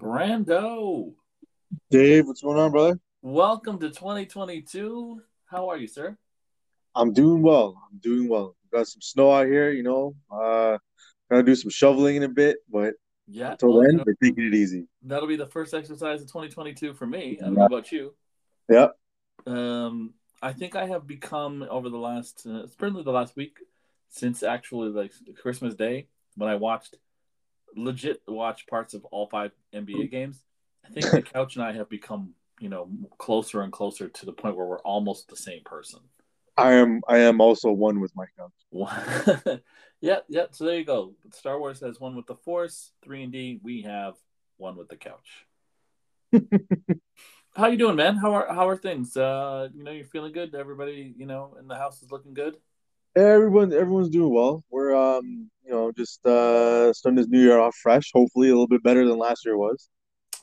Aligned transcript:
Brando. 0.00 1.12
Dave, 1.90 2.26
what's 2.26 2.40
going 2.40 2.58
on, 2.58 2.70
brother? 2.72 2.98
Welcome 3.20 3.78
to 3.80 3.90
2022. 3.90 5.20
How 5.44 5.68
are 5.68 5.76
you, 5.76 5.86
sir? 5.86 6.16
I'm 6.94 7.12
doing 7.12 7.42
well. 7.42 7.76
I'm 7.92 7.98
doing 7.98 8.26
well. 8.26 8.56
Got 8.72 8.88
some 8.88 9.02
snow 9.02 9.30
out 9.30 9.46
here, 9.46 9.70
you 9.70 9.82
know. 9.82 10.14
Uh, 10.30 10.78
gonna 11.30 11.42
do 11.42 11.54
some 11.54 11.70
shoveling 11.70 12.16
in 12.16 12.22
a 12.22 12.28
bit, 12.30 12.56
but 12.70 12.94
Yeah. 13.28 13.52
until 13.52 13.74
well, 13.74 13.82
then, 13.82 14.02
we're 14.06 14.14
taking 14.22 14.46
it 14.46 14.54
easy. 14.54 14.88
that'll 15.02 15.28
be 15.28 15.36
the 15.36 15.46
first 15.46 15.74
exercise 15.74 16.22
of 16.22 16.28
2022 16.28 16.94
for 16.94 17.06
me. 17.06 17.38
I 17.38 17.44
don't 17.44 17.54
know 17.54 17.66
about 17.66 17.92
you. 17.92 18.14
Yeah. 18.70 18.88
Um, 19.46 20.14
I 20.40 20.54
think 20.54 20.76
I 20.76 20.86
have 20.86 21.06
become 21.06 21.62
over 21.68 21.90
the 21.90 21.98
last, 21.98 22.46
uh, 22.46 22.66
certainly 22.68 23.02
the 23.02 23.12
last 23.12 23.36
week, 23.36 23.58
since 24.08 24.42
actually 24.42 24.88
like 24.88 25.12
Christmas 25.42 25.74
Day 25.74 26.08
when 26.36 26.48
I 26.48 26.54
watched, 26.56 26.96
legit 27.76 28.22
watch 28.26 28.66
parts 28.66 28.94
of 28.94 29.04
all 29.06 29.26
five 29.26 29.52
NBA 29.74 30.10
games. 30.10 30.42
I 30.84 30.88
think 30.88 31.10
the 31.10 31.22
couch 31.22 31.56
and 31.56 31.64
I 31.64 31.72
have 31.72 31.88
become, 31.88 32.34
you 32.58 32.68
know, 32.68 32.88
closer 33.18 33.62
and 33.62 33.72
closer 33.72 34.08
to 34.08 34.26
the 34.26 34.32
point 34.32 34.56
where 34.56 34.66
we're 34.66 34.80
almost 34.80 35.28
the 35.28 35.36
same 35.36 35.62
person. 35.64 36.00
I 36.56 36.72
am. 36.72 37.00
I 37.08 37.18
am 37.18 37.40
also 37.40 37.70
one 37.70 38.00
with 38.00 38.12
my 38.14 38.26
couch. 38.36 39.60
yeah, 40.00 40.18
yeah. 40.28 40.46
So 40.50 40.64
there 40.64 40.76
you 40.76 40.84
go. 40.84 41.14
Star 41.32 41.58
Wars 41.58 41.80
has 41.80 41.98
one 42.00 42.16
with 42.16 42.26
the 42.26 42.34
Force, 42.34 42.92
three 43.02 43.22
and 43.22 43.32
D. 43.32 43.60
We 43.62 43.82
have 43.82 44.14
one 44.58 44.76
with 44.76 44.88
the 44.88 44.96
couch. 44.96 45.46
how 47.56 47.66
you 47.66 47.78
doing, 47.78 47.96
man? 47.96 48.16
How 48.16 48.34
are 48.34 48.52
how 48.52 48.68
are 48.68 48.76
things? 48.76 49.16
Uh, 49.16 49.68
you 49.74 49.84
know, 49.84 49.90
you're 49.90 50.04
feeling 50.04 50.32
good. 50.32 50.54
Everybody, 50.54 51.14
you 51.16 51.26
know, 51.26 51.56
in 51.58 51.66
the 51.66 51.76
house 51.76 52.02
is 52.02 52.10
looking 52.10 52.34
good. 52.34 52.56
Everyone, 53.16 53.72
everyone's 53.72 54.08
doing 54.08 54.32
well. 54.32 54.62
We're 54.70 54.94
um, 54.94 55.50
you 55.64 55.72
know, 55.72 55.92
just 55.92 56.24
uh, 56.26 56.92
starting 56.92 57.16
this 57.16 57.28
new 57.28 57.40
year 57.40 57.58
off 57.58 57.76
fresh. 57.76 58.10
Hopefully, 58.12 58.48
a 58.48 58.52
little 58.52 58.68
bit 58.68 58.82
better 58.82 59.06
than 59.06 59.18
last 59.18 59.44
year 59.44 59.56
was. 59.56 59.88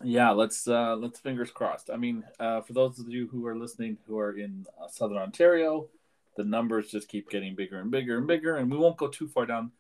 Yeah, 0.03 0.31
let's 0.31 0.67
uh, 0.67 0.95
let's 0.95 1.19
fingers 1.19 1.51
crossed. 1.51 1.89
I 1.89 1.97
mean, 1.97 2.23
uh, 2.39 2.61
for 2.61 2.73
those 2.73 2.99
of 2.99 3.09
you 3.09 3.27
who 3.27 3.45
are 3.47 3.55
listening 3.57 3.97
who 4.05 4.19
are 4.19 4.37
in 4.37 4.65
uh, 4.81 4.87
Southern 4.87 5.17
Ontario, 5.17 5.87
the 6.35 6.43
numbers 6.43 6.91
just 6.91 7.07
keep 7.07 7.29
getting 7.29 7.55
bigger 7.55 7.79
and 7.79 7.89
bigger 7.89 8.17
and 8.17 8.27
bigger, 8.27 8.57
and 8.57 8.69
we 8.69 8.77
won't 8.77 8.97
go 8.97 9.07
too 9.07 9.27
far 9.27 9.45
down 9.45 9.71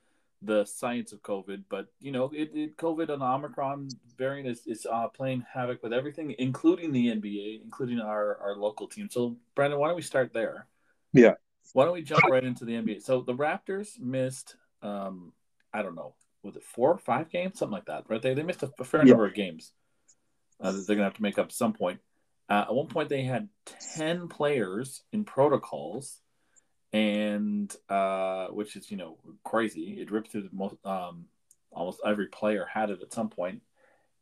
the 0.41 0.65
science 0.65 1.11
of 1.11 1.21
COVID, 1.23 1.63
but 1.69 1.87
you 1.99 2.11
know, 2.11 2.31
it, 2.33 2.51
it 2.53 2.77
COVID 2.77 3.09
and 3.09 3.21
the 3.21 3.25
Omicron 3.25 3.89
variant 4.17 4.47
is, 4.47 4.67
is 4.67 4.85
uh, 4.89 5.07
playing 5.07 5.45
havoc 5.51 5.81
with 5.81 5.93
everything, 5.93 6.35
including 6.37 6.91
the 6.91 7.07
NBA, 7.07 7.63
including 7.63 7.99
our 7.99 8.37
our 8.37 8.55
local 8.55 8.87
team. 8.87 9.09
So, 9.09 9.35
Brandon, 9.55 9.79
why 9.79 9.87
don't 9.87 9.95
we 9.95 10.01
start 10.01 10.33
there? 10.33 10.67
Yeah. 11.13 11.33
Why 11.73 11.85
don't 11.85 11.93
we 11.93 12.01
jump 12.01 12.23
right 12.29 12.43
into 12.43 12.65
the 12.65 12.73
NBA? 12.73 13.01
So 13.03 13.21
the 13.21 13.33
Raptors 13.33 13.99
missed, 13.99 14.55
um, 14.81 15.33
I 15.73 15.81
don't 15.81 15.95
know, 15.95 16.15
was 16.43 16.55
it 16.55 16.63
four 16.63 16.91
or 16.91 16.97
five 16.97 17.29
games, 17.29 17.59
something 17.59 17.73
like 17.73 17.85
that, 17.85 18.05
right? 18.07 18.21
They 18.21 18.33
they 18.33 18.43
missed 18.43 18.63
a, 18.63 18.83
fair 18.83 19.01
Yeah. 19.05 19.11
number 19.11 19.25
of 19.25 19.33
games 19.33 19.73
uh, 20.59 20.71
that 20.71 20.87
they're 20.87 20.95
gonna 20.95 21.05
have 21.05 21.15
to 21.15 21.21
make 21.21 21.37
up 21.37 21.47
at 21.47 21.51
some 21.53 21.73
point. 21.73 21.99
Uh, 22.49 22.65
at 22.67 22.73
one 22.73 22.87
point, 22.87 23.09
they 23.09 23.23
had 23.23 23.49
ten 23.91 24.27
players 24.29 25.03
in 25.11 25.25
protocols, 25.25 26.21
and 26.93 27.75
uh, 27.89 28.47
which 28.47 28.75
is 28.75 28.89
you 28.89 28.97
know 28.97 29.17
crazy. 29.43 29.99
It 29.99 30.11
ripped 30.11 30.31
through 30.31 30.43
the 30.43 30.49
most. 30.53 30.75
Um, 30.85 31.25
almost 31.71 31.99
every 32.05 32.27
player 32.27 32.65
had 32.71 32.89
it 32.89 33.01
at 33.01 33.13
some 33.13 33.29
point, 33.29 33.61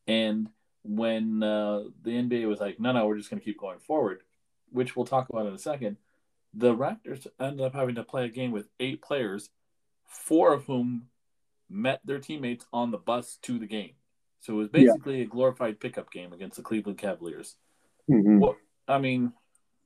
and 0.07 0.49
when 0.83 1.43
uh, 1.43 1.83
the 2.01 2.11
NBA 2.11 2.47
was 2.47 2.59
like, 2.59 2.79
"No, 2.79 2.91
no, 2.91 3.05
we're 3.05 3.17
just 3.17 3.29
gonna 3.29 3.41
keep 3.41 3.59
going 3.59 3.79
forward," 3.79 4.23
which 4.71 4.95
we'll 4.95 5.05
talk 5.05 5.29
about 5.29 5.45
in 5.45 5.53
a 5.53 5.59
second. 5.59 5.97
The 6.55 6.73
Raptors 6.73 7.27
ended 7.39 7.65
up 7.65 7.73
having 7.73 7.95
to 7.95 8.03
play 8.03 8.25
a 8.25 8.29
game 8.29 8.51
with 8.51 8.69
eight 8.79 9.01
players, 9.01 9.49
four 10.05 10.53
of 10.53 10.65
whom 10.65 11.09
met 11.69 11.99
their 12.05 12.19
teammates 12.19 12.65
on 12.71 12.91
the 12.91 12.97
bus 12.97 13.37
to 13.43 13.59
the 13.59 13.67
game. 13.67 13.95
So 14.39 14.53
it 14.53 14.57
was 14.57 14.69
Yeah. 14.71 14.91
basically 14.91 15.21
a 15.21 15.25
glorified 15.25 15.79
pickup 15.79 16.11
game 16.11 16.31
against 16.31 16.57
the 16.57 16.63
Cleveland 16.63 16.99
Cavaliers. 16.99 17.55
Mhm. 18.09 18.39
Well, 18.39 18.55
I 18.87 18.99
mean, 18.99 19.33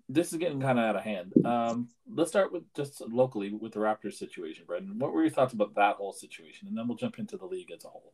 this 0.10 0.32
is 0.34 0.40
getting 0.40 0.60
kind 0.60 0.78
of 0.78 0.86
out 0.86 0.96
of 0.96 1.04
hand. 1.04 1.34
Um, 1.46 1.90
let's 2.08 2.30
start 2.30 2.52
with 2.52 2.72
just 2.74 3.00
locally 3.02 3.54
with 3.54 3.74
the 3.74 3.80
Raptors 3.80 4.16
situation, 4.16 4.66
Brendan. 4.66 5.00
What 5.00 5.14
were 5.14 5.22
your 5.22 5.30
thoughts 5.32 5.54
about 5.54 5.76
that 5.76 5.96
whole 5.96 6.14
situation? 6.14 6.68
And 6.68 6.78
then 6.78 6.88
we'll 6.88 6.98
jump 6.98 7.20
into 7.20 7.38
the 7.38 7.46
league 7.46 7.72
as 7.72 7.86
a 7.86 7.90
whole. 7.90 8.14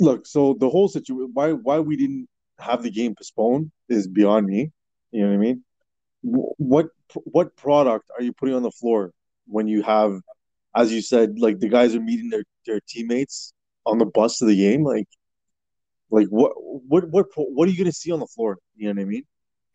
Look, 0.00 0.26
so 0.26 0.54
the 0.54 0.68
whole 0.70 0.88
situation, 0.88 1.30
why 1.32 1.52
why 1.52 1.80
we 1.80 1.96
didn't 1.96 2.28
have 2.58 2.82
the 2.82 2.90
game 2.90 3.14
postponed 3.14 3.70
is 3.88 4.08
beyond 4.08 4.46
me. 4.46 4.72
You 5.12 5.22
know 5.22 5.28
what 5.28 5.34
I 5.34 5.38
mean? 5.38 5.64
Wh- 6.22 6.58
What 6.60 6.88
what 7.24 7.56
product 7.56 8.10
are 8.16 8.22
you 8.22 8.32
putting 8.32 8.54
on 8.54 8.62
the 8.62 8.70
floor 8.70 9.12
when 9.46 9.68
you 9.68 9.82
have, 9.82 10.20
as 10.74 10.92
you 10.92 11.00
said, 11.00 11.38
like 11.38 11.58
the 11.58 11.68
guys 11.68 11.94
are 11.94 12.00
meeting 12.00 12.30
their 12.30 12.44
their 12.66 12.80
teammates 12.86 13.52
on 13.86 13.98
the 13.98 14.06
bus 14.06 14.38
to 14.38 14.44
the 14.46 14.56
game? 14.56 14.84
Like, 14.84 15.08
like 16.10 16.28
what 16.28 16.52
what 16.56 17.08
what 17.08 17.26
what 17.36 17.68
are 17.68 17.70
you 17.70 17.78
gonna 17.78 17.92
see 17.92 18.12
on 18.12 18.20
the 18.20 18.26
floor? 18.26 18.58
You 18.76 18.88
know 18.88 19.00
what 19.00 19.06
I 19.06 19.10
mean? 19.10 19.24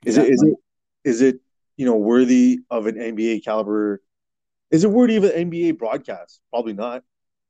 Is 0.05 0.17
it 0.17 0.27
Yeah. 0.27 0.33
is 0.33 0.43
it 0.43 0.55
is 1.03 1.21
it 1.21 1.39
you 1.77 1.85
know 1.85 1.95
worthy 1.95 2.59
of 2.69 2.87
an 2.87 2.95
NBA 2.95 3.43
caliber? 3.43 4.01
Is 4.71 4.83
it 4.83 4.89
worthy 4.89 5.15
of 5.17 5.23
an 5.23 5.51
NBA 5.51 5.77
broadcast? 5.77 6.41
Probably 6.49 6.73
not. 6.73 7.03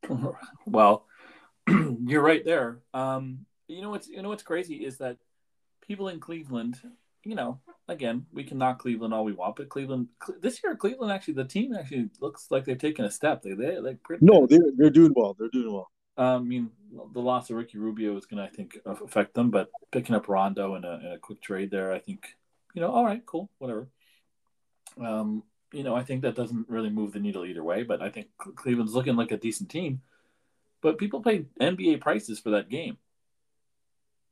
well, 0.65 1.07
you're 1.67 2.21
right 2.21 2.43
there. 2.43 2.79
Um, 2.93 3.45
you 3.67 3.81
know 3.81 3.89
what's 3.89 4.07
you 4.07 4.21
know 4.21 4.29
what's 4.29 4.43
crazy 4.43 4.85
is 4.85 4.97
that 4.97 5.17
people 5.87 6.09
in 6.09 6.19
Cleveland, 6.19 6.79
you 7.23 7.35
know, 7.35 7.59
again, 7.87 8.25
we 8.31 8.43
can 8.43 8.57
knock 8.57 8.79
Cleveland 8.79 9.13
all 9.13 9.23
we 9.23 9.33
want, 9.33 9.55
but 9.55 9.69
Cleveland 9.69 10.07
this 10.41 10.61
year, 10.63 10.75
Cleveland 10.75 11.11
actually 11.11 11.35
the 11.35 11.45
team 11.45 11.73
actually 11.73 12.09
looks 12.19 12.47
like 12.51 12.65
they've 12.65 12.77
taken 12.77 13.05
a 13.05 13.11
step. 13.11 13.41
They 13.41 13.53
they 13.53 13.79
like 13.79 14.03
pretty, 14.03 14.25
No, 14.25 14.45
they're 14.47 14.71
they're 14.75 14.89
doing 14.89 15.13
well. 15.15 15.35
They're 15.37 15.49
doing 15.49 15.73
well. 15.73 15.89
I 16.17 16.37
mean, 16.39 16.69
the 17.13 17.19
loss 17.19 17.49
of 17.49 17.55
Ricky 17.55 17.77
Rubio 17.77 18.15
is 18.17 18.25
going 18.25 18.37
to, 18.37 18.43
I 18.43 18.53
think, 18.53 18.77
affect 18.85 19.33
them. 19.33 19.49
But 19.49 19.69
picking 19.91 20.15
up 20.15 20.27
Rondo 20.29 20.75
in 20.75 20.85
a, 20.85 20.99
in 20.99 21.11
a 21.13 21.17
quick 21.17 21.41
trade 21.41 21.71
there, 21.71 21.91
I 21.91 21.99
think, 21.99 22.27
you 22.73 22.81
know, 22.81 22.91
all 22.91 23.03
right, 23.03 23.25
cool, 23.25 23.49
whatever. 23.57 23.87
Um, 25.03 25.43
you 25.71 25.83
know, 25.83 25.95
I 25.95 26.03
think 26.03 26.21
that 26.21 26.35
doesn't 26.35 26.69
really 26.69 26.91
move 26.91 27.13
the 27.13 27.19
needle 27.19 27.45
either 27.45 27.63
way. 27.63 27.83
But 27.83 28.01
I 28.01 28.09
think 28.09 28.27
Cleveland's 28.37 28.93
looking 28.93 29.15
like 29.15 29.31
a 29.31 29.37
decent 29.37 29.69
team. 29.69 30.01
But 30.81 30.97
people 30.97 31.21
pay 31.21 31.45
NBA 31.59 32.01
prices 32.01 32.39
for 32.39 32.51
that 32.51 32.69
game. 32.69 32.97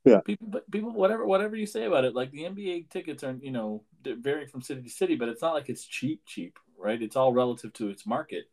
Yeah. 0.04 0.20
People, 0.20 0.60
people, 0.70 0.92
whatever, 0.92 1.24
whatever 1.24 1.54
you 1.54 1.66
say 1.66 1.84
about 1.84 2.04
it, 2.04 2.14
like 2.14 2.32
the 2.32 2.42
NBA 2.42 2.90
tickets 2.90 3.22
are, 3.22 3.36
you 3.40 3.52
know, 3.52 3.84
varying 4.04 4.48
from 4.48 4.62
city 4.62 4.82
to 4.82 4.90
city, 4.90 5.14
but 5.14 5.28
it's 5.28 5.42
not 5.42 5.54
like 5.54 5.68
it's 5.68 5.84
cheap, 5.84 6.22
cheap, 6.26 6.58
right? 6.76 7.00
It's 7.00 7.16
all 7.16 7.32
relative 7.32 7.72
to 7.74 7.88
its 7.88 8.04
market. 8.04 8.46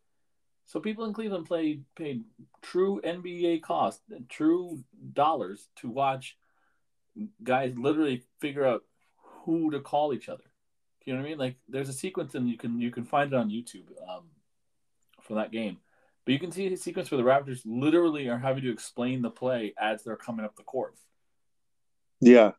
So 0.65 0.79
people 0.79 1.05
in 1.05 1.13
Cleveland 1.13 1.47
played 1.47 1.83
paid 1.95 2.23
true 2.61 3.01
NBA 3.03 3.63
cost, 3.63 4.01
true 4.29 4.83
dollars 5.13 5.69
to 5.77 5.89
watch 5.89 6.37
guys 7.43 7.75
literally 7.75 8.23
figure 8.39 8.67
out 8.67 8.83
who 9.43 9.71
to 9.71 9.79
call 9.79 10.13
each 10.13 10.29
other. 10.29 10.43
You 11.05 11.13
know 11.13 11.21
what 11.21 11.25
I 11.25 11.29
mean? 11.29 11.39
Like 11.39 11.55
there's 11.67 11.89
a 11.89 11.93
sequence 11.93 12.35
and 12.35 12.47
you 12.47 12.55
can 12.55 12.79
you 12.79 12.91
can 12.91 13.03
find 13.03 13.33
it 13.33 13.35
on 13.35 13.49
YouTube 13.49 13.87
um, 14.07 14.25
for 15.21 15.33
that 15.35 15.51
game. 15.51 15.77
But 16.23 16.33
you 16.33 16.39
can 16.39 16.51
see 16.51 16.71
a 16.71 16.77
sequence 16.77 17.09
where 17.09 17.17
the 17.17 17.27
Raptors 17.27 17.61
literally 17.65 18.27
are 18.27 18.37
having 18.37 18.61
to 18.61 18.71
explain 18.71 19.23
the 19.23 19.31
play 19.31 19.73
as 19.79 20.03
they're 20.03 20.15
coming 20.15 20.45
up 20.45 20.55
the 20.55 20.61
court. 20.61 20.93
Yeah. 22.21 22.51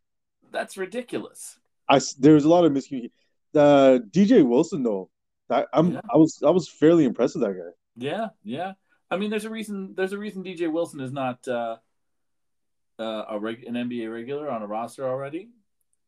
That's 0.52 0.76
ridiculous. 0.76 1.58
I 1.88 2.00
there's 2.18 2.44
a 2.44 2.48
lot 2.48 2.64
of 2.64 2.72
miscommunication. 2.72 3.10
Uh, 3.54 3.98
DJ 4.10 4.46
Wilson 4.46 4.82
though, 4.82 5.10
I, 5.50 5.66
I'm 5.72 5.92
Yeah. 5.92 6.00
I 6.12 6.16
was 6.16 6.42
I 6.44 6.50
was 6.50 6.68
fairly 6.68 7.04
impressed 7.04 7.34
with 7.34 7.44
that 7.44 7.54
guy. 7.54 7.70
Yeah, 7.96 8.28
yeah. 8.44 8.72
I 9.10 9.16
mean, 9.16 9.30
there's 9.30 9.44
a 9.44 9.50
reason. 9.50 9.94
There's 9.96 10.12
a 10.12 10.18
reason 10.18 10.44
DJ 10.44 10.72
Wilson 10.72 11.00
is 11.00 11.12
not 11.12 11.46
uh, 11.48 11.76
uh, 12.98 13.24
a 13.30 13.38
reg- 13.38 13.64
an 13.64 13.74
NBA 13.74 14.12
regular 14.12 14.50
on 14.50 14.62
a 14.62 14.66
roster 14.66 15.08
already. 15.08 15.50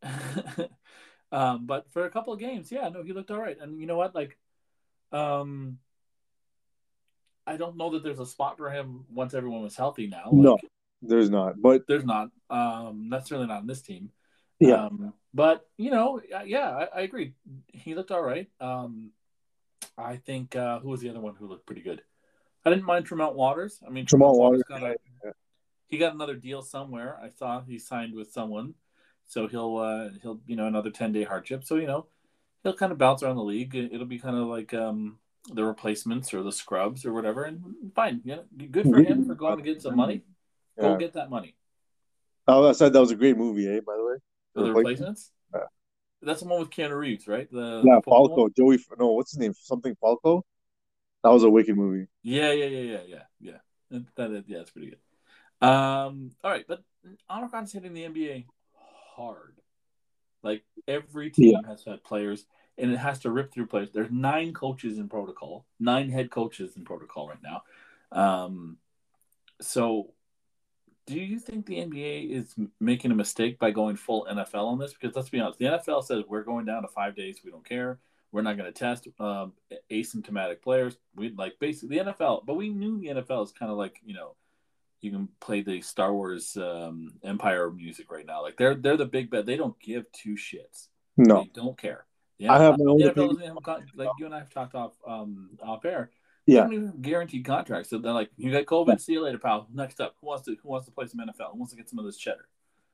um, 1.33 1.67
but 1.67 1.91
for 1.93 2.05
a 2.05 2.11
couple 2.11 2.33
of 2.33 2.39
games, 2.39 2.71
yeah, 2.71 2.89
no, 2.89 3.03
he 3.03 3.13
looked 3.13 3.31
all 3.31 3.41
right. 3.41 3.57
And 3.61 3.81
you 3.81 3.87
know 3.87 3.97
what? 3.97 4.15
Like, 4.15 4.39
um, 5.11 5.79
I 7.47 7.57
don't 7.57 7.77
know 7.77 7.91
that 7.91 8.05
there's 8.05 8.21
a 8.21 8.27
spot 8.27 8.57
for 8.57 8.71
him 8.71 9.05
once 9.13 9.35
everyone 9.35 9.63
was 9.63 9.77
healthy. 9.77 10.07
Now, 10.07 10.27
like, 10.27 10.45
No. 10.45 10.59
There's 11.03 11.31
not, 11.31 11.61
but 11.61 11.87
there's 11.87 12.05
not. 12.05 12.29
Um, 12.49 13.09
necessarily 13.09 13.47
not 13.47 13.59
on 13.63 13.67
this 13.67 13.83
team. 13.83 14.11
yeah, 14.61 14.85
Um, 14.87 15.13
but 15.35 15.67
you 15.77 15.91
know, 15.91 16.21
yeah, 16.47 16.71
I, 16.71 16.99
I 16.99 17.01
agree. 17.03 17.33
He 17.73 17.95
looked 17.95 18.11
all 18.11 18.23
right. 18.23 18.49
Um, 18.61 19.11
I 19.99 20.17
think 20.17 20.55
uh, 20.57 20.79
who 20.81 20.89
was 20.91 21.01
the 21.01 21.11
other 21.11 21.21
one 21.21 21.35
who 21.35 21.47
looked 21.49 21.67
pretty 21.67 21.83
good? 21.83 22.03
I 22.65 22.71
didn't 22.71 22.85
mind 22.85 23.07
Tremont 23.07 23.35
Waters. 23.35 23.81
I 23.87 23.91
mean, 23.91 24.07
Tremont 24.07 24.37
Waters 24.39 24.63
got 24.69 24.83
a, 24.83 24.97
yeah. 25.25 25.33
he 25.89 25.99
got 25.99 26.15
another 26.15 26.37
deal 26.37 26.63
somewhere. 26.63 27.19
I 27.21 27.29
saw 27.31 27.61
he 27.61 27.79
signed 27.79 28.15
with 28.15 28.31
someone, 28.33 28.75
so 29.27 29.49
he'll 29.49 29.77
uh, 29.79 30.11
he'll 30.23 30.41
you 30.47 30.55
know 30.57 30.67
another 30.67 30.91
ten 30.91 31.13
day 31.13 31.25
hardship. 31.25 31.65
So 31.65 31.77
you 31.77 31.87
know 31.89 32.07
he'll 32.63 32.75
kind 32.77 32.93
of 32.93 32.99
bounce 32.99 33.23
around 33.23 33.37
the 33.37 33.43
league. 33.43 33.75
It- 33.75 33.93
It'll 33.93 34.07
be 34.07 34.19
kind 34.21 34.37
of 34.37 34.47
like 34.47 34.73
um, 34.75 35.19
the 35.53 35.65
replacements 35.65 36.33
or 36.33 36.43
the 36.45 36.53
scrubs 36.53 37.05
or 37.05 37.13
whatever. 37.13 37.43
And 37.45 37.61
fine, 37.97 38.21
yeah, 38.25 38.43
good 38.71 38.85
for 38.89 39.03
him 39.03 39.27
for 39.27 39.35
going 39.35 39.57
to 39.57 39.65
get 39.65 39.83
some 39.83 39.97
money. 39.97 40.23
Go 40.81 40.93
yeah. 40.93 40.99
get 40.99 41.15
that 41.15 41.31
money. 41.31 41.55
Oh, 42.49 42.69
I 42.69 42.73
said 42.73 42.93
that 42.93 43.01
was 43.01 43.11
a 43.11 43.17
great 43.17 43.37
movie, 43.37 43.69
eh? 43.69 43.81
By 43.87 43.97
the 43.97 44.05
way, 44.05 44.15
For 44.55 44.63
the 44.65 44.73
Replacements? 44.73 45.31
Yeah. 45.55 45.61
That's 46.23 46.41
the 46.41 46.49
one 46.49 46.61
with 46.61 46.71
Keanu 46.71 46.99
Reeves, 46.99 47.29
right? 47.29 47.51
The 47.51 47.83
yeah, 47.85 47.97
the 47.97 48.03
football 48.05 48.29
one? 48.29 48.31
Falco, 48.31 48.49
Joey. 48.57 48.79
No, 48.99 49.13
what's 49.13 49.33
his 49.33 49.39
name? 49.39 49.55
Something 49.55 49.97
Falco. 50.01 50.45
That 51.23 51.31
was 51.31 51.45
a 51.45 51.51
wicked 51.51 51.77
movie. 51.77 52.09
Yeah, 52.23 52.53
yeah, 52.53 52.67
yeah, 52.67 52.81
yeah, 52.81 53.01
yeah, 53.07 53.23
yeah. 53.41 53.59
That, 53.91 54.17
that, 54.17 54.45
yeah, 54.49 54.59
it's 54.59 54.71
pretty 54.71 54.91
good. 54.91 55.67
Um, 55.67 56.33
all 56.43 56.51
right, 56.51 56.65
but 56.67 56.83
Omicron's 57.31 57.73
hitting 57.73 57.95
the 57.95 58.05
NBA 58.05 58.47
hard. 59.15 59.59
Like 60.43 60.65
every 60.89 61.31
team 61.31 61.61
Yeah. 61.63 61.69
has 61.69 61.85
had 61.85 62.03
players, 62.03 62.47
and 62.77 62.91
it 62.91 62.97
has 62.97 63.21
to 63.21 63.31
rip 63.31 63.53
through 63.53 63.67
players. 63.67 63.91
There's 63.93 64.11
nine 64.11 64.53
coaches 64.53 64.99
in 64.99 65.09
protocol, 65.09 65.65
nine 65.79 66.11
head 66.11 66.31
coaches 66.31 66.77
in 66.77 66.85
protocol 66.85 67.29
right 67.29 67.43
now. 67.43 67.63
Um, 68.11 68.79
so, 69.61 70.13
do 71.07 71.19
you 71.19 71.39
think 71.39 71.67
the 71.67 71.77
NBA 71.77 72.31
is 72.31 72.55
making 72.81 73.11
a 73.11 73.15
mistake 73.15 73.59
by 73.59 73.71
going 73.71 73.97
full 73.97 74.27
NFL 74.31 74.67
on 74.67 74.79
this? 74.79 74.93
Because 74.93 75.17
let's 75.17 75.31
be 75.31 75.41
honest, 75.41 75.59
the 75.59 75.67
NFL 75.67 76.05
says 76.05 76.25
we're 76.29 76.45
going 76.45 76.65
down 76.65 76.83
to 76.83 76.89
five 76.89 77.17
days. 77.17 77.41
We 77.45 77.51
don't 77.51 77.65
care. 77.65 77.99
We're 78.31 78.43
not 78.43 78.57
going 78.57 78.73
to 78.73 78.79
test 78.79 79.09
um, 79.21 79.53
asymptomatic 79.91 80.63
players. 80.63 80.97
We'd 81.15 81.37
like 81.37 81.59
basically 81.59 81.99
the 81.99 82.13
NFL, 82.13 82.47
but 82.47 82.55
we 82.55 82.71
knew 82.71 82.99
the 82.99 83.09
NFL 83.09 83.45
is 83.45 83.53
kind 83.53 83.71
of 83.71 83.77
like 83.77 84.01
you 84.05 84.15
know 84.15 84.37
you 85.01 85.11
can 85.11 85.29
play 85.41 85.63
the 85.63 85.81
Star 85.83 86.15
Wars 86.15 86.57
um, 86.57 87.13
Empire 87.23 87.71
music 87.71 88.11
right 88.11 88.25
now. 88.25 88.43
Like 88.43 88.57
they're 88.57 88.75
they're 88.75 88.97
the 88.97 89.05
big 89.05 89.31
bet. 89.31 89.45
They 89.45 89.57
don't 89.57 89.79
give 89.81 90.11
two 90.13 90.35
shits. 90.35 90.89
No, 91.17 91.43
They 91.43 91.51
don't 91.53 91.77
care. 91.77 92.07
The 92.39 92.49
I 92.49 92.63
have 92.63 92.79
my 92.79 92.91
own 92.91 93.01
NFL 93.01 93.11
opinion. 93.11 93.37
doesn't 93.37 93.67
have 93.67 93.79
like 93.95 94.09
you 94.19 94.27
and 94.27 94.35
I 94.35 94.39
have 94.39 94.51
talked 94.51 94.75
off 94.75 94.93
um 95.07 95.51
off 95.63 95.85
air. 95.85 96.11
Yeah. 96.47 96.55
They 96.55 96.61
don't 96.63 96.73
even 96.73 96.87
have 96.87 97.03
guaranteed 97.03 97.45
contracts. 97.45 97.91
So 97.91 97.99
they're 97.99 98.13
like, 98.13 98.31
you 98.37 98.51
got 98.51 98.65
COVID, 98.65 99.01
see 99.01 99.13
you 99.13 99.23
later, 99.23 99.39
pal. 99.39 99.69
Next 99.73 100.01
up, 100.01 100.17
who 100.21 100.27
wants 100.27 100.45
to 100.47 100.57
who 100.63 100.69
wants 100.69 100.87
to 100.87 100.93
play 100.93 101.07
some 101.07 101.21
NFL? 101.21 101.53
Who 101.53 101.59
wants 101.59 101.73
to 101.73 101.77
get 101.77 101.89
some 101.89 101.99
of 101.99 102.05
this 102.05 102.17
cheddar? 102.17 102.49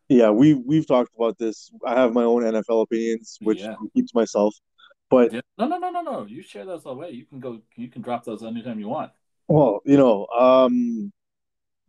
yeah, 0.09 0.31
we 0.31 0.55
we've 0.55 0.87
talked 0.87 1.11
about 1.17 1.39
this. 1.39 1.71
I 1.87 1.95
have 1.95 2.13
my 2.15 2.25
own 2.25 2.43
NFL 2.43 2.83
opinions, 2.83 3.39
which 3.43 3.61
Yeah. 3.61 3.73
I 3.73 3.87
keep 3.95 4.07
to 4.07 4.13
myself. 4.15 4.55
But 5.11 5.33
Yeah. 5.33 5.41
No, 5.57 5.67
no, 5.67 5.79
no, 5.79 5.91
no, 5.91 6.03
no. 6.03 6.27
You 6.27 6.43
share 6.43 6.65
those 6.67 6.85
all 6.85 6.95
the 6.95 7.01
way. 7.01 7.11
You 7.11 7.25
can 7.27 7.41
go. 7.41 7.61
You 7.77 7.89
can 7.89 8.03
drop 8.03 8.25
those 8.25 8.43
anytime 8.43 8.81
you 8.81 8.89
want. 8.89 9.13
well, 9.49 9.81
you 9.85 9.97
know, 9.97 10.27
um, 10.27 11.11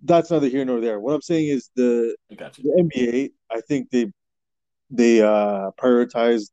that's 0.03 0.31
neither 0.31 0.47
here 0.47 0.63
nor 0.63 0.79
there. 0.79 0.99
What 0.99 1.13
I'm 1.13 1.21
saying 1.21 1.47
is 1.49 1.69
the 1.75 2.15
the 2.29 2.35
NBA, 2.95 3.31
I 3.51 3.61
think 3.61 3.89
they 3.89 4.11
they 4.89 5.21
uh 5.21 5.71
prioritize 5.77 6.49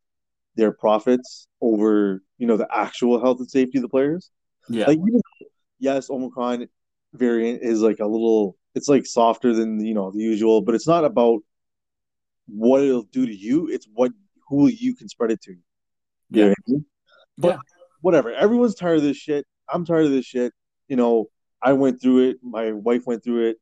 their 0.56 0.72
profits 0.72 1.46
over, 1.60 2.22
you 2.38 2.46
know, 2.46 2.56
the 2.56 2.68
actual 2.72 3.20
health 3.20 3.38
and 3.38 3.50
safety 3.50 3.78
of 3.78 3.82
the 3.82 3.88
players. 3.88 4.30
Yeah. 4.68 4.86
Like 4.86 4.98
even 4.98 5.20
yes, 5.78 6.10
Omicron 6.10 6.66
variant 7.14 7.62
is 7.62 7.80
like 7.82 7.98
a 8.00 8.06
little 8.06 8.56
it's 8.74 8.88
like 8.88 9.06
softer 9.06 9.54
than 9.54 9.84
you 9.84 9.94
know 9.94 10.10
the 10.10 10.18
usual, 10.20 10.60
but 10.62 10.74
it's 10.74 10.86
not 10.86 11.04
about 11.04 11.40
what 12.46 12.82
it'll 12.82 13.02
do 13.04 13.26
to 13.26 13.34
you, 13.34 13.68
it's 13.68 13.86
what 13.94 14.12
who 14.48 14.68
you 14.68 14.94
can 14.94 15.08
spread 15.08 15.30
it 15.30 15.40
to. 15.42 15.52
You 15.52 15.58
Yeah. 16.30 16.46
I 16.50 16.54
mean? 16.66 16.84
But 17.38 17.48
Yeah. 17.54 17.58
whatever. 18.00 18.32
Everyone's 18.32 18.74
tired 18.74 18.98
of 18.98 19.02
this 19.02 19.16
shit. 19.16 19.46
I'm 19.68 19.84
tired 19.84 20.06
of 20.06 20.12
this 20.12 20.24
shit. 20.26 20.52
You 20.88 20.96
know, 20.96 21.26
I 21.62 21.72
went 21.72 22.00
through 22.00 22.28
it, 22.30 22.36
my 22.42 22.72
wife 22.72 23.06
went 23.06 23.24
through 23.24 23.48
it, 23.50 23.56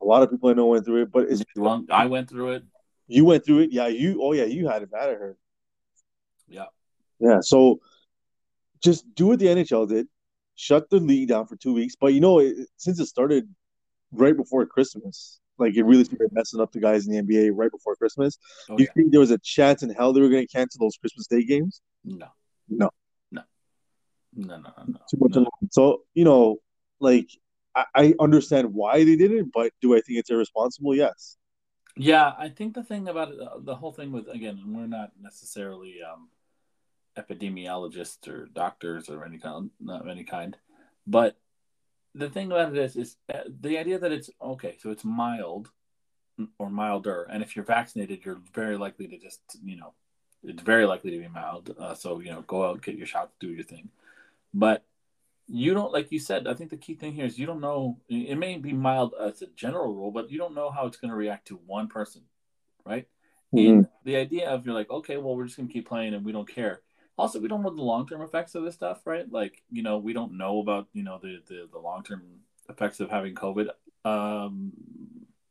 a 0.00 0.04
lot 0.04 0.22
of 0.22 0.30
people 0.30 0.48
I 0.50 0.52
know 0.52 0.66
went 0.66 0.84
through 0.84 1.02
it, 1.02 1.10
but 1.12 1.28
it's 1.28 1.42
Well, 1.56 1.84
I 1.90 2.06
went 2.06 2.28
through 2.28 2.52
it. 2.52 2.62
you 3.08 3.24
went 3.24 3.44
through 3.44 3.60
it. 3.60 3.72
Yeah, 3.72 3.88
you 3.88 4.20
oh 4.22 4.32
yeah, 4.32 4.44
you 4.44 4.68
had 4.68 4.82
it 4.82 4.90
bad, 4.90 5.08
at 5.10 5.18
her. 5.18 5.36
Yeah. 6.48 6.66
Yeah, 7.18 7.40
so 7.40 7.80
just 8.80 9.04
do 9.14 9.28
what 9.28 9.38
the 9.38 9.46
NHL 9.46 9.88
did, 9.88 10.06
shut 10.54 10.90
the 10.90 10.98
league 10.98 11.28
down 11.28 11.46
for 11.46 11.56
two 11.56 11.72
weeks. 11.72 11.96
But 12.00 12.14
you 12.14 12.20
know, 12.20 12.38
it, 12.38 12.68
since 12.76 13.00
it 13.00 13.06
started 13.06 13.48
right 14.12 14.36
before 14.36 14.66
Christmas, 14.66 15.40
like 15.58 15.76
it 15.76 15.84
really 15.84 16.04
started 16.04 16.30
messing 16.32 16.60
up 16.60 16.72
the 16.72 16.80
guys 16.80 17.06
in 17.06 17.14
the 17.14 17.22
NBA 17.22 17.52
right 17.54 17.70
before 17.70 17.96
Christmas. 17.96 18.38
Oh, 18.70 18.78
you 18.78 18.86
yeah. 18.86 18.92
think 18.94 19.10
there 19.10 19.20
was 19.20 19.30
a 19.30 19.38
chance 19.38 19.82
in 19.82 19.90
hell 19.90 20.12
they 20.12 20.20
were 20.20 20.28
going 20.28 20.46
to 20.46 20.52
cancel 20.52 20.84
those 20.84 20.96
Christmas 20.96 21.26
Day 21.26 21.44
games? 21.44 21.80
No. 22.04 22.28
No. 22.68 22.90
No. 23.30 23.42
No. 24.34 24.56
No. 24.56 24.72
No. 24.86 24.98
Too 25.10 25.18
much. 25.20 25.34
no. 25.34 25.46
So 25.70 26.02
you 26.14 26.24
know, 26.24 26.56
like 27.00 27.28
I, 27.74 27.84
I 27.94 28.14
understand 28.20 28.72
why 28.74 29.04
they 29.04 29.16
did 29.16 29.32
it, 29.32 29.46
but 29.52 29.72
do 29.80 29.94
I 29.94 30.00
think 30.00 30.18
it's 30.18 30.30
irresponsible? 30.30 30.94
Yes. 30.94 31.36
Yeah, 31.96 32.32
I 32.38 32.48
think 32.48 32.74
the 32.74 32.82
thing 32.82 33.08
about 33.08 33.32
it, 33.32 33.38
the 33.64 33.74
whole 33.74 33.92
thing 33.92 34.12
with 34.12 34.28
again, 34.28 34.60
we're 34.66 34.86
not 34.86 35.12
necessarily 35.20 35.96
um, 36.02 36.28
epidemiologists 37.16 38.28
or 38.28 38.46
doctors 38.46 39.08
or 39.08 39.24
any 39.24 39.38
kind, 39.38 39.70
not 39.80 40.08
any 40.08 40.24
kind, 40.24 40.56
but 41.06 41.36
the 42.14 42.28
thing 42.28 42.52
about 42.52 42.76
it 42.76 42.78
is, 42.78 42.96
is 42.96 43.16
uh, 43.32 43.40
the 43.60 43.78
idea 43.78 43.98
that 43.98 44.12
it's 44.12 44.30
okay, 44.40 44.76
so 44.80 44.90
it's 44.90 45.04
mild 45.04 45.70
or 46.58 46.70
milder, 46.70 47.22
and 47.30 47.42
if 47.42 47.54
you're 47.56 47.64
vaccinated, 47.64 48.24
you're 48.24 48.40
very 48.54 48.76
likely 48.76 49.06
to 49.08 49.18
just, 49.18 49.40
you 49.64 49.76
know, 49.76 49.92
it's 50.42 50.62
very 50.62 50.86
likely 50.86 51.10
to 51.10 51.18
be 51.18 51.28
mild. 51.28 51.74
Uh, 51.78 51.94
so 51.94 52.18
you 52.20 52.30
know, 52.30 52.42
go 52.42 52.68
out, 52.68 52.82
get 52.82 52.96
your 52.96 53.06
shot, 53.06 53.30
do 53.40 53.48
your 53.48 53.64
thing, 53.64 53.88
but 54.52 54.84
you 55.48 55.74
don't 55.74 55.92
like 55.92 56.12
you 56.12 56.20
said 56.20 56.46
i 56.46 56.54
think 56.54 56.70
the 56.70 56.76
key 56.76 56.94
thing 56.94 57.12
here 57.12 57.26
is 57.26 57.38
you 57.38 57.46
don't 57.46 57.60
know 57.60 57.98
it 58.08 58.38
may 58.38 58.56
be 58.56 58.72
mild 58.72 59.12
as 59.20 59.42
a 59.42 59.46
general 59.48 59.92
rule 59.92 60.10
but 60.10 60.30
you 60.30 60.38
don't 60.38 60.54
know 60.54 60.70
how 60.70 60.86
it's 60.86 60.96
going 60.96 61.10
to 61.10 61.16
react 61.16 61.48
to 61.48 61.60
one 61.66 61.88
person 61.88 62.22
right? 62.86 63.06
Mhm. 63.52 63.68
and 63.68 63.88
the 64.04 64.16
idea 64.16 64.48
of 64.48 64.64
you're 64.64 64.74
like 64.74 64.90
okay 64.90 65.16
well 65.16 65.36
we're 65.36 65.44
just 65.44 65.56
going 65.56 65.68
to 65.68 65.72
keep 65.72 65.88
playing 65.88 66.14
and 66.14 66.24
we 66.24 66.32
don't 66.32 66.48
care 66.48 66.80
also 67.22 67.40
we 67.40 67.48
don't 67.48 67.62
know 67.62 67.74
the 67.74 67.82
long-term 67.82 68.20
effects 68.22 68.54
of 68.54 68.64
this 68.64 68.74
stuff 68.74 69.00
right 69.06 69.30
like 69.30 69.62
you 69.70 69.82
know 69.82 69.98
we 69.98 70.12
don't 70.12 70.36
know 70.36 70.60
about 70.60 70.88
you 70.92 71.02
know 71.02 71.18
the 71.22 71.40
the, 71.48 71.68
the 71.72 71.78
long-term 71.78 72.22
effects 72.68 73.00
of 73.00 73.10
having 73.10 73.34
covid 73.34 73.68
um 74.04 74.72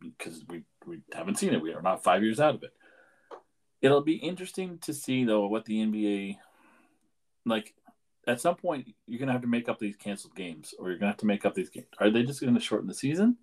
because 0.01 0.43
we 0.49 0.63
we 0.85 0.99
haven't 1.13 1.37
seen 1.37 1.53
it 1.53 1.61
we 1.61 1.73
are 1.73 1.81
not 1.81 2.03
five 2.03 2.23
years 2.23 2.39
out 2.39 2.55
of 2.55 2.63
it 2.63 2.73
it'll 3.81 4.01
be 4.01 4.15
interesting 4.15 4.77
to 4.79 4.93
see 4.93 5.23
though 5.23 5.47
what 5.47 5.65
the 5.65 5.77
nba 5.77 6.37
like 7.45 7.73
at 8.27 8.41
some 8.41 8.55
point 8.55 8.87
you're 9.07 9.19
gonna 9.19 9.31
have 9.31 9.41
to 9.41 9.47
make 9.47 9.69
up 9.69 9.79
these 9.79 9.95
canceled 9.95 10.35
games, 10.35 10.73
or 10.77 10.89
you're 10.89 10.97
gonna 10.97 11.11
have 11.11 11.17
to 11.17 11.25
make 11.25 11.45
up 11.45 11.55
these 11.55 11.69
games. 11.69 11.87
Are 11.99 12.09
they 12.09 12.23
just 12.23 12.41
gonna 12.41 12.59
shorten 12.59 12.87
the 12.87 12.93
season 12.93 13.37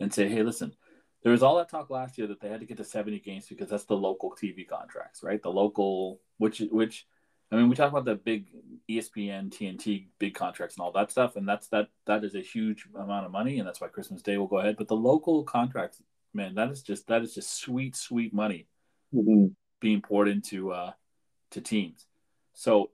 and 0.00 0.12
say, 0.12 0.28
hey, 0.28 0.42
listen, 0.42 0.74
there 1.22 1.32
was 1.32 1.42
all 1.42 1.56
that 1.56 1.70
talk 1.70 1.90
last 1.90 2.18
year 2.18 2.26
that 2.26 2.40
they 2.40 2.48
had 2.48 2.60
to 2.60 2.66
get 2.66 2.76
to 2.76 2.84
70 2.84 3.18
games 3.20 3.46
because 3.48 3.68
that's 3.68 3.84
the 3.84 3.96
local 3.96 4.30
TV 4.30 4.68
contracts, 4.68 5.22
right? 5.22 5.42
The 5.42 5.50
local, 5.50 6.20
which 6.36 6.62
which, 6.70 7.06
I 7.50 7.56
mean, 7.56 7.68
we 7.68 7.74
talk 7.76 7.90
about 7.90 8.04
the 8.04 8.14
big 8.14 8.46
ESPN, 8.90 9.50
TNT, 9.50 10.08
big 10.18 10.34
contracts 10.34 10.76
and 10.76 10.82
all 10.84 10.92
that 10.92 11.10
stuff, 11.10 11.36
and 11.36 11.48
that's 11.48 11.68
that 11.68 11.88
that 12.06 12.24
is 12.24 12.34
a 12.34 12.40
huge 12.40 12.86
amount 12.94 13.24
of 13.26 13.32
money, 13.32 13.58
and 13.58 13.66
that's 13.66 13.80
why 13.80 13.88
Christmas 13.88 14.20
Day 14.22 14.36
will 14.36 14.46
go 14.46 14.58
ahead. 14.58 14.76
But 14.76 14.88
the 14.88 14.96
local 14.96 15.44
contracts, 15.44 16.02
man, 16.34 16.54
that 16.56 16.70
is 16.70 16.82
just 16.82 17.06
that 17.06 17.22
is 17.22 17.34
just 17.34 17.58
sweet, 17.58 17.96
sweet 17.96 18.34
money 18.34 18.66
Mhm. 19.14 19.54
being 19.80 20.02
poured 20.02 20.28
into 20.28 20.72
uh, 20.72 20.92
to 21.52 21.60
teams. 21.62 22.06
So 22.52 22.90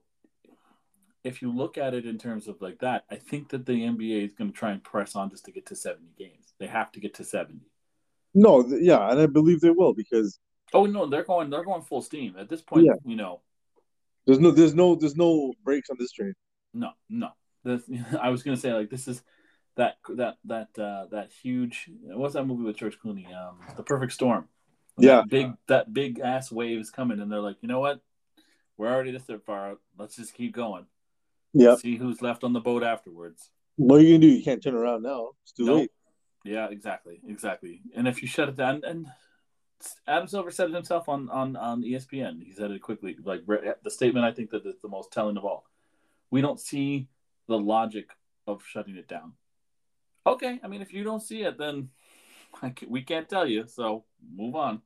if 1.25 1.43
you 1.43 1.51
look 1.51 1.77
at 1.79 1.95
it 1.95 2.07
in 2.07 2.19
terms 2.19 2.47
of 2.47 2.61
like 2.61 2.79
that, 2.81 3.05
I 3.11 3.17
think 3.17 3.49
that 3.49 3.67
the 3.67 3.73
NBA 3.73 4.25
is 4.25 4.35
going 4.35 4.53
to 4.53 4.57
try 4.57 4.71
and 4.71 4.85
press 4.85 5.17
on 5.17 5.31
just 5.31 5.47
to 5.47 5.53
get 5.53 5.67
to 5.67 5.75
70 5.75 6.13
games. 6.17 6.55
They 6.59 6.67
have 6.67 6.93
to 6.93 7.01
get 7.01 7.15
to 7.15 7.25
70. 7.25 7.61
No, 8.35 8.65
yeah, 8.67 9.11
and 9.11 9.19
I 9.19 9.27
believe 9.27 9.61
they 9.61 9.71
will 9.71 9.95
because 9.95 10.39
Oh 10.73 10.87
no, 10.87 11.07
they're 11.07 11.25
going 11.25 11.51
they're 11.51 11.65
going 11.65 11.83
full 11.83 12.03
steam. 12.03 12.37
At 12.39 12.49
this 12.49 12.63
point, 12.63 12.85
Yeah. 12.87 12.95
you 13.05 13.17
know, 13.17 13.41
there's 14.27 14.39
no 14.41 14.51
there's 14.51 14.75
no 14.75 14.95
there's 14.95 15.17
no 15.17 15.53
breaks 15.65 15.91
on 15.91 15.97
this 15.99 16.13
train. 16.13 16.35
no, 16.73 16.91
no. 17.09 17.29
This, 17.65 17.83
I 18.21 18.29
was 18.31 18.43
going 18.43 18.57
to 18.57 18.61
say 18.61 18.73
like 18.73 18.91
this 18.91 19.09
is 19.09 19.23
that 19.77 19.97
that 20.11 20.37
that 20.45 20.79
uh, 20.79 21.07
that 21.11 21.31
huge 21.43 21.91
what's 22.03 22.35
that 22.35 22.47
movie 22.47 22.65
with 22.65 22.77
George 22.77 22.99
Clooney? 22.99 23.27
Um, 23.35 23.59
The 23.77 23.83
Perfect 23.83 24.13
Storm. 24.13 24.49
Yeah. 24.97 25.17
that 25.17 25.29
big 25.29 25.53
that 25.67 25.93
big 25.93 26.21
ass 26.21 26.53
wave 26.53 26.79
is 26.81 26.91
coming, 26.91 27.21
and 27.21 27.31
they're 27.31 27.41
like, 27.41 27.57
you 27.61 27.69
know 27.69 27.81
what? 27.81 28.01
We're 28.77 28.93
already 28.93 29.13
this 29.13 29.25
far 29.47 29.71
out. 29.71 29.81
Let's 29.99 30.17
just 30.17 30.35
keep 30.35 30.55
going. 30.55 30.87
Yeah. 31.53 31.77
See 31.77 31.97
who's 31.97 32.21
left 32.23 32.45
on 32.45 32.53
the 32.53 32.61
boat 32.61 32.83
afterwards. 32.83 33.51
What 33.77 33.97
are 34.01 34.03
you 34.03 34.15
gonna 34.19 34.21
do? 34.21 34.29
You 34.29 34.43
can't 34.45 34.63
turn 34.63 34.75
around 34.75 35.03
now. 35.03 35.31
It's 35.43 35.53
too 35.53 35.65
Nope. 35.65 35.79
late. 35.79 35.91
Yeah, 36.45 36.69
exactly, 36.69 37.21
exactly. 37.27 37.81
And 37.97 38.07
if 38.07 38.21
you 38.23 38.29
shut 38.29 38.49
it 38.49 38.57
down, 38.57 38.83
and 38.85 39.07
Adam 40.07 40.29
Silver 40.29 40.51
said 40.51 40.71
it 40.71 40.75
himself 40.75 41.09
on 41.09 41.29
on 41.31 41.57
on 41.57 41.83
ESPN. 41.83 42.43
He 42.43 42.53
said 42.53 42.71
it 42.71 42.81
quickly, 42.81 43.17
like 43.23 43.43
the 43.47 43.91
statement. 43.91 44.25
I 44.25 44.33
think 44.33 44.51
that 44.51 44.67
is 44.67 44.77
the 44.83 44.89
most 44.89 45.13
telling 45.13 45.37
of 45.37 45.45
all. 45.45 45.67
We 46.31 46.41
don't 46.41 46.61
see 46.61 47.09
the 47.49 47.59
logic 47.59 48.11
of 48.47 48.63
shutting 48.65 48.97
it 48.97 49.09
down. 49.09 49.33
Okay, 50.27 50.59
I 50.63 50.69
mean, 50.69 50.81
if 50.81 50.93
you 50.93 51.05
don't 51.05 51.23
see 51.23 51.43
it, 51.43 51.59
then 51.59 51.91
can, 52.75 52.89
we 52.89 53.03
can't 53.03 53.29
tell 53.29 53.47
you. 53.47 53.67
So 53.67 54.05
move 54.35 54.57
on. 54.57 54.81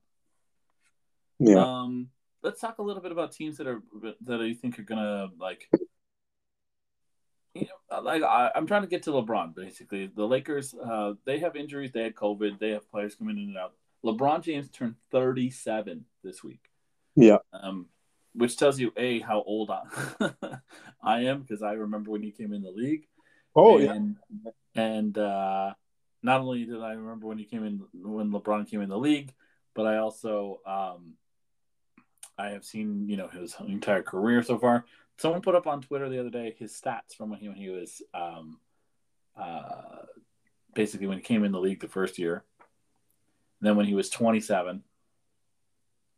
Yeah. 1.39 1.63
Um, 1.63 2.09
let's 2.43 2.59
talk 2.59 2.79
a 2.79 2.83
little 2.83 3.01
bit 3.01 3.11
about 3.11 3.31
teams 3.31 3.57
that 3.57 3.67
are 3.67 3.81
that 4.21 4.41
I 4.41 4.53
think 4.53 4.79
are 4.79 4.83
gonna 4.83 5.29
like. 5.39 5.69
You 7.55 7.65
know, 7.65 8.01
like 8.01 8.21
I, 8.21 8.51
I'm 8.53 8.67
trying 8.67 8.83
to 8.83 8.87
get 8.87 9.03
to 9.03 9.11
LeBron. 9.11 9.55
Basically, 9.55 10.05
the 10.05 10.25
Lakers, 10.25 10.75
uh, 10.75 11.13
they 11.25 11.39
have 11.39 11.55
injuries, 11.55 11.91
they 11.91 12.03
had 12.03 12.13
COVID, 12.13 12.59
they 12.59 12.69
have 12.69 12.89
players 12.91 13.15
coming 13.15 13.37
in 13.37 13.49
and 13.49 13.57
out. 13.57 13.73
LeBron 14.05 14.43
James 14.43 14.69
turned 14.69 14.95
37 15.11 16.05
this 16.23 16.43
week, 16.43 16.61
Yeah. 17.15 17.37
um, 17.53 17.87
which 18.33 18.57
tells 18.57 18.79
you 18.79 18.91
a 18.95 19.19
how 19.19 19.41
old 19.43 19.71
I, 19.71 19.81
I 21.03 21.21
am 21.21 21.41
because 21.41 21.61
I 21.61 21.73
remember 21.73 22.11
when 22.11 22.21
he 22.23 22.31
came 22.31 22.53
in 22.53 22.61
the 22.61 22.71
league. 22.71 23.07
Oh 23.55 23.77
yeah. 23.77 23.93
and, 23.93 24.15
and 24.75 25.17
uh, 25.17 25.73
not 26.23 26.41
only 26.41 26.65
did 26.65 26.81
I 26.81 26.93
remember 26.93 27.27
when 27.27 27.37
he 27.37 27.45
came 27.45 27.65
in 27.65 27.81
when 27.93 28.31
LeBron 28.31 28.69
came 28.69 28.81
in 28.81 28.89
the 28.89 28.97
league, 28.97 29.33
but 29.73 29.85
I 29.87 29.97
also 29.97 30.59
um, 30.65 31.13
I 32.37 32.49
have 32.49 32.63
seen 32.63 33.09
you 33.09 33.17
know 33.17 33.27
his 33.27 33.55
entire 33.67 34.03
career 34.03 34.43
so 34.43 34.57
far. 34.59 34.85
Someone 35.17 35.41
put 35.41 35.55
up 35.55 35.67
on 35.67 35.81
Twitter 35.81 36.07
the 36.07 36.19
other 36.19 36.29
day 36.29 36.55
his 36.57 36.71
stats 36.79 37.15
from 37.17 37.31
when 37.31 37.39
he 37.39 37.47
when 37.49 37.57
he 37.57 37.69
was 37.69 38.01
um, 38.13 38.59
uh, 39.35 40.05
basically 40.75 41.07
when 41.07 41.17
he 41.17 41.23
came 41.23 41.43
in 41.43 41.51
the 41.51 41.59
league 41.59 41.81
the 41.81 41.87
first 41.87 42.19
year, 42.19 42.43
then 43.61 43.75
when 43.75 43.85
he 43.85 43.93
was 43.93 44.09
27, 44.09 44.83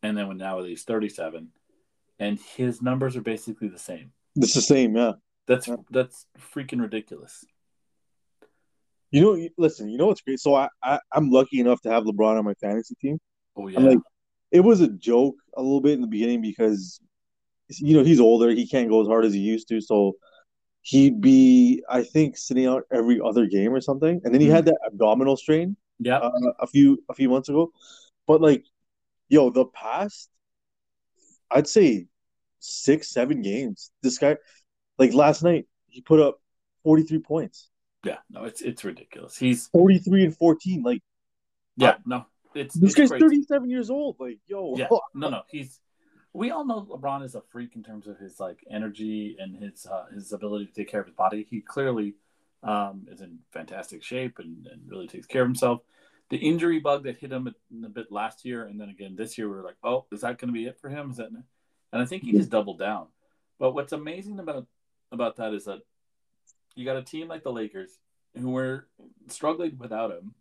and 0.03 0.17
then 0.17 0.27
when 0.27 0.37
now 0.37 0.63
he's 0.63 0.83
37, 0.83 1.49
and 2.19 2.39
his 2.55 2.81
numbers 2.81 3.15
are 3.15 3.21
basically 3.21 3.67
the 3.67 3.79
same. 3.79 4.11
It's 4.35 4.53
the 4.53 4.61
same, 4.61 4.95
yeah. 4.95 5.13
That's 5.47 5.67
Yeah. 5.67 5.77
that's 5.89 6.25
freaking 6.37 6.81
ridiculous. 6.81 7.43
You 9.09 9.21
know, 9.21 9.49
listen, 9.57 9.89
you 9.89 9.97
know 9.97 10.07
what's 10.07 10.21
great? 10.21 10.39
So 10.39 10.55
I, 10.55 10.69
I 10.81 10.99
I'm 11.11 11.29
lucky 11.29 11.59
enough 11.59 11.81
to 11.81 11.91
have 11.91 12.03
LeBron 12.03 12.37
on 12.37 12.45
my 12.45 12.53
fantasy 12.55 12.95
team. 13.01 13.19
Oh 13.57 13.67
yeah, 13.67 13.79
I'm 13.79 13.85
like, 13.85 13.99
it 14.51 14.61
was 14.61 14.81
a 14.81 14.87
joke 14.87 15.35
a 15.57 15.61
little 15.61 15.81
bit 15.81 15.93
in 15.93 16.01
the 16.01 16.07
beginning 16.07 16.41
because, 16.41 16.99
you 17.69 17.97
know, 17.97 18.03
he's 18.03 18.19
older. 18.19 18.51
He 18.51 18.67
can't 18.67 18.89
go 18.89 19.01
as 19.01 19.07
hard 19.07 19.25
as 19.25 19.33
he 19.33 19.39
used 19.39 19.67
to. 19.69 19.81
So 19.81 20.15
he'd 20.81 21.21
be, 21.21 21.83
I 21.89 22.03
think, 22.03 22.37
sitting 22.37 22.65
out 22.65 22.83
every 22.91 23.19
other 23.19 23.45
game 23.45 23.73
or 23.73 23.81
something. 23.81 24.21
And 24.23 24.33
then 24.33 24.41
he 24.41 24.47
had 24.47 24.65
mm-hmm. 24.65 24.71
that 24.71 24.91
abdominal 24.93 25.37
strain 25.37 25.75
yeah, 26.01 26.17
uh, 26.17 26.31
a 26.59 26.67
few 26.67 27.03
a 27.09 27.13
few 27.13 27.29
months 27.29 27.49
ago. 27.49 27.71
But 28.27 28.41
like, 28.41 28.65
yo, 29.29 29.49
the 29.49 29.65
past, 29.65 30.29
I'd 31.49 31.67
say 31.67 32.07
six, 32.59 33.09
seven 33.09 33.41
games. 33.41 33.91
This 34.01 34.17
guy, 34.17 34.37
like 34.97 35.13
last 35.13 35.43
night, 35.43 35.67
he 35.87 36.01
put 36.01 36.19
up 36.19 36.39
43 36.83 37.19
points, 37.19 37.69
yeah. 38.03 38.17
No, 38.29 38.45
it's 38.45 38.61
it's 38.61 38.83
ridiculous. 38.83 39.37
He's 39.37 39.67
43 39.67 40.25
and 40.25 40.37
14. 40.37 40.83
Like, 40.83 41.01
yeah, 41.77 41.95
no, 42.05 42.25
it's 42.55 42.75
this 42.75 42.91
it's 42.91 42.95
guy's 42.95 43.09
crazy. 43.09 43.21
37 43.21 43.69
years 43.69 43.89
old. 43.89 44.17
Like, 44.19 44.39
yo, 44.47 44.75
Yeah, 44.77 44.87
no, 45.13 45.29
no, 45.29 45.41
he's. 45.49 45.79
We 46.33 46.51
all 46.51 46.65
know 46.65 46.87
LeBron 46.89 47.25
is 47.25 47.35
a 47.35 47.41
freak 47.51 47.75
in 47.75 47.83
terms 47.83 48.07
of 48.07 48.17
his 48.17 48.39
like 48.39 48.63
energy 48.71 49.35
and 49.37 49.55
his 49.55 49.85
uh, 49.85 50.05
his 50.13 50.31
ability 50.31 50.67
to 50.67 50.71
take 50.71 50.89
care 50.89 51.01
of 51.01 51.07
his 51.07 51.15
body. 51.15 51.45
He 51.49 51.59
clearly 51.59 52.15
um, 52.63 53.07
is 53.09 53.21
in 53.21 53.39
fantastic 53.51 54.03
shape 54.03 54.39
and, 54.39 54.67
and 54.67 54.81
really 54.87 55.07
takes 55.07 55.27
care 55.27 55.41
of 55.41 55.47
himself. 55.47 55.81
The 56.29 56.37
injury 56.37 56.79
bug 56.79 57.03
that 57.03 57.17
hit 57.17 57.31
him 57.31 57.47
a, 57.47 57.85
a 57.85 57.89
bit 57.89 58.11
last 58.11 58.45
year 58.45 58.65
and 58.65 58.79
then 58.79 58.89
again 58.89 59.15
this 59.15 59.37
year, 59.37 59.49
we 59.49 59.55
were 59.55 59.63
like, 59.63 59.77
oh, 59.83 60.05
is 60.11 60.21
that 60.21 60.37
going 60.37 60.49
to 60.49 60.53
be 60.53 60.65
it 60.65 60.79
for 60.79 60.89
him? 60.89 61.11
Is 61.11 61.17
that? 61.17 61.29
And 61.29 62.01
I 62.01 62.05
think 62.05 62.23
he 62.23 62.31
just 62.31 62.49
doubled 62.49 62.79
down. 62.79 63.07
But 63.59 63.73
what's 63.73 63.91
amazing 63.91 64.39
about 64.39 64.65
about 65.11 65.35
that 65.37 65.53
is 65.53 65.65
that 65.65 65.81
you 66.75 66.85
got 66.85 66.95
a 66.95 67.03
team 67.03 67.27
like 67.27 67.43
the 67.43 67.51
Lakers 67.51 67.99
who 68.39 68.51
were 68.51 68.87
struggling 69.27 69.77
without 69.77 70.11
him. 70.11 70.33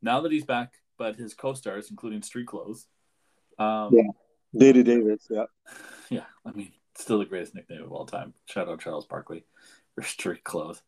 Now 0.00 0.20
that 0.22 0.32
he's 0.32 0.44
back, 0.44 0.74
but 0.98 1.16
his 1.16 1.34
co-stars, 1.34 1.90
including 1.90 2.22
Street 2.22 2.46
Clothes, 2.46 2.86
um, 3.58 3.90
Yeah. 3.92 4.10
David 4.56 4.86
Davis. 4.86 5.26
Yeah. 5.30 5.46
yeah, 6.10 6.24
I 6.46 6.52
mean, 6.52 6.72
still 6.96 7.18
the 7.18 7.24
greatest 7.24 7.54
nickname 7.54 7.82
of 7.82 7.92
all 7.92 8.06
time. 8.06 8.34
Shout 8.46 8.68
out 8.68 8.80
Charles 8.80 9.06
Barkley 9.06 9.44
for 9.94 10.02
Street 10.02 10.44
Clothes. 10.44 10.82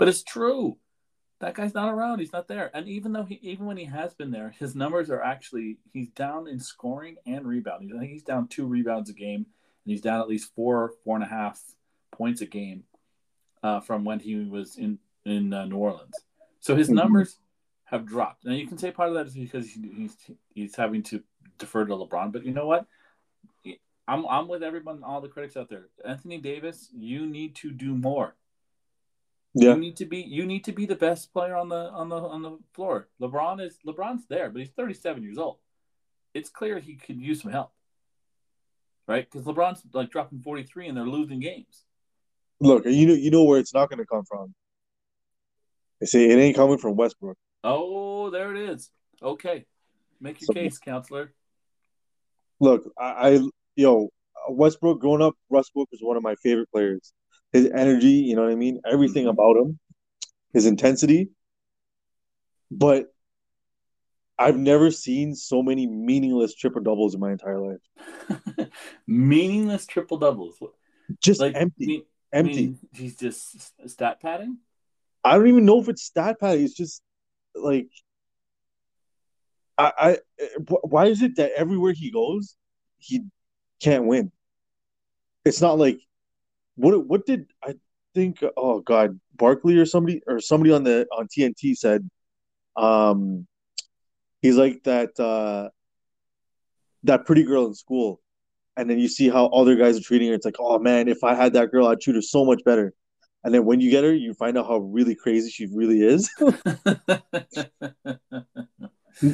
But 0.00 0.08
it's 0.08 0.22
true. 0.22 0.78
That 1.40 1.52
guy's 1.52 1.74
not 1.74 1.92
around. 1.92 2.20
He's 2.20 2.32
not 2.32 2.48
there. 2.48 2.70
And 2.72 2.88
even 2.88 3.12
though 3.12 3.24
he, 3.24 3.34
even 3.42 3.66
when 3.66 3.76
he 3.76 3.84
has 3.84 4.14
been 4.14 4.30
there, 4.30 4.48
his 4.58 4.74
numbers 4.74 5.10
are 5.10 5.22
actually 5.22 5.76
he's 5.92 6.08
down 6.08 6.48
in 6.48 6.58
scoring 6.58 7.16
and 7.26 7.46
rebounding. 7.46 7.94
I 7.94 7.98
think 8.00 8.10
he's 8.10 8.22
down 8.22 8.48
two 8.48 8.66
rebounds 8.66 9.10
a 9.10 9.12
game, 9.12 9.44
and 9.44 9.90
he's 9.92 10.00
down 10.00 10.22
at 10.22 10.28
least 10.28 10.54
four, 10.56 10.94
four 11.04 11.16
and 11.16 11.24
a 11.24 11.28
half 11.28 11.60
points 12.12 12.40
a 12.40 12.46
game 12.46 12.84
uh, 13.62 13.80
from 13.80 14.04
when 14.04 14.20
he 14.20 14.36
was 14.36 14.78
in 14.78 14.98
in 15.26 15.52
uh, 15.52 15.66
New 15.66 15.76
Orleans. 15.76 16.24
So 16.60 16.74
his 16.74 16.88
Mhm. 16.88 16.94
numbers 16.94 17.38
have 17.84 18.06
dropped. 18.06 18.46
Now 18.46 18.52
you 18.52 18.66
can 18.66 18.78
say 18.78 18.90
part 18.90 19.10
of 19.10 19.14
that 19.16 19.26
is 19.26 19.34
because 19.34 19.68
he, 19.70 19.86
he's 19.94 20.16
he's 20.54 20.76
having 20.76 21.02
to 21.04 21.22
defer 21.58 21.84
to 21.84 21.92
LeBron, 21.94 22.32
but 22.32 22.46
you 22.46 22.52
know 22.52 22.66
what? 22.66 22.86
I'm 24.08 24.26
I'm 24.26 24.48
with 24.48 24.62
everyone, 24.62 25.04
all 25.04 25.20
the 25.20 25.28
critics 25.28 25.58
out 25.58 25.68
there. 25.68 25.88
Anthony 26.06 26.38
Davis, 26.38 26.88
you 26.90 27.26
need 27.26 27.54
to 27.56 27.70
do 27.70 27.94
more. 27.94 28.34
Yeah. 29.54 29.70
You 29.74 29.80
need 29.80 29.96
to 29.96 30.06
be 30.06 30.18
you 30.18 30.46
need 30.46 30.64
to 30.64 30.72
be 30.72 30.86
the 30.86 30.94
best 30.94 31.32
player 31.32 31.56
on 31.56 31.68
the 31.68 31.90
on 31.90 32.08
the 32.08 32.16
on 32.16 32.42
the 32.42 32.58
floor. 32.72 33.08
LeBron 33.20 33.60
is 33.64 33.78
LeBron's 33.86 34.26
there, 34.28 34.48
but 34.48 34.60
he's 34.60 34.70
37 34.70 35.22
years 35.22 35.38
old. 35.38 35.56
It's 36.34 36.48
clear 36.48 36.78
he 36.78 36.94
could 36.94 37.20
use 37.20 37.42
some 37.42 37.50
help. 37.50 37.72
Right? 39.08 39.28
Because 39.28 39.44
LeBron's 39.46 39.82
like 39.92 40.10
dropping 40.10 40.40
43 40.42 40.88
and 40.88 40.96
they're 40.96 41.04
losing 41.04 41.40
games. 41.40 41.84
Look, 42.60 42.84
you 42.86 43.06
know, 43.08 43.14
you 43.14 43.30
know 43.32 43.42
where 43.42 43.58
it's 43.58 43.74
not 43.74 43.88
going 43.88 43.98
to 43.98 44.06
come 44.06 44.22
from. 44.24 44.54
They 46.00 46.06
say 46.06 46.30
it 46.30 46.38
ain't 46.38 46.54
coming 46.54 46.78
from 46.78 46.94
Westbrook. 46.94 47.36
Oh, 47.64 48.30
there 48.30 48.54
it 48.54 48.70
is. 48.70 48.90
Okay. 49.20 49.64
Make 50.20 50.40
your 50.40 50.46
So- 50.46 50.52
case, 50.52 50.78
counselor. 50.78 51.32
Look, 52.60 52.92
I, 52.98 53.30
I 53.36 53.40
yo, 53.74 54.10
Westbrook 54.48 55.00
growing 55.00 55.22
up, 55.22 55.34
Westbrook 55.48 55.88
was 55.90 56.00
one 56.02 56.16
of 56.18 56.22
my 56.22 56.34
favorite 56.36 56.70
players. 56.70 57.12
His 57.52 57.66
energy, 57.74 58.10
you 58.10 58.36
know 58.36 58.42
what 58.42 58.52
I 58.52 58.56
mean? 58.56 58.80
Everything 58.90 59.26
Mhm. 59.26 59.30
about 59.30 59.56
him, 59.56 59.78
his 60.52 60.66
intensity. 60.66 61.30
But 62.70 63.12
I've 64.38 64.56
never 64.56 64.90
seen 64.90 65.34
so 65.34 65.62
many 65.62 65.86
meaningless 65.86 66.54
triple 66.54 66.80
doubles 66.82 67.14
in 67.14 67.20
my 67.20 67.32
entire 67.32 67.58
life. 67.58 67.80
Meaningless 69.06 69.86
triple 69.86 70.16
doubles. 70.18 70.58
Just 71.20 71.40
Like 71.40 71.54
empty, 71.56 71.86
mean- 71.86 72.04
empty. 72.32 72.66
mean 72.68 72.78
he's 72.92 73.16
just 73.16 73.72
stat 73.90 74.20
padding. 74.22 74.58
I 75.24 75.36
don't 75.36 75.48
even 75.48 75.66
know 75.66 75.80
if 75.80 75.88
it's 75.88 76.02
stat 76.02 76.38
padding. 76.40 76.64
It's 76.64 76.72
just 76.74 77.02
like 77.54 77.90
I, 79.76 79.92
I. 79.98 80.18
Why 80.82 81.06
is 81.06 81.20
it 81.22 81.36
that 81.36 81.52
everywhere 81.56 81.92
he 81.92 82.10
goes, 82.10 82.56
he 82.98 83.24
can't 83.80 84.06
win? 84.06 84.30
It's 85.44 85.60
not 85.60 85.78
like 85.78 86.00
what. 86.80 87.06
What 87.06 87.26
did 87.26 87.46
I 87.62 87.74
think? 88.14 88.42
Oh 88.56 88.80
God, 88.80 89.18
Barkley 89.36 89.76
or 89.76 89.86
somebody 89.86 90.22
or 90.26 90.40
somebody 90.40 90.72
on 90.72 90.84
the 90.84 91.06
on 91.16 91.28
TNT 91.28 91.76
said, 91.76 92.08
um, 92.76 93.46
he's 94.42 94.56
like 94.56 94.82
that 94.84 95.18
uh 95.20 95.68
that 97.04 97.24
pretty 97.26 97.44
girl 97.44 97.66
in 97.66 97.74
school, 97.74 98.20
and 98.76 98.88
then 98.88 98.98
you 98.98 99.08
see 99.08 99.28
how 99.28 99.46
other 99.46 99.76
guys 99.76 99.96
are 99.96 100.02
treating 100.02 100.28
her. 100.28 100.34
It's 100.34 100.44
like, 100.44 100.56
oh 100.58 100.78
man, 100.78 101.08
if 101.08 101.24
I 101.24 101.34
had 101.34 101.52
that 101.54 101.70
girl, 101.70 101.86
I'd 101.86 102.00
treat 102.00 102.16
her 102.16 102.22
so 102.22 102.44
much 102.44 102.62
better. 102.64 102.92
And 103.42 103.54
then 103.54 103.64
when 103.64 103.80
you 103.80 103.90
get 103.90 104.04
her, 104.04 104.12
you 104.12 104.34
find 104.34 104.58
out 104.58 104.66
how 104.66 104.76
really 104.76 105.14
crazy 105.14 105.48
she 105.50 105.66
really 105.72 106.02
is. 106.02 106.30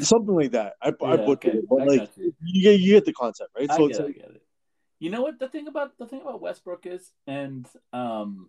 Something 0.00 0.34
like 0.34 0.52
that. 0.52 0.74
I, 0.80 0.88
I 0.88 1.16
Yeah, 1.16 1.26
butchered 1.26 1.28
okay. 1.28 1.48
it, 1.58 1.68
but 1.68 1.82
I 1.82 1.84
like 1.84 2.16
you. 2.16 2.32
you 2.40 2.62
get 2.62 2.80
you 2.80 2.92
get 2.94 3.04
the 3.04 3.12
concept, 3.12 3.50
right? 3.56 3.70
I 3.70 3.76
So 3.76 3.86
it's 3.86 3.98
it, 3.98 4.02
I 4.02 4.06
like, 4.06 4.14
get 4.14 4.30
it. 4.30 4.42
You 4.98 5.10
know 5.10 5.22
what 5.22 5.38
the 5.38 5.48
thing 5.48 5.68
about 5.68 5.98
the 5.98 6.06
thing 6.06 6.22
about 6.22 6.40
Westbrook 6.40 6.86
is, 6.86 7.12
and 7.26 7.66
um, 7.92 8.48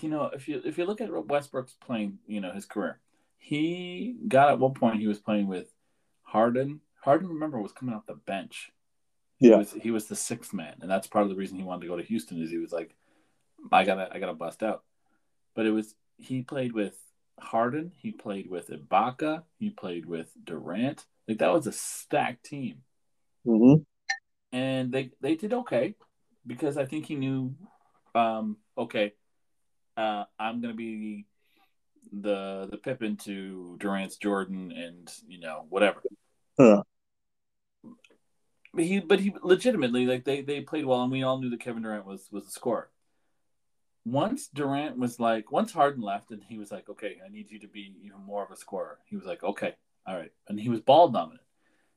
you 0.00 0.08
know, 0.08 0.30
if 0.32 0.48
you 0.48 0.60
if 0.64 0.78
you 0.78 0.84
look 0.84 1.00
at 1.00 1.26
Westbrook's 1.28 1.74
playing, 1.74 2.18
you 2.26 2.40
know, 2.40 2.52
his 2.52 2.64
career, 2.66 3.00
he 3.38 4.16
got 4.28 4.50
at 4.50 4.58
one 4.58 4.74
point 4.74 5.00
he 5.00 5.06
was 5.06 5.18
playing 5.18 5.46
with 5.46 5.72
Harden. 6.22 6.80
Harden, 7.02 7.28
remember, 7.28 7.60
was 7.60 7.72
coming 7.72 7.94
off 7.94 8.06
the 8.06 8.14
bench. 8.14 8.70
He 9.38 9.50
Yeah. 9.50 9.56
was 9.56 9.72
he 9.72 9.90
was 9.90 10.06
the 10.06 10.16
sixth 10.16 10.52
man, 10.54 10.76
and 10.80 10.90
that's 10.90 11.06
part 11.06 11.24
of 11.24 11.28
the 11.30 11.36
reason 11.36 11.58
he 11.58 11.64
wanted 11.64 11.82
to 11.82 11.88
go 11.88 11.96
to 11.96 12.02
Houston. 12.02 12.42
Is 12.42 12.50
he 12.50 12.58
was 12.58 12.72
like, 12.72 12.94
I 13.72 13.84
gotta 13.84 14.08
I 14.12 14.18
gotta 14.18 14.34
bust 14.34 14.62
out. 14.62 14.84
But 15.54 15.66
it 15.66 15.70
was 15.72 15.94
he 16.18 16.42
played 16.42 16.72
with 16.72 16.98
Harden, 17.40 17.92
he 17.96 18.12
played 18.12 18.48
with 18.50 18.68
Ibaka, 18.68 19.44
he 19.58 19.70
played 19.70 20.06
with 20.06 20.30
Durant. 20.44 21.06
Like 21.28 21.38
that 21.38 21.52
was 21.52 21.66
a 21.66 21.72
stacked 21.72 22.44
team 22.44 22.82
mhm. 23.44 23.84
And 24.52 24.92
they 24.92 25.10
they 25.20 25.34
did 25.34 25.52
okay 25.52 25.94
because 26.46 26.76
I 26.76 26.84
think 26.84 27.06
he 27.06 27.14
knew, 27.14 27.54
um, 28.14 28.56
okay, 28.76 29.14
uh, 29.96 30.24
I'm 30.38 30.60
gonna 30.60 30.74
be 30.74 31.26
the 32.12 32.68
the 32.70 32.76
Pippin 32.76 33.16
to 33.18 33.76
Durant's 33.78 34.16
Jordan 34.16 34.72
and 34.72 35.12
you 35.26 35.40
know 35.40 35.66
whatever. 35.68 36.02
Yeah. 36.58 36.80
But 38.74 38.84
he 38.84 39.00
but 39.00 39.20
he 39.20 39.34
legitimately 39.42 40.06
like 40.06 40.24
they 40.24 40.42
they 40.42 40.60
played 40.60 40.86
well 40.86 41.02
and 41.02 41.12
we 41.12 41.22
all 41.22 41.38
knew 41.38 41.50
that 41.50 41.60
Kevin 41.60 41.82
Durant 41.82 42.06
was 42.06 42.28
was 42.30 42.44
the 42.44 42.50
scorer. 42.50 42.90
Once 44.04 44.48
Durant 44.48 44.98
was 44.98 45.20
like 45.20 45.52
once 45.52 45.72
Harden 45.72 46.02
left 46.02 46.30
and 46.30 46.42
he 46.42 46.58
was 46.58 46.72
like 46.72 46.88
okay 46.88 47.18
I 47.24 47.30
need 47.30 47.50
you 47.50 47.58
to 47.60 47.68
be 47.68 47.94
even 48.02 48.20
more 48.20 48.44
of 48.44 48.50
a 48.50 48.56
scorer. 48.56 48.98
He 49.04 49.16
was 49.16 49.26
like 49.26 49.42
okay 49.42 49.74
all 50.06 50.16
right 50.16 50.32
and 50.48 50.58
he 50.58 50.68
was 50.68 50.80
ball 50.80 51.08
dominant. 51.08 51.42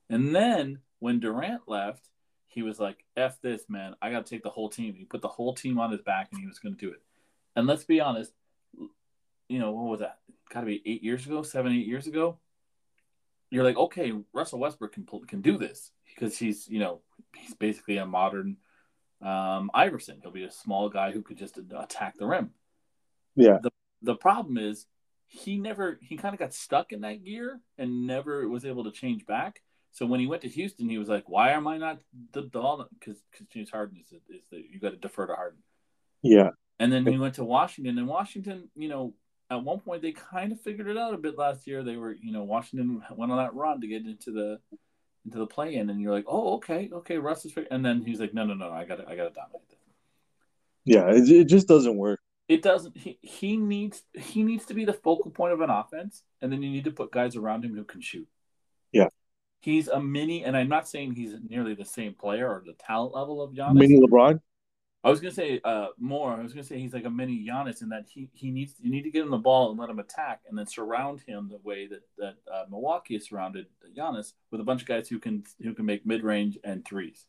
And 0.10 0.36
then 0.36 0.80
when 1.00 1.20
Durant 1.20 1.62
left 1.68 2.08
he 2.48 2.62
was 2.62 2.80
like, 2.80 3.04
F 3.18 3.42
this, 3.42 3.64
man. 3.70 3.96
I 4.02 4.12
got 4.12 4.26
to 4.26 4.30
take 4.30 4.44
the 4.44 4.50
whole 4.50 4.70
team. 4.70 4.94
He 4.94 5.06
put 5.06 5.22
the 5.22 5.28
whole 5.28 5.54
team 5.54 5.80
on 5.80 5.92
his 5.92 6.02
back 6.02 6.30
and 6.32 6.40
he 6.40 6.48
was 6.48 6.60
going 6.60 6.76
to 6.76 6.80
do 6.80 6.92
it. 6.92 7.02
And 7.56 7.68
let's 7.68 7.84
be 7.84 8.00
honest, 8.00 8.32
you 9.48 9.60
know, 9.60 9.72
what 9.72 9.86
was 9.86 10.00
that? 10.00 10.20
Got 10.54 10.62
to 10.62 10.66
be 10.66 10.82
eight 10.86 11.04
years 11.04 11.26
ago, 11.26 11.44
seven, 11.44 11.74
eight 11.74 11.88
years 11.88 12.08
ago. 12.08 12.40
You're 13.50 13.64
like, 13.64 13.78
okay, 13.78 14.12
Russell 14.34 14.60
Westbrook 14.60 14.94
can, 14.94 15.06
can 15.28 15.42
do 15.42 15.58
this 15.58 15.92
because 16.08 16.38
he's, 16.38 16.68
you 16.68 16.80
know, 16.80 17.02
he's 17.36 17.54
basically 17.54 17.98
a 17.98 18.06
modern 18.06 18.58
um, 19.22 19.70
Iverson. 19.74 20.20
He'll 20.22 20.32
be 20.32 20.44
a 20.44 20.52
small 20.52 20.90
guy 20.90 21.12
who 21.12 21.22
could 21.22 21.38
just 21.38 21.60
attack 21.78 22.18
the 22.18 22.26
rim. 22.26 22.52
Yeah. 23.36 23.60
The, 23.62 23.72
the 24.02 24.16
problem 24.16 24.58
is 24.58 24.86
he 25.28 25.58
never, 25.58 26.00
he 26.02 26.18
kind 26.18 26.34
of 26.34 26.40
got 26.40 26.54
stuck 26.54 26.92
in 26.92 27.02
that 27.02 27.24
gear 27.24 27.60
and 27.78 28.08
never 28.08 28.48
was 28.50 28.66
able 28.66 28.86
to 28.86 28.92
change 28.92 29.26
back. 29.26 29.62
So 29.96 30.06
when 30.06 30.20
he 30.20 30.28
went 30.28 30.42
to 30.42 30.50
Houston, 30.50 30.90
he 30.90 30.98
was 30.98 31.08
like, 31.08 31.30
"Why 31.30 31.52
am 31.52 31.68
I 31.68 31.78
not 31.78 32.02
the 32.34 32.42
dominant?" 32.42 32.90
Because 33.00 33.24
because 33.32 33.48
James 33.48 33.70
Harden 33.70 33.98
is 33.98 34.12
is 34.12 34.44
that 34.52 34.64
you 34.70 34.78
got 34.78 34.90
to 34.90 34.98
defer 34.98 35.26
to 35.26 35.34
Harden. 35.34 35.60
Yeah. 36.22 36.50
And 36.82 36.92
then 36.92 37.06
he 37.06 37.18
went 37.18 37.36
to 37.36 37.46
Washington, 37.46 37.98
and 37.98 38.06
Washington, 38.06 38.68
you 38.76 38.90
know, 38.90 39.14
at 39.50 39.64
one 39.64 39.80
point 39.80 40.02
they 40.02 40.12
kind 40.12 40.52
of 40.52 40.60
figured 40.60 40.90
it 40.90 40.98
out 40.98 41.14
a 41.14 41.18
bit 41.18 41.38
last 41.38 41.66
year. 41.66 41.82
They 41.82 41.96
were, 41.96 42.12
you 42.12 42.34
know, 42.34 42.44
Washington 42.44 43.02
went 43.16 43.32
on 43.32 43.38
that 43.38 43.54
run 43.54 43.80
to 43.80 43.88
get 43.88 44.06
into 44.06 44.32
the 44.32 44.60
into 45.26 45.38
the 45.38 45.48
play 45.48 45.76
in, 45.76 45.90
and 45.90 46.02
you're 46.02 46.12
like, 46.12 46.26
oh, 46.28 46.56
okay, 46.56 46.90
okay, 46.92 47.18
Russ 47.18 47.46
is, 47.46 47.54
and 47.72 47.86
then 47.86 48.04
he's 48.06 48.20
like, 48.20 48.34
no, 48.34 48.44
no, 48.44 48.54
no, 48.54 48.72
I 48.72 48.84
got 48.84 48.98
to, 48.98 49.08
I 49.08 49.16
got 49.16 49.30
to 49.30 49.34
dominate 49.34 49.70
this. 49.70 49.80
Yeah, 50.84 51.10
it, 51.10 51.30
it 51.30 51.46
just 51.46 51.70
doesn't 51.70 51.96
work. 51.96 52.20
It 52.50 52.62
doesn't. 52.62 52.98
He 52.98 53.18
he 53.22 53.56
needs 53.56 54.04
he 54.14 54.44
needs 54.44 54.66
to 54.66 54.74
be 54.74 54.84
the 54.84 54.94
focal 54.94 55.32
point 55.32 55.54
of 55.54 55.62
an 55.62 55.70
offense, 55.70 56.22
and 56.42 56.52
then 56.52 56.62
you 56.62 56.70
need 56.70 56.84
to 56.84 56.92
put 56.92 57.14
guys 57.14 57.38
around 57.38 57.64
him 57.64 57.74
who 57.74 57.86
can 57.86 58.02
shoot. 58.02 58.28
Yeah. 58.92 59.08
He's 59.66 59.88
a 59.88 60.00
mini, 60.00 60.44
and 60.44 60.56
I'm 60.56 60.70
not 60.70 60.88
saying 60.88 61.16
he's 61.16 61.34
nearly 61.50 61.74
the 61.74 61.86
same 61.86 62.14
player 62.14 62.48
or 62.48 62.62
the 62.64 62.74
talent 62.74 63.16
level 63.16 63.42
of 63.42 63.52
Giannis. 63.52 63.74
Mini 63.74 64.00
LeBron. 64.00 64.40
I 65.04 65.10
was 65.10 65.20
gonna 65.20 65.34
say 65.34 65.60
uh, 65.64 65.88
more. 65.98 66.34
I 66.34 66.44
was 66.44 66.54
gonna 66.54 66.64
say 66.64 66.78
he's 66.78 66.94
like 66.94 67.06
a 67.06 67.10
mini 67.10 67.44
Giannis 67.50 67.82
in 67.82 67.90
that 67.90 68.06
he, 68.08 68.30
he 68.34 68.52
needs 68.52 68.76
you 68.80 68.92
need 68.92 69.02
to 69.02 69.10
get 69.10 69.24
him 69.24 69.32
the 69.32 69.40
ball 69.40 69.72
and 69.72 69.80
let 69.80 69.90
him 69.90 69.98
attack, 69.98 70.42
and 70.48 70.56
then 70.56 70.68
surround 70.68 71.22
him 71.22 71.50
the 71.50 71.58
way 71.64 71.88
that 71.88 72.04
that 72.20 72.36
uh, 72.54 72.66
Milwaukee 72.70 73.18
surrounded 73.18 73.66
Giannis 73.98 74.34
with 74.52 74.62
a 74.62 74.64
bunch 74.64 74.84
of 74.84 74.88
guys 74.88 75.10
who 75.10 75.18
can 75.18 75.44
who 75.60 75.74
can 75.74 75.88
make 75.88 76.06
mid 76.06 76.24
range 76.24 76.60
and 76.64 76.86
threes. 76.86 77.26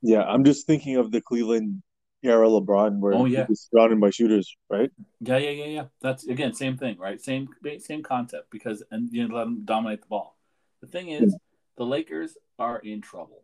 Yeah, 0.00 0.22
I'm 0.22 0.44
just 0.44 0.66
thinking 0.66 0.96
of 0.96 1.12
the 1.12 1.20
Cleveland 1.20 1.82
era 2.22 2.48
LeBron, 2.48 3.00
where 3.00 3.12
Oh, 3.12 3.26
yeah. 3.26 3.44
he 3.44 3.50
was 3.50 3.68
surrounded 3.70 4.00
by 4.00 4.08
shooters, 4.08 4.56
right? 4.70 4.90
Yeah, 5.20 5.36
yeah, 5.36 5.50
yeah, 5.50 5.64
yeah. 5.66 5.84
That's 6.00 6.26
again 6.26 6.54
same 6.54 6.78
thing, 6.78 6.96
right? 6.96 7.20
Same 7.20 7.48
same 7.80 8.02
concept 8.02 8.50
because 8.50 8.82
and 8.90 9.10
you 9.12 9.28
know, 9.28 9.34
let 9.36 9.44
them 9.44 9.66
dominate 9.66 10.00
the 10.00 10.08
ball. 10.08 10.38
The 10.80 10.86
thing 10.86 11.08
is, 11.08 11.36
the 11.76 11.84
Lakers 11.86 12.36
are 12.58 12.78
in 12.78 13.00
trouble. 13.00 13.42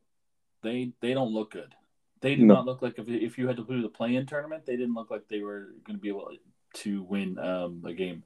They 0.63 0.93
they 1.01 1.15
don't 1.15 1.33
look 1.33 1.53
good. 1.53 1.75
They 2.21 2.37
do 2.37 2.47
No. 2.47 2.55
not 2.55 2.67
look 2.67 2.83
like 2.83 2.99
if 2.99 3.09
if 3.09 3.39
you 3.39 3.49
had 3.49 3.57
to 3.57 3.65
do 3.65 3.83
the 3.83 3.89
play-in 3.89 4.27
tournament, 4.27 4.65
they 4.65 4.77
didn't 4.77 4.95
look 4.95 5.11
like 5.11 5.29
they 5.29 5.41
were 5.41 5.75
going 5.85 5.97
to 5.97 6.01
be 6.03 6.09
able 6.09 6.31
to 6.75 7.03
win 7.03 7.39
um, 7.39 7.83
a 7.85 7.93
game. 7.93 8.23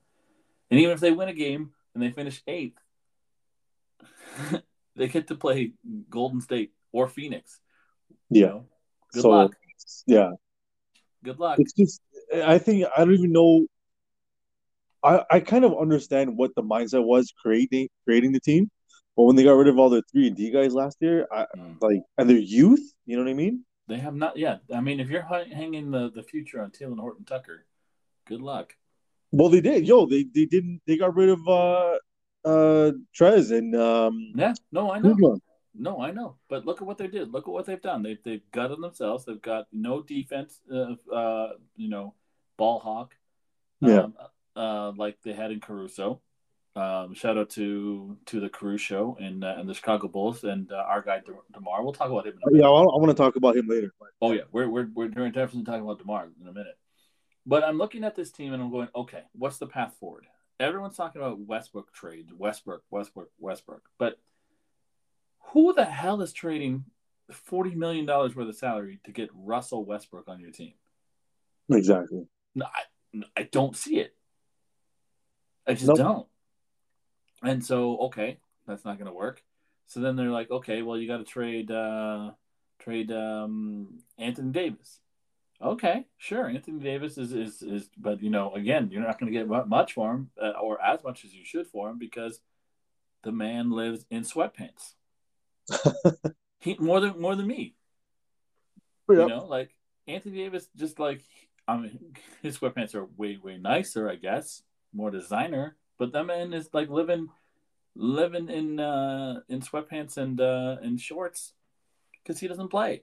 And 0.71 0.81
even 0.81 0.93
if 0.93 1.01
they 1.01 1.13
win 1.13 1.29
a 1.29 1.33
game 1.35 1.71
and 1.95 2.03
they 2.03 2.11
finish 2.11 2.43
eighth, 2.47 2.79
they 4.97 5.09
get 5.09 5.29
to 5.29 5.35
play 5.35 5.73
Golden 6.11 6.41
State 6.41 6.73
or 6.93 7.09
Phoenix. 7.09 7.61
you 8.31 8.43
Yeah. 8.43 8.49
know? 8.49 8.65
Good 9.13 9.23
so 9.23 9.31
luck. 9.31 9.57
yeah, 10.07 10.31
Good 11.25 11.39
luck. 11.39 11.59
it's 11.59 11.73
just 11.73 12.01
I 12.35 12.59
think 12.59 12.87
I 12.97 13.05
don't 13.05 13.15
even 13.15 13.33
know. 13.33 13.67
I 15.03 15.25
I 15.31 15.41
kind 15.41 15.65
of 15.65 15.79
understand 15.79 16.37
what 16.37 16.55
the 16.55 16.63
mindset 16.63 17.05
was 17.05 17.33
creating 17.41 17.89
creating 18.05 18.33
the 18.33 18.41
team, 18.41 18.71
but 19.17 19.25
when 19.25 19.37
they 19.37 19.45
got 19.45 19.53
rid 19.53 19.69
of 19.69 19.79
all 19.79 19.89
their 19.91 20.03
three 20.13 20.27
and 20.29 20.37
D 20.37 20.51
guys 20.51 20.75
last 20.75 20.99
year, 21.01 21.27
I 21.33 21.47
Mm. 21.57 21.81
like 21.81 22.03
and 22.19 22.29
their 22.29 22.37
youth, 22.39 22.95
you 23.07 23.17
know 23.17 23.25
what 23.25 23.31
I 23.31 23.35
mean? 23.35 23.65
They 23.89 23.99
have 23.99 24.15
not 24.15 24.37
yet. 24.37 24.63
I 24.73 24.81
mean, 24.81 25.01
if 25.01 25.09
you're 25.09 25.23
hanging 25.23 25.91
the, 25.91 26.11
the 26.11 26.23
future 26.23 26.61
on 26.61 26.71
Talen 26.71 26.99
Horton 26.99 27.25
Tucker, 27.25 27.65
good 28.27 28.41
luck. 28.41 28.75
Well, 29.33 29.49
they 29.49 29.61
did. 29.61 29.87
Yo, 29.87 30.07
they 30.07 30.25
they 30.25 30.45
didn't. 30.45 30.83
They 30.87 30.97
got 30.97 31.15
rid 31.15 31.29
of 31.31 31.47
uh 31.49 31.97
uh 32.45 32.93
Trez 33.19 33.57
and 33.57 33.75
um 33.75 34.33
Yeah, 34.37 34.55
no, 34.73 34.91
I 34.93 34.99
know. 34.99 35.15
Kuzma. 35.15 35.39
No, 35.79 36.01
I 36.01 36.11
know. 36.11 36.37
But 36.49 36.65
look 36.65 36.81
at 36.81 36.87
what 36.87 36.97
they 36.97 37.07
did. 37.07 37.33
Look 37.33 37.47
at 37.49 37.53
what 37.53 37.67
they've 37.67 37.81
done. 37.83 38.03
They've 38.03 38.23
they've 38.23 38.51
gutted 38.51 38.81
themselves. 38.81 39.25
They've 39.25 39.41
got 39.41 39.67
no 39.73 40.03
defense. 40.03 40.61
Uh, 40.73 40.95
uh 41.13 41.53
you 41.77 41.89
know, 41.89 42.15
ball 42.57 42.79
hawk. 42.81 43.15
Yeah. 43.81 44.05
Um, 44.05 44.15
uh, 44.57 44.93
like 44.97 45.19
they 45.23 45.35
had 45.35 45.51
in 45.53 45.61
Caruso. 45.61 46.23
Um, 46.77 47.15
shout 47.15 47.39
out 47.39 47.49
to 47.51 48.19
to 48.27 48.39
the 48.39 48.51
Caruso 48.51 48.77
show 48.85 49.17
and 49.19 49.43
uh, 49.43 49.55
and 49.57 49.67
the 49.69 49.73
Chicago 49.73 50.09
Bulls 50.09 50.45
and 50.45 50.71
uh, 50.71 50.77
our 50.77 51.01
guy 51.01 51.21
De- 51.21 51.33
Demar. 51.55 51.83
We'll 51.83 51.95
talk 51.95 52.11
about 52.11 52.27
him. 52.27 52.35
In 52.35 52.39
a 52.43 52.51
minute. 52.53 52.63
Yeah, 52.65 52.69
I, 52.69 52.81
I 52.81 52.97
want 52.99 53.09
to 53.09 53.15
talk 53.15 53.37
about 53.37 53.57
him 53.57 53.67
later. 53.67 53.95
but- 53.99 54.11
Oh 54.21 54.33
yeah, 54.33 54.43
we're 54.53 54.69
we're 54.69 54.87
we're 54.95 55.09
definitely 55.09 55.65
talking 55.65 55.83
about 55.83 55.99
Demar 55.99 56.29
in 56.41 56.47
a 56.47 56.53
minute. 56.53 56.77
But 57.47 57.65
I'm 57.65 57.79
looking 57.79 58.05
at 58.05 58.15
this 58.15 58.31
team 58.31 58.53
and 58.53 58.63
I'm 58.63 58.71
going, 58.71 58.89
okay, 58.95 59.23
what's 59.33 59.57
the 59.59 59.67
path 59.67 59.95
forward? 59.99 60.27
Everyone's 60.61 60.97
talking 60.97 61.23
about 61.23 61.39
Westbrook 61.41 61.93
trade, 61.95 62.29
Westbrook, 62.37 62.83
Westbrook, 62.91 63.31
Westbrook. 63.39 63.83
But 63.99 64.19
who 65.53 65.73
the 65.73 65.85
hell 65.85 66.21
is 66.21 66.33
trading 66.35 66.85
forty 67.31 67.75
million 67.75 68.05
dollars 68.05 68.37
worth 68.37 68.49
of 68.49 68.57
salary 68.57 69.01
to 69.05 69.13
get 69.13 69.31
Russell 69.35 69.85
Westbrook 69.85 70.29
on 70.29 70.41
your 70.41 70.51
team? 70.51 70.75
Exactly. 71.71 72.27
No, 72.55 72.67
I, 72.67 73.23
I 73.37 73.43
don't 73.45 73.75
see 73.77 73.99
it. 73.99 74.15
I 75.67 75.73
just 75.75 75.87
Nope. 75.87 75.97
don't. 75.97 76.27
And 77.43 77.65
so, 77.65 77.99
okay, 77.99 78.39
that's 78.67 78.85
not 78.85 78.99
going 78.99 79.07
to 79.07 79.13
work. 79.13 79.43
So 79.87 80.01
then 80.01 80.17
they're 80.17 80.31
like, 80.31 80.51
okay, 80.51 80.83
well, 80.83 80.99
you 80.99 81.07
got 81.07 81.19
to 81.19 81.25
trade 81.25 81.71
uh, 81.71 82.33
trade 82.81 83.13
um, 83.13 84.01
Anthony 84.19 84.53
Davis. 84.53 85.01
Okay, 85.63 86.07
sure, 86.19 86.49
Anthony 86.49 86.81
Davis 86.81 87.17
is 87.17 87.33
is 87.33 87.63
is, 87.63 87.89
but 87.97 88.23
you 88.23 88.29
know, 88.29 88.53
again, 88.55 88.91
you're 88.91 89.03
not 89.03 89.19
going 89.19 89.33
to 89.33 89.39
get 89.39 89.69
much 89.69 89.95
for 89.95 90.13
him 90.13 90.31
uh, 90.41 90.51
or 90.61 90.83
as 90.83 91.03
much 91.03 91.25
as 91.25 91.33
you 91.35 91.45
should 91.45 91.67
for 91.67 91.89
him 91.89 91.99
because 91.99 92.41
the 93.23 93.33
man 93.33 93.71
lives 93.71 94.05
in 94.11 94.23
sweatpants. 94.23 94.95
he 96.61 96.77
more 96.79 97.01
than 97.01 97.21
more 97.21 97.35
than 97.35 97.47
me. 97.47 97.75
You 99.23 99.29
know, 99.29 99.45
like 99.47 99.71
Anthony 100.07 100.37
Davis, 100.37 100.69
just 100.77 100.99
like 100.99 101.23
I 101.67 101.77
mean, 101.77 102.17
his 102.43 102.59
sweatpants 102.59 102.95
are 102.95 103.07
way 103.17 103.39
way 103.43 103.57
nicer, 103.57 104.11
I 104.11 104.17
guess, 104.17 104.63
more 104.93 105.11
designer. 105.11 105.77
But 105.99 106.13
that 106.13 106.25
man 106.25 106.53
is 106.53 106.69
like 106.73 106.89
living 106.89 107.29
living 107.95 108.51
in 108.51 108.79
uh 108.79 109.41
in 109.49 109.61
sweatpants 109.61 110.19
and 110.19 110.39
uh 110.41 110.77
and 110.83 111.01
shorts 111.01 111.55
because 112.23 112.41
he 112.41 112.49
doesn't 112.49 112.69
play. 112.69 113.03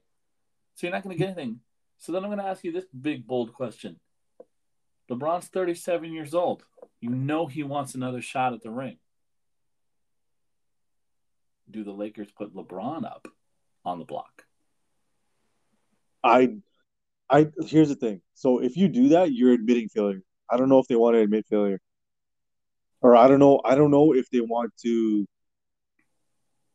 So 0.75 0.87
you're 0.87 0.95
not 0.95 1.03
going 1.03 1.15
to 1.15 1.19
get 1.19 1.29
anything. 1.29 1.59
So 1.97 2.11
then 2.11 2.23
I'm 2.23 2.29
going 2.29 2.39
to 2.39 2.45
ask 2.45 2.63
you 2.63 2.71
this 2.71 2.85
big 2.87 3.25
bold 3.25 3.53
question. 3.53 3.99
LeBron's 5.09 5.47
37 5.47 6.11
years 6.11 6.33
old. 6.33 6.63
You 6.99 7.09
know 7.09 7.47
he 7.47 7.63
wants 7.63 7.95
another 7.95 8.21
shot 8.21 8.53
at 8.53 8.61
the 8.61 8.71
ring. 8.71 8.97
Do 11.69 11.83
the 11.83 11.91
Lakers 11.91 12.31
put 12.31 12.55
LeBron 12.55 13.05
up 13.05 13.27
on 13.85 13.99
the 13.99 14.05
block? 14.05 14.43
I, 16.23 16.55
I 17.29 17.47
here's 17.65 17.89
the 17.89 17.95
thing. 17.95 18.21
So 18.33 18.59
if 18.61 18.77
you 18.77 18.87
do 18.87 19.09
that, 19.09 19.31
you're 19.33 19.53
admitting 19.53 19.89
failure. 19.89 20.21
I 20.49 20.57
don't 20.57 20.69
know 20.69 20.79
if 20.79 20.87
they 20.87 20.95
want 20.95 21.15
to 21.15 21.21
admit 21.21 21.45
failure, 21.49 21.79
or 23.03 23.15
I 23.15 23.27
don't 23.27 23.39
know. 23.39 23.61
I 23.63 23.75
don't 23.75 23.91
know 23.91 24.13
if 24.15 24.29
they 24.31 24.41
want 24.41 24.75
to 24.81 25.27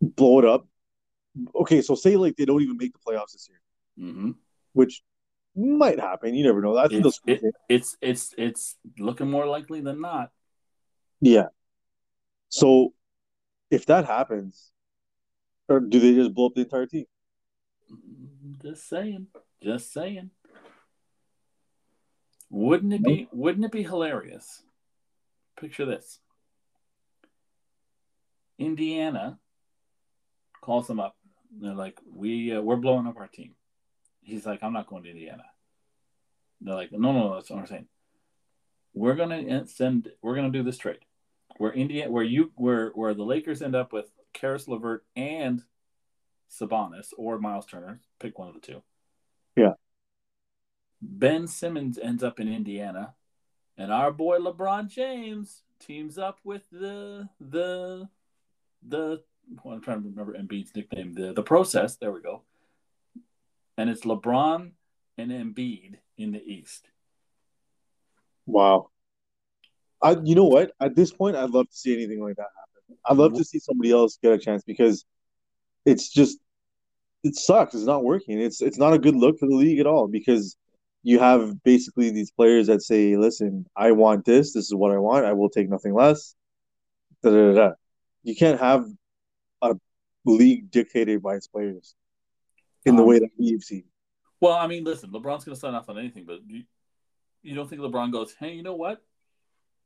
blow 0.01 0.39
it 0.39 0.45
up. 0.45 0.67
Okay, 1.55 1.83
so 1.83 1.95
say 1.97 2.17
like 2.17 2.37
they 2.37 2.45
don't 2.45 2.63
even 2.63 2.77
make 2.77 2.93
the 2.93 2.99
playoffs 3.01 3.33
this 3.33 3.49
year, 3.49 3.61
Mm-hmm. 3.99 4.31
which 4.75 5.03
might 5.57 5.99
happen. 5.99 6.35
You 6.35 6.45
never 6.45 6.61
know. 6.63 6.77
I 6.77 6.87
think 6.87 7.05
It's, 7.07 7.21
it, 7.27 7.43
it's 7.69 7.97
it's 8.01 8.35
it's 8.39 8.77
looking 8.99 9.29
more 9.31 9.47
likely 9.47 9.81
than 9.81 10.01
not. 10.01 10.31
Yeah. 11.21 11.49
So 12.49 12.93
if 13.71 13.87
that 13.87 14.05
happens, 14.07 14.71
or 15.69 15.81
do 15.81 15.99
they 15.99 16.15
just 16.15 16.33
blow 16.35 16.47
up 16.47 16.55
the 16.55 16.61
entire 16.63 16.87
team? 16.87 17.07
Just 18.63 18.89
saying. 18.89 19.27
Just 19.63 19.93
saying. 19.93 20.31
Wouldn't 22.51 22.93
it 22.93 23.03
be 23.03 23.29
wouldn't 23.33 23.65
it 23.65 23.73
be 23.73 23.83
hilarious? 23.83 24.63
Picture 25.61 25.87
this. 25.87 26.21
Indiana 28.59 29.39
calls 30.61 30.87
them 30.87 31.01
up. 31.01 31.17
They're 31.51 31.75
like, 31.75 31.99
"We 32.13 32.55
uh, 32.55 32.61
we're 32.61 32.77
blowing 32.77 33.07
up 33.07 33.17
our 33.17 33.29
team." 33.29 33.55
He's 34.21 34.47
like, 34.47 34.63
"I'm 34.63 34.73
not 34.73 34.87
going 34.87 35.05
to 35.05 35.11
Indiana." 35.11 35.45
They're 36.61 36.75
like, 36.75 36.93
"No, 36.93 37.13
no, 37.13 37.29
no 37.29 37.35
that's 37.35 37.51
not 37.51 37.57
what 37.57 37.63
I'm 37.63 37.69
saying. 37.69 37.87
We're 38.95 39.15
gonna 39.15 39.67
send. 39.67 40.11
We're 40.23 40.35
gonna 40.35 40.51
do 40.51 40.63
this 40.63 40.79
trade. 40.79 40.99
Where 41.57 41.73
India, 41.73 42.11
where 42.11 42.25
you, 42.25 42.53
where 42.57 42.91
where 42.91 43.15
the 43.15 43.25
Lakers 43.25 43.63
end 43.63 43.75
up 43.75 43.93
with 43.93 44.11
Caris 44.33 44.69
LeVert 44.69 45.05
and 45.17 45.63
Sabonis 46.51 47.09
or 47.17 47.39
Miles 47.39 47.67
Turner, 47.67 48.01
pick 48.21 48.39
one 48.39 48.49
of 48.49 48.55
the 48.55 48.61
two. 48.61 48.83
Yeah. 49.57 49.75
Ben 51.01 51.47
Simmons 51.47 51.99
ends 51.99 52.23
up 52.23 52.41
in 52.41 52.53
Indiana, 52.53 53.15
and 53.79 53.93
our 53.93 54.13
boy 54.13 54.39
LeBron 54.39 54.89
James 54.89 55.63
teams 55.81 56.19
up 56.19 56.41
with 56.45 56.69
the 56.71 57.29
the 57.41 58.09
the. 58.87 59.23
Well, 59.65 59.75
I'm 59.75 59.81
trying 59.81 60.03
to 60.03 60.09
remember 60.09 60.37
Embiid's 60.37 60.75
nickname. 60.75 61.15
The 61.15 61.33
the 61.33 61.43
process. 61.43 61.97
There 61.97 62.13
we 62.13 62.21
go. 62.21 62.43
And 63.79 63.89
it's 63.89 64.03
LeBron 64.03 64.73
and 65.17 65.31
Embiid 65.31 65.95
in 66.19 66.33
the 66.33 66.43
East. 66.43 66.89
Wow. 68.45 68.91
I, 70.03 70.17
you 70.23 70.35
know 70.35 70.47
what? 70.47 70.73
At 70.81 70.95
this 70.95 71.13
point, 71.13 71.37
I'd 71.37 71.51
love 71.51 71.69
to 71.69 71.77
see 71.77 71.95
anything 71.95 72.21
like 72.21 72.37
that 72.37 72.47
happen. 72.57 72.99
I'd 73.05 73.17
love 73.17 73.35
to 73.35 73.45
see 73.45 73.59
somebody 73.59 73.91
else 73.91 74.19
get 74.23 74.33
a 74.33 74.39
chance 74.39 74.63
because 74.65 75.05
it's 75.85 76.09
just 76.09 76.39
it 77.25 77.35
sucks. 77.37 77.75
It's 77.75 77.85
not 77.85 78.05
working. 78.05 78.41
It's 78.41 78.61
it's 78.61 78.79
not 78.79 78.93
a 78.93 78.99
good 78.99 79.17
look 79.17 79.39
for 79.39 79.47
the 79.47 79.55
league 79.55 79.79
at 79.79 79.87
all 79.87 80.09
because 80.09 80.57
you 81.09 81.19
have 81.19 81.63
basically 81.63 82.11
these 82.11 82.31
players 82.31 82.67
that 82.67 82.83
say, 82.83 83.17
"Listen, 83.17 83.67
I 83.77 83.93
want 83.93 84.25
this. 84.25 84.53
This 84.53 84.67
is 84.67 84.75
what 84.75 84.93
I 84.93 84.99
want. 84.99 85.25
I 85.25 85.33
will 85.33 85.51
take 85.51 85.69
nothing 85.69 85.95
less." 85.95 86.35
Da, 87.23 87.31
da, 87.31 87.53
da. 87.53 87.71
You 88.23 88.35
can't 88.37 88.61
have 88.61 88.85
a 89.63 89.75
league 90.25 90.71
dictated 90.71 91.23
by 91.23 91.35
its 91.37 91.49
players 91.49 91.95
in 92.85 92.97
the 92.97 93.03
Um, 93.03 93.09
way 93.09 93.19
that 93.19 93.31
we've 93.39 93.63
seen. 93.63 93.85
Well, 94.41 94.57
I 94.65 94.67
mean, 94.67 94.85
listen, 94.85 95.11
LeBron's 95.11 95.45
going 95.45 95.57
to 95.57 95.61
sign 95.61 95.75
off 95.75 95.89
on 95.89 95.99
anything, 95.99 96.25
but 96.25 96.41
you, 96.47 96.63
you 97.43 97.55
don't 97.57 97.69
think 97.69 97.81
LeBron 97.83 98.13
goes, 98.13 98.35
hey, 98.39 98.53
you 98.53 98.63
know 98.63 98.77
what? 98.77 99.03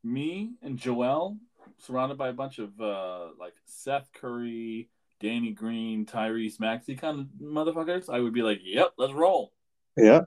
me 0.04 0.52
and 0.62 0.76
Joel 0.78 1.38
surrounded 1.78 2.18
by 2.18 2.28
a 2.28 2.32
bunch 2.32 2.58
of 2.58 2.78
uh, 2.80 3.28
like 3.38 3.54
Seth 3.64 4.10
Curry, 4.12 4.88
Danny 5.20 5.52
Green, 5.52 6.06
Tyrese 6.06 6.58
Maxey 6.60 6.96
kind 6.96 7.20
of 7.20 7.26
motherfuckers, 7.40 8.12
I 8.12 8.20
would 8.20 8.34
be 8.34 8.42
like, 8.42 8.60
"Yep, 8.62 8.94
let's 8.98 9.12
roll." 9.12 9.52
Yeah, 9.96 10.22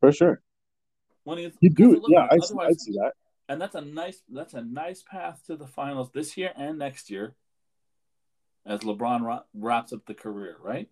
for 0.00 0.12
sure. 0.12 0.42
When 1.24 1.38
You 1.60 1.70
do, 1.70 2.02
yeah. 2.08 2.28
I 2.30 2.38
see, 2.38 2.54
I 2.60 2.72
see 2.72 2.92
that. 2.92 3.12
and 3.48 3.60
that's 3.60 3.74
a 3.74 3.80
nice 3.80 4.22
that's 4.28 4.54
a 4.54 4.62
nice 4.62 5.02
path 5.02 5.42
to 5.46 5.56
the 5.56 5.66
finals 5.66 6.10
this 6.12 6.36
year 6.36 6.52
and 6.56 6.78
next 6.78 7.10
year, 7.10 7.34
as 8.64 8.80
LeBron 8.80 9.22
ra- 9.22 9.42
wraps 9.54 9.92
up 9.92 10.06
the 10.06 10.14
career, 10.14 10.56
right? 10.62 10.88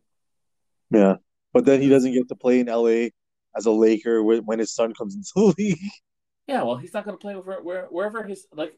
Yeah, 0.90 1.16
but 1.52 1.64
then 1.64 1.80
he 1.80 1.88
doesn't 1.88 2.12
get 2.12 2.28
to 2.28 2.34
play 2.34 2.60
in 2.60 2.66
LA 2.66 3.08
as 3.56 3.66
a 3.66 3.70
Laker 3.70 4.22
when, 4.22 4.44
when 4.44 4.58
his 4.58 4.72
son 4.74 4.92
comes 4.94 5.14
into 5.14 5.30
the 5.36 5.54
league. 5.62 5.78
Yeah, 6.48 6.62
well, 6.64 6.76
he's 6.76 6.92
not 6.92 7.04
going 7.04 7.16
to 7.16 7.20
play 7.20 7.34
over 7.34 7.60
where 7.62 7.86
wherever 7.86 8.22
his 8.24 8.46
like. 8.52 8.76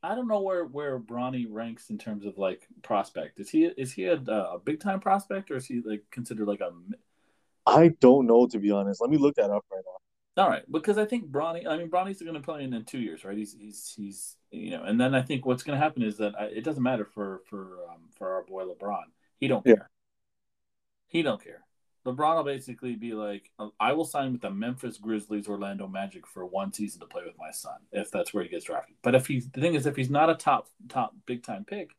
I 0.00 0.14
don't 0.14 0.28
know 0.28 0.42
where 0.42 0.64
where 0.64 1.00
Bronny 1.00 1.46
ranks 1.48 1.90
in 1.90 1.98
terms 1.98 2.24
of 2.24 2.38
like 2.38 2.68
prospect. 2.82 3.40
Is 3.40 3.50
he 3.50 3.64
is 3.64 3.92
he 3.92 4.04
a, 4.04 4.14
a 4.14 4.60
big 4.62 4.78
time 4.78 5.00
prospect 5.00 5.50
or 5.50 5.56
is 5.56 5.66
he 5.66 5.80
like 5.84 6.04
considered 6.12 6.46
like 6.46 6.60
a 6.60 6.70
I 7.68 7.88
don't 8.00 8.26
know 8.26 8.46
to 8.46 8.58
be 8.58 8.70
honest. 8.70 9.00
Let 9.00 9.10
me 9.10 9.18
look 9.18 9.36
that 9.36 9.50
up 9.50 9.64
right 9.70 9.82
now. 10.36 10.42
all 10.44 10.48
right? 10.50 10.62
Because 10.70 10.98
I 10.98 11.04
think 11.04 11.30
Bronny. 11.30 11.66
I 11.66 11.76
mean, 11.76 11.90
Bronny's 11.90 12.22
going 12.22 12.34
to 12.34 12.40
play 12.40 12.64
in, 12.64 12.72
in 12.72 12.84
two 12.84 12.98
years, 13.00 13.24
right? 13.24 13.36
He's 13.36 13.54
he's 13.58 13.92
he's 13.96 14.36
you 14.50 14.70
know, 14.70 14.84
and 14.84 15.00
then 15.00 15.14
I 15.14 15.22
think 15.22 15.44
what's 15.44 15.62
going 15.62 15.78
to 15.78 15.84
happen 15.84 16.02
is 16.02 16.16
that 16.18 16.34
I, 16.40 16.44
it 16.46 16.64
doesn't 16.64 16.82
matter 16.82 17.04
for 17.04 17.42
for 17.50 17.78
um, 17.90 18.08
for 18.16 18.32
our 18.34 18.42
boy 18.44 18.64
LeBron. 18.64 19.04
He 19.38 19.48
don't 19.48 19.64
Yeah. 19.66 19.74
care. 19.74 19.90
He 21.08 21.22
don't 21.22 21.42
care. 21.42 21.64
LeBron 22.06 22.36
will 22.36 22.44
basically 22.44 22.94
be 22.94 23.12
like, 23.12 23.50
I 23.78 23.92
will 23.92 24.04
sign 24.04 24.32
with 24.32 24.40
the 24.40 24.50
Memphis 24.50 24.96
Grizzlies, 24.96 25.46
Orlando 25.48 25.86
Magic 25.86 26.26
for 26.26 26.46
one 26.46 26.72
season 26.72 27.00
to 27.00 27.06
play 27.06 27.22
with 27.26 27.36
my 27.38 27.50
son, 27.50 27.76
if 27.92 28.10
that's 28.10 28.32
where 28.32 28.42
he 28.42 28.48
gets 28.48 28.64
drafted. 28.64 28.96
But 29.02 29.14
if 29.14 29.26
he's 29.26 29.48
the 29.50 29.60
thing 29.60 29.74
is, 29.74 29.84
if 29.84 29.96
he's 29.96 30.08
not 30.08 30.30
a 30.30 30.34
top 30.34 30.68
top 30.88 31.14
big 31.26 31.42
time 31.42 31.64
pick, 31.66 31.90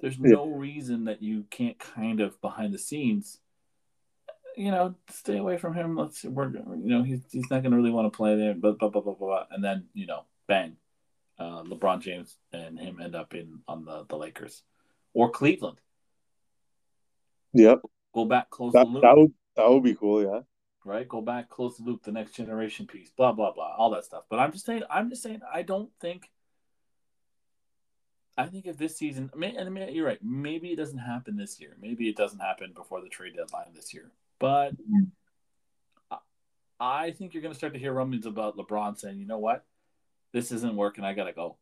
there's 0.00 0.18
Yeah. 0.18 0.34
no 0.34 0.46
reason 0.48 1.04
that 1.04 1.22
you 1.22 1.44
can't 1.50 1.78
kind 1.78 2.20
of 2.20 2.40
behind 2.40 2.72
the 2.74 2.78
scenes, 2.78 3.38
you 4.56 4.70
know, 4.70 4.94
stay 5.10 5.38
away 5.38 5.56
from 5.58 5.74
him. 5.74 5.96
Let's 5.96 6.24
we're 6.24 6.50
you 6.50 6.62
know 6.76 7.02
he's 7.02 7.20
he's 7.30 7.50
not 7.50 7.62
going 7.62 7.72
to 7.72 7.76
really 7.76 7.90
want 7.90 8.12
to 8.12 8.16
play 8.16 8.36
there, 8.36 8.54
but 8.54 8.78
blah, 8.78 8.88
blah 8.88 9.00
blah 9.00 9.14
blah 9.14 9.26
blah, 9.26 9.46
and 9.50 9.62
then 9.62 9.86
you 9.94 10.06
know, 10.06 10.24
bang, 10.46 10.76
uh, 11.38 11.62
LeBron 11.62 12.00
James 12.00 12.36
and 12.52 12.78
him 12.78 13.00
end 13.00 13.14
up 13.14 13.34
in 13.34 13.60
on 13.68 13.84
the 13.84 14.04
the 14.08 14.16
Lakers 14.16 14.62
or 15.14 15.30
Cleveland. 15.30 15.78
Yep, 17.54 17.82
Go 18.14 18.24
back, 18.24 18.50
close 18.50 18.72
that 18.72 18.84
the 18.84 18.90
loop. 18.90 19.02
that 19.02 19.16
would 19.16 19.32
that 19.56 19.70
would 19.70 19.82
be 19.82 19.94
cool. 19.94 20.22
Yeah, 20.22 20.40
right? 20.84 21.08
Go 21.08 21.20
back, 21.20 21.48
close 21.48 21.76
the 21.76 21.84
loop, 21.84 22.02
the 22.02 22.12
next 22.12 22.32
generation 22.32 22.86
piece, 22.86 23.10
blah 23.10 23.32
blah 23.32 23.52
blah, 23.52 23.74
all 23.76 23.90
that 23.90 24.04
stuff. 24.04 24.24
But 24.28 24.38
I'm 24.38 24.52
just 24.52 24.66
saying, 24.66 24.82
I'm 24.90 25.10
just 25.10 25.22
saying, 25.22 25.40
I 25.52 25.62
don't 25.62 25.90
think. 26.00 26.30
I 28.36 28.46
think 28.46 28.64
if 28.66 28.78
this 28.78 28.96
season, 28.96 29.30
and 29.34 29.58
I 29.58 29.68
mean, 29.68 29.94
you're 29.94 30.06
right. 30.06 30.18
Maybe 30.22 30.68
it 30.68 30.76
doesn't 30.76 30.96
happen 30.98 31.36
this 31.36 31.60
year. 31.60 31.76
Maybe 31.78 32.08
it 32.08 32.16
doesn't 32.16 32.38
happen 32.38 32.72
before 32.74 33.02
the 33.02 33.10
trade 33.10 33.34
deadline 33.36 33.74
this 33.74 33.92
year. 33.92 34.10
But 34.42 34.72
I- 36.10 36.18
I 36.80 37.10
think 37.12 37.32
you're 37.32 37.42
going 37.42 37.52
to 37.54 37.58
start 37.58 37.74
to 37.74 37.78
hear 37.78 37.92
rumblings 37.92 38.26
about 38.26 38.56
LeBron 38.56 38.98
saying, 38.98 39.18
"You 39.20 39.24
know 39.26 39.38
what? 39.38 39.64
This 40.32 40.50
isn't 40.50 40.74
working. 40.74 41.04
I 41.04 41.14
got 41.14 41.24
to 41.24 41.32
go." 41.32 41.56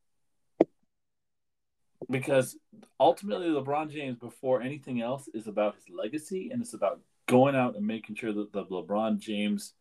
Because 2.08 2.56
ultimately, 2.98 3.48
LeBron 3.48 3.90
James, 3.90 4.16
before 4.18 4.62
anything 4.62 5.02
else, 5.02 5.28
is 5.34 5.46
about 5.46 5.74
his 5.76 5.90
legacy 5.90 6.50
and 6.50 6.62
it's 6.62 6.72
about 6.72 7.00
going 7.26 7.54
out 7.54 7.76
and 7.76 7.86
making 7.86 8.16
sure 8.16 8.32
that 8.32 8.52
the 8.52 8.64
LeBron 8.64 9.18
James 9.18 9.74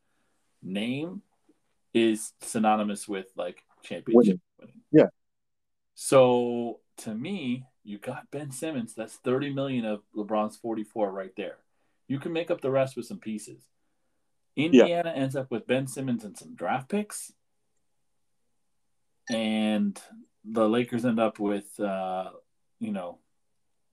name 0.61 1.21
is 1.93 2.33
synonymous 2.41 3.07
with 3.07 3.27
like 3.37 3.63
championship 3.81 4.39
winning. 4.59 4.81
Yeah. 4.91 5.07
So 5.95 6.81
to 6.97 7.15
me, 7.15 7.65
you 7.83 7.97
got 7.97 8.29
Ben 8.29 8.51
Simmons. 8.51 8.93
That's 8.93 9.15
30 9.15 9.53
million 9.53 9.85
of 9.85 10.03
LeBron's 10.15 10.57
44 10.57 11.11
right 11.11 11.35
there. 11.37 11.57
You 12.09 12.19
can 12.19 12.33
make 12.33 12.51
up 12.51 12.59
the 12.59 12.71
rest 12.71 12.97
with 12.97 13.05
some 13.05 13.19
pieces. 13.19 13.61
Indiana 14.57 15.11
ends 15.11 15.37
up 15.37 15.49
with 15.49 15.67
Ben 15.67 15.87
Simmons 15.87 16.25
and 16.25 16.37
some 16.37 16.55
draft 16.55 16.89
picks. 16.89 17.31
And 19.29 19.97
the 20.43 20.67
Lakers 20.67 21.05
end 21.05 21.19
up 21.19 21.39
with 21.39 21.79
uh, 21.79 22.31
you 22.79 22.91
know, 22.91 23.19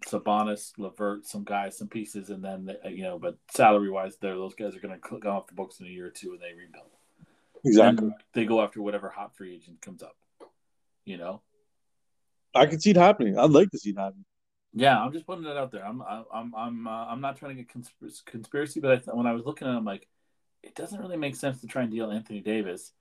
Sabonis, 0.07 0.73
LeVert, 0.79 1.27
some 1.27 1.45
guys, 1.45 1.77
some 1.77 1.89
pieces, 1.89 2.31
and 2.31 2.45
then 2.45 2.67
they, 2.67 2.91
you 2.91 3.03
know, 3.03 3.19
but 3.19 3.37
salary 3.51 3.91
wise, 3.91 4.17
there 4.19 4.35
those 4.35 4.55
guys 4.55 4.75
are 4.77 4.81
going 4.81 4.99
to 4.99 5.19
go 5.19 5.31
off 5.31 5.47
the 5.47 5.55
books 5.55 5.81
in 5.81 5.87
a 5.87 5.91
year 5.91 6.07
or 6.07 6.11
two, 6.11 6.33
and 6.33 6.41
they 6.41 6.53
rebuild. 6.55 6.91
exactly. 7.65 8.07
And 8.07 8.15
they 8.33 8.45
go 8.45 8.63
after 8.63 8.81
whatever 8.81 9.09
hot 9.09 9.37
free 9.37 9.55
agent 9.55 9.81
comes 9.81 10.03
up. 10.03 10.17
You 11.05 11.19
know, 11.19 11.43
I 12.55 12.67
can 12.67 12.81
see 12.81 12.91
it 12.91 12.97
happening. 12.97 13.39
I'd 13.39 13.51
like 13.51 13.71
to 13.71 13.79
see 13.79 13.91
it 13.91 13.99
happen. 13.99 14.25
Yeah, 14.73 15.01
I'm 15.01 15.13
just 15.13 15.27
putting 15.27 15.45
that 15.45 15.57
out 15.57 15.71
there. 15.73 15.85
I'm 15.85 16.03
I'm 16.03 16.55
I'm 16.55 16.87
uh, 16.87 17.07
I'm 17.07 17.21
not 17.21 17.37
trying 17.37 17.57
to 17.57 17.63
get 17.63 17.69
conspiracy, 17.69 18.23
conspiracy 18.27 18.81
but 18.81 18.93
I 18.93 18.97
th- 18.97 19.15
when 19.15 19.27
I 19.27 19.33
was 19.33 19.45
looking 19.45 19.67
at 19.69 19.75
it, 19.75 19.77
I'm 19.77 19.85
like, 19.85 20.07
it 20.63 20.75
doesn't 20.75 21.01
really 21.01 21.17
make 21.17 21.37
sense 21.37 21.61
to 21.61 21.67
try 21.67 21.83
and 21.83 21.91
deal 21.91 22.11
Anthony 22.11 22.41
Davis 22.41 22.93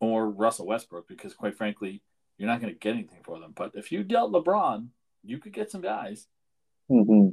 or 0.00 0.30
Russell 0.30 0.66
Westbrook 0.66 1.08
because, 1.08 1.34
quite 1.34 1.56
frankly, 1.56 2.02
you're 2.36 2.48
not 2.48 2.60
going 2.60 2.72
to 2.72 2.78
get 2.78 2.94
anything 2.94 3.20
for 3.22 3.40
them. 3.40 3.52
But 3.54 3.72
if 3.74 3.90
you 3.90 4.04
dealt 4.04 4.32
LeBron, 4.32 4.88
you 5.24 5.38
could 5.38 5.52
get 5.52 5.70
some 5.70 5.80
guys. 5.80 6.26
hmm 6.88 7.30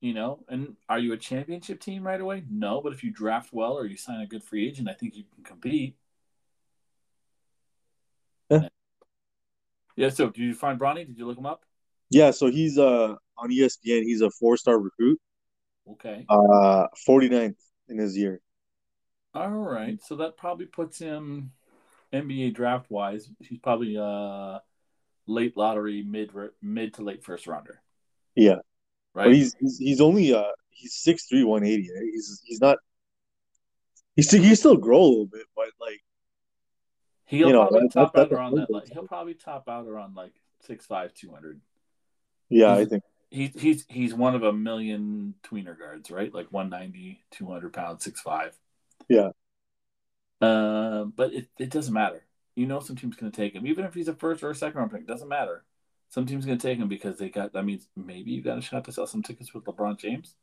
You 0.00 0.14
know, 0.14 0.44
and 0.48 0.76
are 0.88 0.98
you 0.98 1.12
a 1.12 1.16
championship 1.16 1.80
team 1.80 2.06
right 2.06 2.20
away? 2.20 2.44
No, 2.48 2.80
but 2.80 2.92
if 2.92 3.02
you 3.04 3.10
draft 3.10 3.52
well 3.52 3.76
or 3.78 3.84
you 3.86 3.96
sign 3.96 4.20
a 4.20 4.26
good 4.26 4.44
free 4.44 4.66
agent, 4.66 4.88
I 4.88 4.94
think 4.94 5.16
you 5.16 5.24
can 5.34 5.44
compete. 5.44 5.96
Yeah. 8.50 8.68
Yeah. 9.96 10.08
So, 10.10 10.26
did 10.30 10.38
you 10.38 10.54
find 10.54 10.78
Bronny? 10.78 11.06
Did 11.06 11.18
you 11.18 11.26
look 11.26 11.38
him 11.38 11.46
up? 11.46 11.64
Yeah, 12.10 12.30
so 12.30 12.50
he's 12.50 12.78
uh 12.78 13.14
on 13.36 13.50
ESPN. 13.50 14.02
He's 14.02 14.20
a 14.22 14.30
four 14.30 14.56
star 14.56 14.78
recruit. 14.78 15.20
Okay. 15.92 16.26
Uh, 16.28 16.86
49th 17.08 17.54
in 17.88 17.98
his 17.98 18.16
year. 18.16 18.40
All 19.34 19.48
right. 19.50 20.02
So 20.02 20.16
that 20.16 20.36
probably 20.36 20.66
puts 20.66 20.98
him 20.98 21.52
NBA 22.12 22.54
draft 22.54 22.90
wise. 22.90 23.28
He's 23.40 23.58
probably 23.58 23.96
uh 23.98 24.58
late 25.26 25.56
lottery, 25.56 26.02
mid 26.02 26.30
mid 26.62 26.94
to 26.94 27.02
late 27.02 27.22
first 27.24 27.46
rounder. 27.46 27.80
Yeah, 28.34 28.56
Right. 29.14 29.24
but 29.26 29.34
he's 29.34 29.54
he's, 29.60 29.78
he's 29.78 30.00
only 30.00 30.32
uh 30.32 30.44
he's 30.70 30.94
six 30.94 31.26
three 31.26 31.44
one 31.44 31.64
eighty. 31.64 31.90
Right? 31.94 32.08
He's 32.12 32.40
he's 32.44 32.60
not. 32.60 32.78
He's 34.16 34.26
still, 34.28 34.42
he 34.42 34.54
still 34.56 34.76
grow 34.76 35.00
a 35.00 35.08
little 35.08 35.26
bit, 35.26 35.46
but 35.54 35.68
like 35.80 36.02
he'll 37.26 37.48
you 37.48 37.52
know, 37.52 37.66
probably 37.66 37.80
that- 37.88 37.92
top 37.92 38.12
that- 38.14 38.20
out 38.26 38.32
around 38.32 38.54
that. 38.56 38.70
Like, 38.70 38.88
he'll 38.92 39.06
probably 39.06 39.34
top 39.34 39.68
out 39.68 39.86
around 39.86 40.16
like 40.16 40.32
six 40.62 40.86
five, 40.86 41.14
two 41.14 41.30
hundred. 41.30 41.60
Yeah, 42.48 42.72
I 42.72 42.84
think 42.84 43.02
He's 43.30 43.52
he's 43.60 43.84
he's 43.88 44.14
one 44.14 44.34
of 44.34 44.42
a 44.42 44.52
million 44.52 45.34
tweener 45.44 45.78
guards, 45.78 46.10
right? 46.10 46.32
Like 46.32 46.50
190, 46.50 47.24
200 47.30 47.72
pounds, 47.72 48.02
six 48.02 48.20
five. 48.22 48.56
Yeah. 49.08 49.30
Uh, 50.40 51.04
but 51.04 51.34
it, 51.34 51.48
it 51.58 51.70
doesn't 51.70 51.92
matter. 51.92 52.24
You 52.54 52.66
know, 52.66 52.80
some 52.80 52.96
team's 52.96 53.16
going 53.16 53.30
to 53.30 53.36
take 53.36 53.54
him, 53.54 53.66
even 53.66 53.84
if 53.84 53.92
he's 53.92 54.08
a 54.08 54.14
first 54.14 54.42
or 54.42 54.50
a 54.50 54.54
second 54.54 54.78
round 54.78 54.92
pick. 54.92 55.06
Doesn't 55.06 55.28
matter. 55.28 55.64
Some 56.08 56.24
team's 56.24 56.46
going 56.46 56.56
to 56.56 56.66
take 56.66 56.78
him 56.78 56.88
because 56.88 57.18
they 57.18 57.28
got. 57.28 57.52
That 57.52 57.66
means 57.66 57.86
maybe 57.96 58.30
you 58.30 58.42
got 58.42 58.58
a 58.58 58.62
shot 58.62 58.84
to 58.84 58.92
sell 58.92 59.06
some 59.06 59.22
tickets 59.22 59.52
with 59.52 59.64
LeBron 59.64 59.98
James. 59.98 60.34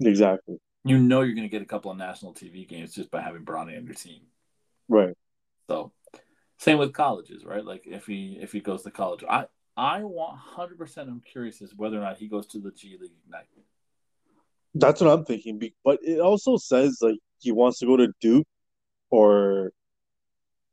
exactly 0.00 0.58
You 0.84 0.98
know, 0.98 1.22
you're 1.22 1.34
going 1.34 1.48
to 1.48 1.50
get 1.50 1.62
a 1.62 1.66
couple 1.66 1.90
of 1.90 1.98
national 1.98 2.34
TV 2.34 2.68
games 2.68 2.94
just 2.94 3.10
by 3.10 3.20
having 3.20 3.44
Bronny 3.44 3.76
on 3.76 3.84
your 3.84 3.94
team. 3.94 4.20
right. 4.88 5.16
So, 5.68 5.92
same 6.58 6.78
with 6.78 6.92
colleges, 6.92 7.44
right? 7.44 7.64
Like 7.64 7.82
if 7.84 8.06
he 8.06 8.38
if 8.40 8.52
he 8.52 8.60
goes 8.60 8.84
to 8.84 8.92
college, 8.92 9.24
I 9.28 9.46
I 9.78 10.02
want 10.02 10.36
hundred 10.36 10.76
percent. 10.76 11.08
I'm 11.08 11.20
curious 11.20 11.62
as 11.62 11.72
whether 11.76 11.98
or 11.98 12.00
not 12.00 12.18
he 12.18 12.26
goes 12.26 12.48
to 12.48 12.58
the 12.58 12.72
G 12.72 12.98
League 13.00 13.12
Ignite. 13.24 13.46
That's 14.74 15.00
what 15.00 15.10
I'm 15.10 15.24
thinking. 15.24 15.62
But 15.84 16.00
it 16.02 16.18
also 16.18 16.56
says 16.56 16.98
like 17.00 17.18
he 17.38 17.52
wants 17.52 17.78
to 17.78 17.86
go 17.86 17.96
to 17.96 18.12
Duke, 18.20 18.48
or 19.10 19.70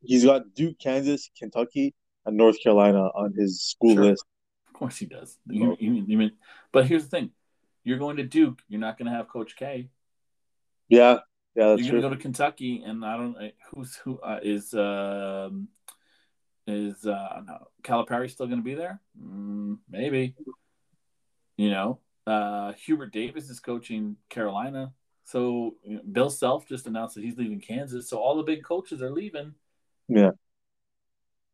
he's 0.02 0.24
got 0.24 0.54
Duke, 0.54 0.80
Kansas, 0.80 1.30
Kentucky, 1.38 1.94
and 2.26 2.36
North 2.36 2.60
Carolina 2.60 3.04
on 3.14 3.32
his 3.32 3.62
school 3.62 3.94
Sure. 3.94 4.04
list. 4.06 4.24
Of 4.66 4.74
course 4.74 4.96
he 4.96 5.06
does. 5.06 5.38
You, 5.46 5.76
you, 5.78 6.04
you 6.06 6.18
mean, 6.18 6.32
but 6.72 6.86
here's 6.86 7.04
the 7.04 7.10
thing: 7.10 7.30
you're 7.84 7.98
going 7.98 8.16
to 8.16 8.24
Duke. 8.24 8.60
You're 8.68 8.80
not 8.80 8.98
going 8.98 9.06
to 9.10 9.16
have 9.16 9.28
Coach 9.28 9.54
K. 9.54 9.88
Yeah, 10.88 11.20
yeah, 11.54 11.68
that's 11.68 11.82
you're 11.82 11.92
going 11.92 12.02
to 12.02 12.08
go 12.08 12.14
to 12.14 12.20
Kentucky, 12.20 12.82
and 12.84 13.04
I 13.04 13.16
don't 13.16 13.52
who's 13.70 13.94
who 13.94 14.18
uh, 14.18 14.40
is 14.42 14.74
um, 14.74 15.68
is 16.66 17.06
uh, 17.06 17.42
no, 17.46 17.68
Calipari 17.82 18.30
still 18.30 18.46
going 18.46 18.58
to 18.58 18.64
be 18.64 18.74
there? 18.74 19.00
Mm, 19.20 19.78
maybe. 19.88 20.34
You 21.56 21.70
know, 21.70 22.00
uh, 22.26 22.72
Hubert 22.72 23.12
Davis 23.12 23.48
is 23.48 23.60
coaching 23.60 24.16
Carolina. 24.28 24.92
So 25.24 25.76
you 25.84 25.96
know, 25.96 26.02
Bill 26.10 26.30
Self 26.30 26.66
just 26.68 26.86
announced 26.86 27.14
that 27.14 27.24
he's 27.24 27.36
leaving 27.36 27.60
Kansas. 27.60 28.08
So 28.08 28.18
all 28.18 28.36
the 28.36 28.42
big 28.42 28.62
coaches 28.64 29.02
are 29.02 29.10
leaving. 29.10 29.54
Yeah. 30.08 30.30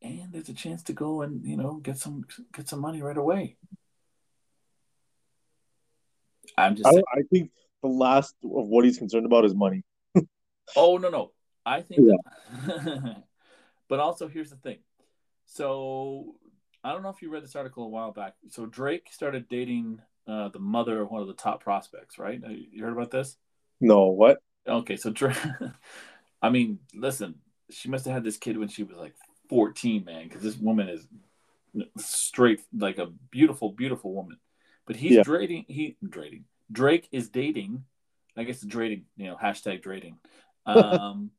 And 0.02 0.32
there's 0.32 0.48
a 0.48 0.54
chance 0.54 0.82
to 0.84 0.92
go 0.92 1.22
and 1.22 1.46
you 1.46 1.56
know 1.56 1.74
get 1.74 1.98
some 1.98 2.24
get 2.52 2.68
some 2.68 2.80
money 2.80 3.02
right 3.02 3.16
away. 3.16 3.56
I'm 6.58 6.74
just 6.74 6.88
I, 6.88 7.02
I 7.14 7.22
think 7.30 7.50
the 7.82 7.88
last 7.88 8.34
of 8.42 8.66
what 8.66 8.84
he's 8.84 8.98
concerned 8.98 9.26
about 9.26 9.44
is 9.44 9.54
money. 9.54 9.84
oh 10.76 10.96
no 10.98 11.08
no 11.08 11.32
I 11.64 11.82
think 11.82 12.00
that, 12.00 13.22
but 13.88 14.00
also 14.00 14.28
here's 14.28 14.50
the 14.50 14.56
thing 14.56 14.78
So 15.54 16.34
I 16.82 16.92
don't 16.92 17.02
know 17.02 17.10
if 17.10 17.20
you 17.20 17.30
read 17.30 17.44
this 17.44 17.56
article 17.56 17.84
a 17.84 17.88
while 17.88 18.10
back. 18.10 18.34
So 18.48 18.64
Drake 18.64 19.08
started 19.10 19.48
dating 19.48 20.00
uh, 20.26 20.48
the 20.48 20.58
mother 20.58 21.02
of 21.02 21.10
one 21.10 21.20
of 21.20 21.28
the 21.28 21.34
top 21.34 21.62
prospects, 21.62 22.18
right? 22.18 22.40
You 22.48 22.82
heard 22.82 22.94
about 22.94 23.10
this? 23.10 23.36
No, 23.78 24.06
what? 24.06 24.38
Okay, 24.66 24.96
so 24.96 25.10
Drake. 25.10 25.36
I 26.42 26.48
mean, 26.48 26.78
listen, 26.94 27.36
she 27.70 27.90
must 27.90 28.06
have 28.06 28.14
had 28.14 28.24
this 28.24 28.38
kid 28.38 28.56
when 28.56 28.68
she 28.68 28.82
was 28.82 28.96
like 28.96 29.14
14, 29.50 30.04
man, 30.04 30.24
because 30.24 30.42
this 30.42 30.56
woman 30.56 30.88
is 30.88 31.06
straight, 31.98 32.62
like 32.76 32.98
a 32.98 33.06
beautiful, 33.30 33.72
beautiful 33.72 34.14
woman. 34.14 34.38
But 34.86 34.96
he's 34.96 35.12
yeah. 35.12 35.22
dating. 35.22 35.66
He 35.68 35.96
dating. 36.08 36.44
Drake 36.70 37.08
is 37.12 37.28
dating. 37.28 37.84
I 38.38 38.44
guess 38.44 38.60
dating. 38.60 39.04
You 39.16 39.26
know, 39.26 39.36
hashtag 39.36 39.82
dating. 39.82 40.16
Um, 40.64 41.32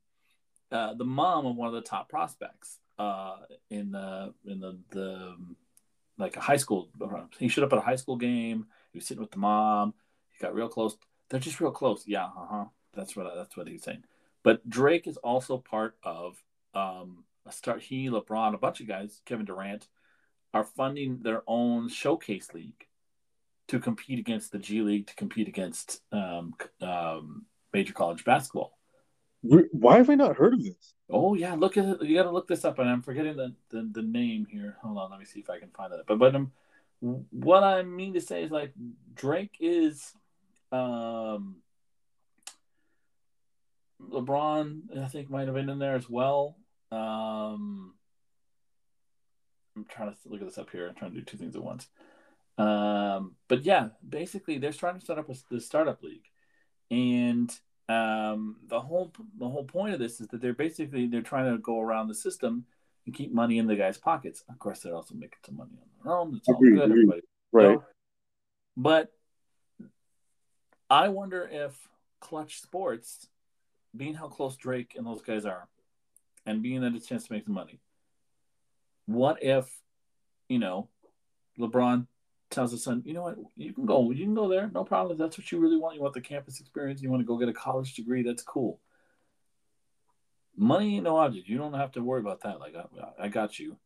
uh, 0.70 0.92
the 0.92 1.06
mom 1.06 1.46
of 1.46 1.56
one 1.56 1.68
of 1.68 1.72
the 1.72 1.80
top 1.80 2.10
prospects 2.10 2.78
uh, 2.98 3.36
in 3.70 3.92
the 3.92 4.34
in 4.46 4.60
the 4.60 4.78
the 4.90 5.36
like 6.18 6.36
a 6.36 6.40
high 6.40 6.56
school. 6.56 6.88
He 7.38 7.48
showed 7.48 7.64
up 7.64 7.72
at 7.72 7.78
a 7.78 7.82
high 7.82 7.96
school 7.96 8.16
game. 8.16 8.66
He 8.92 8.98
was 8.98 9.06
sitting 9.06 9.22
with 9.22 9.32
the 9.32 9.38
mom. 9.38 9.94
He 10.30 10.42
got 10.42 10.54
real 10.54 10.68
close. 10.68 10.96
They're 11.28 11.40
just 11.40 11.60
real 11.60 11.72
close. 11.72 12.04
Yeah, 12.06 12.26
uh 12.26 12.46
huh. 12.48 12.64
That's 12.94 13.16
what 13.16 13.32
that's 13.34 13.56
what 13.56 13.68
he's 13.68 13.82
saying. 13.82 14.04
But 14.42 14.68
Drake 14.68 15.06
is 15.06 15.16
also 15.16 15.58
part 15.58 15.96
of 16.02 16.42
um, 16.74 17.24
a 17.46 17.52
start. 17.52 17.82
He, 17.82 18.08
LeBron, 18.08 18.54
a 18.54 18.58
bunch 18.58 18.80
of 18.80 18.86
guys, 18.86 19.20
Kevin 19.24 19.46
Durant, 19.46 19.88
are 20.52 20.64
funding 20.64 21.20
their 21.22 21.42
own 21.46 21.88
showcase 21.88 22.52
league 22.52 22.86
to 23.68 23.80
compete 23.80 24.18
against 24.18 24.52
the 24.52 24.58
G 24.58 24.82
League, 24.82 25.06
to 25.06 25.14
compete 25.14 25.48
against 25.48 26.02
um, 26.12 26.54
um, 26.80 27.46
major 27.72 27.94
college 27.94 28.24
basketball. 28.24 28.78
Why 29.44 29.98
have 29.98 30.08
I 30.08 30.14
not 30.14 30.36
heard 30.36 30.54
of 30.54 30.64
this? 30.64 30.94
Oh 31.10 31.34
yeah, 31.34 31.54
look 31.54 31.76
at 31.76 31.84
it. 31.84 32.02
You 32.02 32.16
got 32.16 32.22
to 32.22 32.30
look 32.30 32.48
this 32.48 32.64
up, 32.64 32.78
and 32.78 32.88
I'm 32.88 33.02
forgetting 33.02 33.36
the, 33.36 33.54
the, 33.68 33.88
the 33.92 34.02
name 34.02 34.46
here. 34.50 34.76
Hold 34.82 34.96
on, 34.96 35.10
let 35.10 35.20
me 35.20 35.26
see 35.26 35.40
if 35.40 35.50
I 35.50 35.58
can 35.58 35.68
find 35.70 35.92
it. 35.92 36.00
But 36.06 36.18
but 36.18 36.34
um, 36.34 36.52
what 37.00 37.62
I 37.62 37.82
mean 37.82 38.14
to 38.14 38.20
say 38.20 38.42
is 38.42 38.50
like 38.50 38.72
Drake 39.14 39.56
is 39.60 40.12
um, 40.72 41.56
LeBron. 44.00 44.98
I 44.98 45.08
think 45.08 45.28
might 45.28 45.46
have 45.46 45.54
been 45.54 45.68
in 45.68 45.78
there 45.78 45.96
as 45.96 46.08
well. 46.08 46.56
Um, 46.90 47.92
I'm 49.76 49.84
trying 49.84 50.10
to 50.10 50.16
look 50.26 50.40
at 50.40 50.46
this 50.46 50.58
up 50.58 50.70
here. 50.70 50.88
I'm 50.88 50.94
trying 50.94 51.12
to 51.12 51.18
do 51.18 51.24
two 51.24 51.36
things 51.36 51.54
at 51.54 51.62
once. 51.62 51.86
Um, 52.56 53.34
but 53.48 53.64
yeah, 53.64 53.88
basically 54.08 54.56
they're 54.56 54.72
trying 54.72 54.98
to 54.98 55.04
set 55.04 55.18
up 55.18 55.28
a, 55.28 55.34
the 55.50 55.60
startup 55.60 56.02
league, 56.02 56.28
and 56.90 57.54
um, 57.88 58.56
the 58.66 58.80
whole 58.80 59.12
the 59.38 59.48
whole 59.48 59.64
point 59.64 59.94
of 59.94 60.00
this 60.00 60.20
is 60.20 60.28
that 60.28 60.40
they're 60.40 60.54
basically 60.54 61.06
they're 61.06 61.22
trying 61.22 61.52
to 61.52 61.58
go 61.58 61.80
around 61.80 62.08
the 62.08 62.14
system 62.14 62.64
and 63.06 63.14
keep 63.14 63.32
money 63.32 63.58
in 63.58 63.66
the 63.66 63.76
guys' 63.76 63.98
pockets. 63.98 64.42
Of 64.48 64.58
course, 64.58 64.80
they're 64.80 64.94
also 64.94 65.14
making 65.14 65.38
some 65.44 65.56
money 65.56 65.72
on 65.72 65.88
their 66.04 66.16
own. 66.16 66.36
It's 66.36 66.48
all 66.48 66.58
good, 66.58 66.90
everybody. 66.90 67.20
Right. 67.52 67.64
You 67.64 67.72
know? 67.72 67.84
But 68.76 69.12
I 70.88 71.08
wonder 71.08 71.48
if 71.50 71.76
Clutch 72.20 72.60
Sports, 72.60 73.28
being 73.96 74.14
how 74.14 74.28
close 74.28 74.56
Drake 74.56 74.94
and 74.96 75.06
those 75.06 75.22
guys 75.22 75.44
are, 75.44 75.68
and 76.46 76.62
being 76.62 76.80
that 76.80 76.94
it's 76.94 77.04
a 77.04 77.08
chance 77.08 77.26
to 77.26 77.32
make 77.32 77.44
the 77.44 77.52
money, 77.52 77.80
what 79.06 79.42
if, 79.42 79.66
you 80.48 80.58
know, 80.58 80.88
LeBron 81.58 82.06
tells 82.54 82.72
his 82.72 82.82
son, 82.82 83.02
you 83.04 83.12
know 83.12 83.22
what, 83.22 83.36
you 83.56 83.72
can 83.72 83.86
go, 83.86 84.10
you 84.10 84.24
can 84.24 84.34
go 84.34 84.48
there, 84.48 84.70
no 84.72 84.84
problem. 84.84 85.12
If 85.12 85.18
that's 85.18 85.36
what 85.36 85.50
you 85.50 85.58
really 85.58 85.76
want, 85.76 85.96
you 85.96 86.02
want 86.02 86.14
the 86.14 86.20
campus 86.20 86.60
experience, 86.60 87.02
you 87.02 87.10
want 87.10 87.20
to 87.20 87.26
go 87.26 87.36
get 87.36 87.48
a 87.48 87.52
college 87.52 87.94
degree, 87.94 88.22
that's 88.22 88.42
cool. 88.42 88.80
Money 90.56 90.96
ain't 90.96 91.04
no 91.04 91.18
object. 91.18 91.48
You 91.48 91.58
don't 91.58 91.74
have 91.74 91.92
to 91.92 92.02
worry 92.02 92.20
about 92.20 92.42
that. 92.42 92.60
Like 92.60 92.74
I, 92.76 93.24
I 93.24 93.28
got 93.28 93.58
you. 93.58 93.76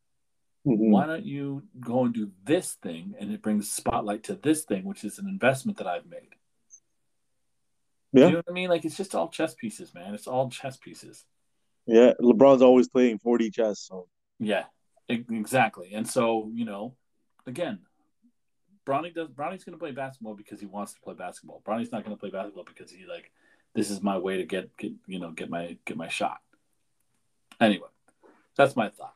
Mm-hmm. 0.66 0.90
Why 0.90 1.06
don't 1.06 1.24
you 1.24 1.62
go 1.80 2.04
and 2.04 2.12
do 2.12 2.30
this 2.44 2.74
thing, 2.74 3.14
and 3.18 3.32
it 3.32 3.40
brings 3.40 3.70
spotlight 3.70 4.24
to 4.24 4.34
this 4.34 4.64
thing, 4.64 4.84
which 4.84 5.02
is 5.02 5.18
an 5.18 5.28
investment 5.28 5.78
that 5.78 5.86
I've 5.86 6.06
made. 6.06 6.34
Yeah. 8.12 8.26
You 8.26 8.30
know 8.32 8.36
what 8.38 8.46
I 8.50 8.52
mean? 8.52 8.68
Like 8.68 8.84
it's 8.84 8.96
just 8.96 9.14
all 9.14 9.28
chess 9.28 9.54
pieces, 9.54 9.94
man. 9.94 10.14
It's 10.14 10.26
all 10.26 10.50
chess 10.50 10.76
pieces. 10.76 11.24
Yeah, 11.86 12.12
LeBron's 12.20 12.60
always 12.60 12.88
playing 12.88 13.18
4D 13.20 13.54
chess, 13.54 13.80
so 13.80 14.08
yeah, 14.38 14.64
exactly. 15.08 15.94
And 15.94 16.06
so, 16.06 16.50
you 16.52 16.66
know, 16.66 16.94
again, 17.46 17.80
Bronny 18.88 19.14
does 19.14 19.28
Bronny's 19.28 19.64
going 19.64 19.74
to 19.74 19.78
play 19.78 19.90
basketball 19.90 20.34
because 20.34 20.60
he 20.60 20.66
wants 20.66 20.94
to 20.94 21.00
play 21.00 21.12
basketball. 21.12 21.62
Bronny's 21.66 21.92
not 21.92 22.04
going 22.04 22.16
to 22.16 22.20
play 22.20 22.30
basketball 22.30 22.64
because 22.64 22.90
he 22.90 23.04
like 23.04 23.30
this 23.74 23.90
is 23.90 24.02
my 24.02 24.16
way 24.16 24.38
to 24.38 24.44
get, 24.44 24.74
get 24.78 24.92
you 25.06 25.20
know 25.20 25.30
get 25.30 25.50
my 25.50 25.76
get 25.84 25.98
my 25.98 26.08
shot. 26.08 26.38
Anyway, 27.60 27.88
that's 28.56 28.74
my 28.74 28.88
thought. 28.88 29.14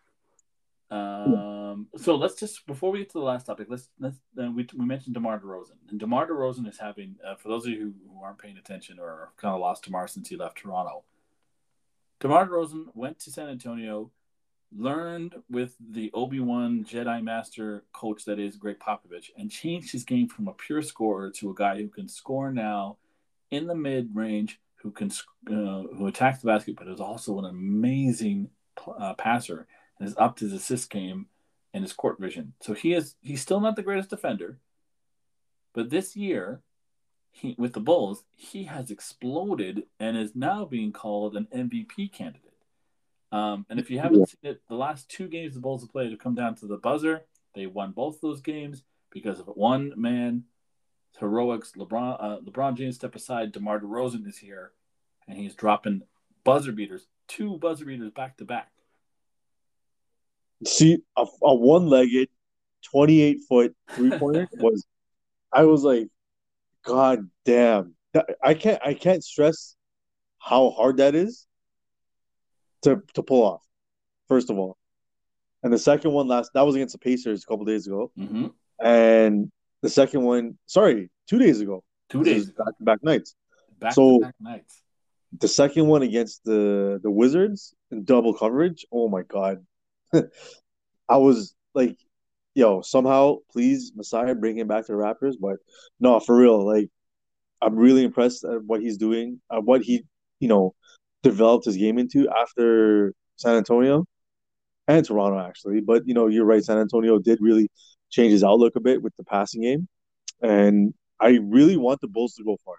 Um, 0.90 1.88
so 1.96 2.16
let's 2.16 2.34
just 2.34 2.66
before 2.66 2.90
we 2.90 2.98
get 2.98 3.08
to 3.12 3.18
the 3.18 3.24
last 3.24 3.46
topic, 3.46 3.68
let's 3.70 3.88
let's 3.98 4.18
uh, 4.38 4.50
we 4.50 4.68
we 4.76 4.84
mentioned 4.84 5.14
DeMar 5.14 5.40
DeRozan, 5.40 5.78
and 5.88 5.98
DeMar 5.98 6.28
DeRozan 6.28 6.68
is 6.68 6.78
having 6.78 7.16
uh, 7.26 7.34
for 7.36 7.48
those 7.48 7.64
of 7.64 7.72
you 7.72 7.78
who, 7.78 7.94
who 8.12 8.22
aren't 8.22 8.38
paying 8.38 8.58
attention 8.58 8.98
or 8.98 9.32
kind 9.38 9.54
of 9.54 9.60
lost 9.60 9.84
DeMar 9.84 10.06
since 10.06 10.28
he 10.28 10.36
left 10.36 10.58
Toronto. 10.58 11.04
DeMar 12.20 12.46
DeRozan 12.46 12.88
went 12.94 13.18
to 13.20 13.30
San 13.30 13.48
Antonio 13.48 14.10
learned 14.76 15.34
with 15.50 15.74
the 15.80 16.10
Obi 16.14 16.40
Wan 16.40 16.84
Jedi 16.84 17.22
Master 17.22 17.84
coach 17.92 18.24
that 18.24 18.38
is 18.38 18.56
Gregg 18.56 18.78
Popovich, 18.78 19.30
and 19.36 19.50
changed 19.50 19.92
his 19.92 20.04
game 20.04 20.28
from 20.28 20.48
a 20.48 20.52
pure 20.52 20.82
scorer 20.82 21.30
to 21.30 21.50
a 21.50 21.54
guy 21.54 21.78
who 21.78 21.88
can 21.88 22.08
score 22.08 22.52
now 22.52 22.96
in 23.50 23.66
the 23.66 23.74
mid 23.74 24.14
range, 24.14 24.60
who 24.76 24.90
can 24.90 25.10
uh, 25.48 25.82
who 25.96 26.06
attacks 26.06 26.40
the 26.40 26.46
basket, 26.46 26.76
but 26.76 26.88
is 26.88 27.00
also 27.00 27.38
an 27.38 27.44
amazing 27.44 28.50
uh, 28.98 29.14
passer 29.14 29.66
and 29.98 30.08
is 30.08 30.16
up 30.16 30.36
to 30.36 30.44
his 30.44 30.54
assist 30.54 30.90
game 30.90 31.26
and 31.74 31.84
his 31.84 31.92
court 31.92 32.18
vision. 32.18 32.54
So 32.60 32.74
he 32.74 32.94
is 32.94 33.14
he's 33.20 33.42
still 33.42 33.60
not 33.60 33.76
the 33.76 33.82
greatest 33.82 34.10
defender, 34.10 34.58
but 35.72 35.90
this 35.90 36.16
year. 36.16 36.62
He, 37.34 37.54
with 37.56 37.72
the 37.72 37.80
Bulls, 37.80 38.24
he 38.36 38.64
has 38.64 38.90
exploded 38.90 39.84
and 39.98 40.18
is 40.18 40.36
now 40.36 40.66
being 40.66 40.92
called 40.92 41.34
an 41.34 41.48
MVP 41.50 42.12
candidate. 42.12 42.51
Um, 43.32 43.64
and 43.70 43.80
if 43.80 43.90
you 43.90 43.98
haven't 43.98 44.28
seen 44.28 44.50
it, 44.50 44.60
the 44.68 44.74
last 44.74 45.08
two 45.08 45.26
games 45.26 45.54
the 45.54 45.60
Bulls 45.60 45.80
have 45.80 45.90
played 45.90 46.10
have 46.10 46.20
come 46.20 46.34
down 46.34 46.54
to 46.56 46.66
the 46.66 46.76
buzzer. 46.76 47.24
They 47.54 47.66
won 47.66 47.92
both 47.92 48.20
those 48.20 48.42
games 48.42 48.84
because 49.10 49.40
of 49.40 49.46
one 49.46 49.94
man 49.96 50.44
heroics. 51.18 51.72
LeBron 51.76 52.16
uh, 52.20 52.38
LeBron 52.40 52.76
James 52.76 52.96
step 52.96 53.14
aside. 53.14 53.52
DeMar 53.52 53.80
DeRozan 53.80 54.26
is 54.26 54.36
here, 54.36 54.72
and 55.26 55.38
he's 55.38 55.54
dropping 55.54 56.02
buzzer 56.44 56.72
beaters, 56.72 57.06
two 57.26 57.56
buzzer 57.56 57.86
beaters 57.86 58.10
back 58.10 58.36
to 58.36 58.44
back. 58.44 58.70
See, 60.66 60.98
a, 61.16 61.24
a 61.42 61.54
one-legged, 61.54 62.28
twenty-eight 62.82 63.40
foot 63.48 63.74
three-pointer 63.92 64.48
was. 64.54 64.84
I 65.54 65.64
was 65.64 65.84
like, 65.84 66.08
God 66.84 67.30
damn! 67.46 67.94
I 68.42 68.52
can't. 68.52 68.80
I 68.84 68.92
can't 68.92 69.24
stress 69.24 69.74
how 70.38 70.70
hard 70.70 70.98
that 70.98 71.14
is 71.14 71.46
to 72.82 73.02
to 73.14 73.22
pull 73.22 73.42
off. 73.42 73.62
First 74.28 74.50
of 74.50 74.58
all, 74.58 74.76
and 75.62 75.72
the 75.72 75.78
second 75.78 76.12
one 76.12 76.28
last 76.28 76.50
that 76.54 76.62
was 76.62 76.74
against 76.74 76.92
the 76.92 76.98
Pacers 76.98 77.42
a 77.42 77.46
couple 77.46 77.64
days 77.64 77.86
ago, 77.86 78.10
mm-hmm. 78.18 78.46
and 78.84 79.50
the 79.82 79.88
second 79.88 80.22
one, 80.22 80.58
sorry, 80.66 81.10
two 81.28 81.38
days 81.38 81.60
ago. 81.60 81.82
Two 82.08 82.24
days 82.24 82.50
back 82.50 82.76
to 82.78 82.84
back 82.84 83.02
nights. 83.02 83.34
Back 83.78 83.94
so 83.94 84.20
back 84.20 84.34
nights. 84.40 84.82
The 85.40 85.48
second 85.48 85.86
one 85.86 86.02
against 86.02 86.44
the 86.44 87.00
the 87.02 87.10
Wizards 87.10 87.74
in 87.90 88.04
double 88.04 88.34
coverage. 88.34 88.84
Oh 88.92 89.08
my 89.08 89.22
god, 89.22 89.64
I 91.08 91.16
was 91.16 91.54
like, 91.74 91.96
yo, 92.54 92.82
somehow 92.82 93.36
please 93.50 93.92
Messiah 93.96 94.34
bring 94.34 94.58
him 94.58 94.68
back 94.68 94.86
to 94.86 94.92
the 94.92 94.98
Raptors. 94.98 95.36
But 95.40 95.56
no, 96.00 96.20
for 96.20 96.36
real, 96.36 96.66
like 96.66 96.90
I'm 97.62 97.76
really 97.76 98.04
impressed 98.04 98.44
at 98.44 98.62
what 98.64 98.82
he's 98.82 98.98
doing, 98.98 99.40
at 99.50 99.64
what 99.64 99.82
he, 99.82 100.04
you 100.40 100.48
know, 100.48 100.74
developed 101.22 101.64
his 101.66 101.76
game 101.76 101.98
into 101.98 102.28
after 102.28 103.14
San 103.36 103.56
Antonio 103.56 104.04
and 104.88 105.04
Toronto, 105.04 105.38
actually. 105.38 105.80
But 105.80 106.06
you 106.06 106.14
know, 106.14 106.26
you're 106.26 106.44
right. 106.44 106.64
San 106.64 106.78
Antonio 106.78 107.18
did 107.18 107.38
really 107.40 107.70
change 108.10 108.32
his 108.32 108.44
outlook 108.44 108.76
a 108.76 108.80
bit 108.80 109.02
with 109.02 109.14
the 109.16 109.24
passing 109.24 109.62
game, 109.62 109.88
and 110.40 110.94
I 111.20 111.38
really 111.42 111.76
want 111.76 112.00
the 112.00 112.08
Bulls 112.08 112.34
to 112.34 112.44
go 112.44 112.56
far. 112.64 112.74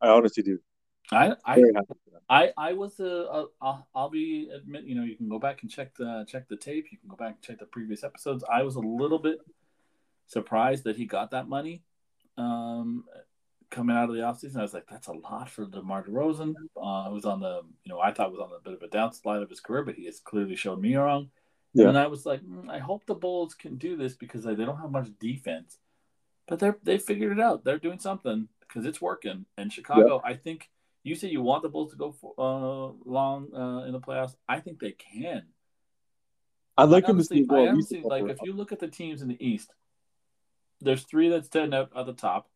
I 0.00 0.08
honestly 0.08 0.42
do. 0.42 0.58
I 1.12 1.34
I 1.44 1.62
I, 2.28 2.52
I 2.56 2.72
was 2.74 3.00
a, 3.00 3.46
a 3.60 3.84
I'll 3.94 4.10
be 4.10 4.48
admit 4.54 4.84
you 4.84 4.94
know 4.94 5.02
you 5.02 5.16
can 5.16 5.28
go 5.28 5.38
back 5.38 5.62
and 5.62 5.70
check 5.70 5.96
the 5.96 6.24
check 6.28 6.48
the 6.48 6.56
tape. 6.56 6.86
You 6.92 6.98
can 6.98 7.08
go 7.08 7.16
back 7.16 7.34
and 7.34 7.42
check 7.42 7.58
the 7.58 7.66
previous 7.66 8.04
episodes. 8.04 8.44
I 8.50 8.62
was 8.62 8.76
a 8.76 8.80
little 8.80 9.18
bit 9.18 9.38
surprised 10.26 10.84
that 10.84 10.96
he 10.96 11.06
got 11.06 11.32
that 11.32 11.48
money. 11.48 11.82
Um, 12.38 13.04
coming 13.70 13.96
out 13.96 14.10
of 14.10 14.14
the 14.14 14.22
offseason. 14.22 14.58
I 14.58 14.62
was 14.62 14.74
like, 14.74 14.86
that's 14.90 15.08
a 15.08 15.12
lot 15.12 15.48
for 15.48 15.64
DeMar 15.66 16.04
DeRozan. 16.04 16.54
Uh, 16.76 17.10
was 17.10 17.24
on 17.24 17.40
the, 17.40 17.62
you 17.84 17.90
know, 17.90 18.00
I 18.00 18.12
thought 18.12 18.32
was 18.32 18.40
on 18.40 18.50
a 18.56 18.62
bit 18.62 18.74
of 18.74 18.82
a 18.82 18.88
downslide 18.88 19.42
of 19.42 19.50
his 19.50 19.60
career, 19.60 19.84
but 19.84 19.94
he 19.94 20.06
has 20.06 20.20
clearly 20.20 20.56
showed 20.56 20.80
me 20.80 20.96
wrong. 20.96 21.30
Yeah. 21.72 21.88
And 21.88 21.98
I 21.98 22.08
was 22.08 22.26
like, 22.26 22.42
mm, 22.42 22.68
I 22.68 22.78
hope 22.78 23.06
the 23.06 23.14
Bulls 23.14 23.54
can 23.54 23.76
do 23.76 23.96
this 23.96 24.14
because 24.14 24.44
they 24.44 24.54
don't 24.54 24.80
have 24.80 24.90
much 24.90 25.08
defense, 25.20 25.78
but 26.48 26.58
they're 26.58 26.76
they 26.82 26.98
figured 26.98 27.38
it 27.38 27.40
out. 27.40 27.64
They're 27.64 27.78
doing 27.78 28.00
something 28.00 28.48
because 28.60 28.84
it's 28.86 29.00
working. 29.00 29.46
And 29.56 29.72
Chicago, 29.72 30.20
yeah. 30.24 30.30
I 30.30 30.34
think 30.34 30.68
you 31.04 31.14
say 31.14 31.28
you 31.28 31.42
want 31.42 31.62
the 31.62 31.68
Bulls 31.68 31.92
to 31.92 31.96
go 31.96 32.12
for, 32.12 32.34
uh, 32.36 32.92
long 33.08 33.54
uh, 33.54 33.84
in 33.86 33.92
the 33.92 34.00
playoffs. 34.00 34.34
I 34.48 34.58
think 34.60 34.80
they 34.80 34.92
can. 34.92 35.44
I'd 36.76 36.88
like 36.88 37.04
I 37.04 37.10
him 37.10 37.18
to 37.18 37.24
see 37.24 37.46
well, 37.48 37.64
I 37.64 37.68
honestly 37.68 38.02
like 38.04 38.28
if 38.28 38.38
you 38.42 38.52
look 38.52 38.72
at 38.72 38.80
the 38.80 38.88
teams 38.88 39.22
in 39.22 39.28
the 39.28 39.44
East, 39.44 39.72
there's 40.80 41.04
three 41.04 41.28
that 41.30 41.44
stand 41.44 41.74
out 41.74 41.90
at 41.94 42.06
the 42.06 42.14
top. 42.14 42.48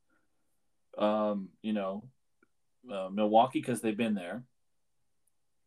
Um, 0.99 1.49
you 1.63 1.73
know, 1.73 2.05
uh, 2.91 3.09
Milwaukee 3.13 3.61
because 3.61 3.81
they've 3.81 3.97
been 3.97 4.15
there. 4.15 4.43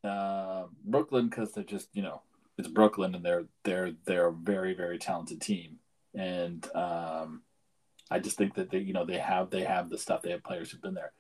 Uh, 0.03 0.65
Brooklyn 0.85 1.27
because 1.27 1.51
they're 1.51 1.63
just 1.63 1.89
you 1.93 2.01
know 2.01 2.21
it's 2.57 2.67
Brooklyn 2.67 3.15
and 3.15 3.23
they're 3.23 3.45
they're 3.63 3.91
they're 4.05 4.27
a 4.27 4.33
very 4.33 4.73
very 4.73 4.97
talented 4.97 5.41
team, 5.41 5.79
and 6.13 6.67
um, 6.75 7.41
I 8.09 8.19
just 8.19 8.37
think 8.37 8.55
that 8.55 8.69
they 8.69 8.79
you 8.79 8.93
know 8.93 9.05
they 9.05 9.17
have 9.17 9.49
they 9.49 9.63
have 9.63 9.89
the 9.89 9.97
stuff 9.97 10.21
they 10.21 10.31
have 10.31 10.43
players 10.43 10.71
who've 10.71 10.81
been 10.81 10.93
there. 10.93 11.11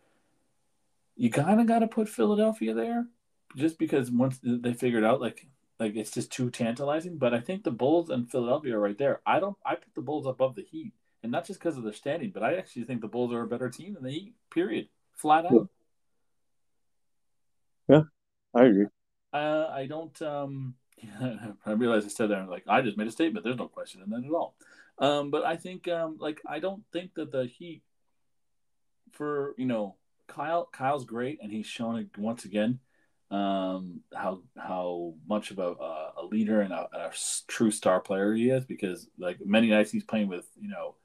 You 1.15 1.29
kind 1.29 1.59
of 1.59 1.67
got 1.67 1.79
to 1.79 1.87
put 1.87 2.09
Philadelphia 2.09 2.73
there, 2.73 3.07
just 3.55 3.77
because 3.77 4.11
once 4.11 4.39
they 4.43 4.73
figured 4.73 5.03
out 5.03 5.21
like 5.21 5.47
like 5.79 5.95
it's 5.95 6.11
just 6.11 6.31
too 6.31 6.49
tantalizing. 6.49 7.17
But 7.17 7.33
I 7.33 7.39
think 7.39 7.63
the 7.63 7.71
Bulls 7.71 8.09
and 8.09 8.29
Philadelphia 8.29 8.75
are 8.75 8.81
right 8.81 8.97
there. 8.97 9.21
I 9.25 9.39
don't 9.39 9.57
I 9.65 9.75
put 9.75 9.93
the 9.95 10.01
Bulls 10.01 10.25
above 10.25 10.55
the 10.55 10.63
Heat, 10.63 10.93
and 11.23 11.31
not 11.31 11.45
just 11.45 11.59
because 11.59 11.77
of 11.77 11.83
their 11.83 11.93
standing, 11.93 12.31
but 12.31 12.43
I 12.43 12.55
actually 12.55 12.83
think 12.83 13.01
the 13.01 13.07
Bulls 13.07 13.33
are 13.33 13.41
a 13.41 13.47
better 13.47 13.69
team 13.69 13.93
than 13.93 14.03
the 14.03 14.11
Heat. 14.11 14.35
Period, 14.51 14.87
flat 15.15 15.45
out. 15.45 15.69
Yeah, 17.89 18.01
I 18.53 18.65
agree. 18.65 18.87
Uh, 19.33 19.67
I 19.71 19.85
don't. 19.87 20.21
Um, 20.21 20.75
I 21.65 21.71
realize 21.71 22.05
I 22.05 22.09
said 22.09 22.29
that 22.29 22.49
like 22.49 22.63
I 22.67 22.81
just 22.81 22.97
made 22.97 23.07
a 23.07 23.11
statement. 23.11 23.43
There's 23.43 23.57
no 23.57 23.67
question 23.67 24.01
in 24.01 24.09
that 24.09 24.25
at 24.25 24.31
all. 24.31 24.55
Um, 24.99 25.29
but 25.29 25.45
I 25.45 25.57
think 25.57 25.87
um, 25.87 26.17
like 26.19 26.41
I 26.47 26.59
don't 26.59 26.83
think 26.91 27.13
that 27.15 27.31
the 27.31 27.45
Heat 27.45 27.83
for 29.11 29.53
you 29.57 29.65
know 29.65 29.95
Kyle 30.27 30.67
Kyle's 30.71 31.05
great 31.05 31.39
and 31.41 31.51
he's 31.51 31.67
shown 31.67 31.97
it 31.97 32.17
once 32.17 32.45
again 32.45 32.79
um, 33.31 34.01
how 34.13 34.41
how 34.57 35.13
much 35.27 35.51
of 35.51 35.59
a, 35.59 35.75
a 36.17 36.25
leader 36.29 36.61
and 36.61 36.71
a, 36.71 36.87
a 36.93 37.11
true 37.47 37.71
star 37.71 37.99
player 37.99 38.33
he 38.33 38.49
is 38.49 38.65
because 38.65 39.07
like 39.17 39.37
many 39.45 39.69
nights 39.69 39.91
he's 39.91 40.03
playing 40.03 40.29
with 40.29 40.47
you 40.59 40.69
know 40.69 40.95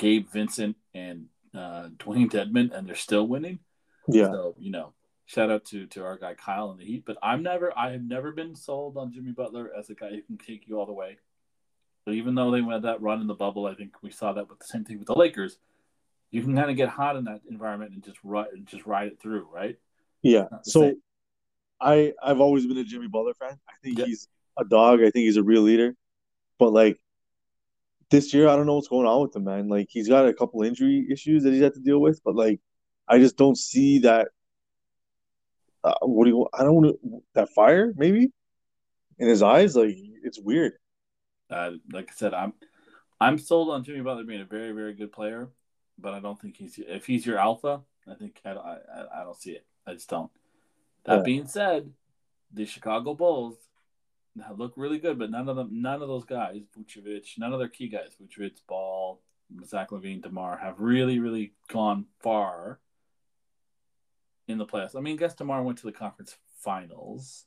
Gabe 0.00 0.26
Vincent 0.32 0.76
and 0.94 1.26
uh, 1.54 1.88
Dewayne 1.98 2.30
Dedmon 2.30 2.72
and 2.72 2.88
they're 2.88 2.94
still 2.96 3.28
winning. 3.28 3.58
Yeah. 4.08 4.26
So 4.26 4.54
you 4.58 4.70
know 4.70 4.94
shout 5.26 5.50
out 5.50 5.66
to 5.66 5.86
to 5.88 6.02
our 6.02 6.16
guy 6.16 6.34
Kyle 6.34 6.72
in 6.72 6.78
the 6.78 6.84
Heat. 6.84 7.04
But 7.06 7.18
I'm 7.22 7.42
never 7.42 7.76
I 7.78 7.92
have 7.92 8.02
never 8.02 8.32
been 8.32 8.54
sold 8.56 8.96
on 8.96 9.12
Jimmy 9.12 9.32
Butler 9.32 9.70
as 9.78 9.90
a 9.90 9.94
guy 9.94 10.10
who 10.10 10.22
can 10.22 10.38
take 10.38 10.66
you 10.66 10.78
all 10.80 10.86
the 10.86 10.92
way. 10.92 11.18
But 12.06 12.14
even 12.14 12.34
though 12.34 12.50
they 12.50 12.62
went 12.62 12.82
that 12.84 13.02
run 13.02 13.20
in 13.20 13.26
the 13.26 13.34
bubble, 13.34 13.66
I 13.66 13.74
think 13.74 14.02
we 14.02 14.10
saw 14.10 14.32
that 14.32 14.48
with 14.48 14.58
the 14.58 14.64
same 14.64 14.84
thing 14.84 14.98
with 14.98 15.06
the 15.06 15.14
Lakers. 15.18 15.58
You 16.30 16.42
can 16.42 16.56
kind 16.56 16.70
of 16.70 16.76
get 16.76 16.88
hot 16.88 17.16
in 17.16 17.24
that 17.24 17.42
environment 17.50 17.92
and 17.92 18.02
just 18.02 18.18
ride 18.24 18.48
just 18.64 18.86
ride 18.86 19.08
it 19.08 19.20
through, 19.20 19.48
right? 19.52 19.76
Yeah. 20.22 20.46
So 20.62 20.80
same. 20.80 21.02
I 21.80 22.14
I've 22.22 22.40
always 22.40 22.66
been 22.66 22.78
a 22.78 22.84
Jimmy 22.84 23.08
Butler 23.08 23.34
fan. 23.34 23.58
I 23.68 23.72
think 23.82 23.98
Yeah. 23.98 24.06
he's 24.06 24.28
a 24.58 24.64
dog. 24.64 25.00
I 25.00 25.10
think 25.10 25.24
he's 25.26 25.36
a 25.36 25.42
real 25.42 25.62
leader. 25.62 25.94
But 26.58 26.72
like 26.72 26.98
this 28.10 28.34
year, 28.34 28.48
I 28.48 28.56
don't 28.56 28.66
know 28.66 28.74
what's 28.74 28.88
going 28.88 29.06
on 29.06 29.22
with 29.22 29.34
him, 29.34 29.44
man. 29.44 29.68
Like 29.68 29.88
he's 29.90 30.08
got 30.08 30.26
a 30.26 30.34
couple 30.34 30.62
injury 30.62 31.06
issues 31.10 31.44
that 31.44 31.52
he's 31.52 31.62
had 31.62 31.74
to 31.74 31.80
deal 31.80 32.00
with, 32.00 32.20
but 32.24 32.34
like 32.34 32.60
I 33.08 33.18
just 33.18 33.36
don't 33.36 33.56
see 33.56 34.00
that. 34.00 34.28
Uh, 35.82 35.94
what 36.02 36.24
do 36.24 36.30
you? 36.30 36.48
I 36.52 36.62
don't 36.62 36.74
want 36.74 37.00
to 37.02 37.22
that 37.34 37.50
fire 37.50 37.92
maybe 37.96 38.30
in 39.18 39.28
his 39.28 39.42
eyes. 39.42 39.76
Like 39.76 39.96
it's 40.22 40.38
weird. 40.38 40.72
Uh, 41.48 41.72
like 41.92 42.08
I 42.10 42.14
said, 42.14 42.34
I'm 42.34 42.52
I'm 43.20 43.38
sold 43.38 43.70
on 43.70 43.84
Jimmy 43.84 44.00
Butler 44.00 44.24
being 44.24 44.42
a 44.42 44.44
very 44.44 44.72
very 44.72 44.92
good 44.94 45.12
player, 45.12 45.48
but 45.98 46.14
I 46.14 46.20
don't 46.20 46.40
think 46.40 46.56
he's 46.56 46.78
if 46.78 47.06
he's 47.06 47.24
your 47.24 47.38
alpha. 47.38 47.80
I 48.08 48.14
think 48.14 48.40
I 48.44 48.50
I, 48.50 48.76
I 49.20 49.24
don't 49.24 49.40
see 49.40 49.52
it. 49.52 49.64
I 49.86 49.94
just 49.94 50.08
don't. 50.08 50.30
That 51.04 51.16
Yeah. 51.18 51.22
being 51.22 51.46
said, 51.46 51.90
the 52.52 52.66
Chicago 52.66 53.14
Bulls 53.14 53.56
look 54.56 54.74
really 54.76 54.98
good, 54.98 55.18
but 55.18 55.30
none 55.30 55.48
of 55.48 55.56
them, 55.56 55.82
none 55.82 56.02
of 56.02 56.08
those 56.08 56.24
guys, 56.24 56.62
Vucevic, 56.76 57.38
none 57.38 57.52
of 57.52 57.58
their 57.58 57.68
key 57.68 57.88
guys, 57.88 58.16
Vucevic, 58.20 58.60
Ball, 58.68 59.20
Zach 59.64 59.90
LaVine, 59.90 60.22
DeMar, 60.22 60.58
have 60.58 60.80
really 60.80 61.18
really 61.18 61.52
gone 61.68 62.06
far 62.20 62.78
in 64.48 64.58
the 64.58 64.66
playoffs. 64.66 64.96
I 64.96 65.00
mean, 65.00 65.14
I 65.14 65.18
guess 65.18 65.34
DeMar 65.34 65.62
went 65.62 65.78
to 65.78 65.86
the 65.86 65.92
conference 65.92 66.36
finals, 66.58 67.46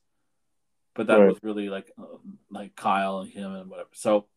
but 0.93 1.08
that 1.08 1.19
Right. 1.19 1.30
was 1.30 1.39
really 1.43 1.69
like 1.69 1.91
uh, 1.98 2.17
like 2.50 2.76
Kyle 2.76 3.19
and 3.19 3.30
him 3.32 3.54
and 3.54 3.69
whatever. 3.69 3.89
So 3.93 4.28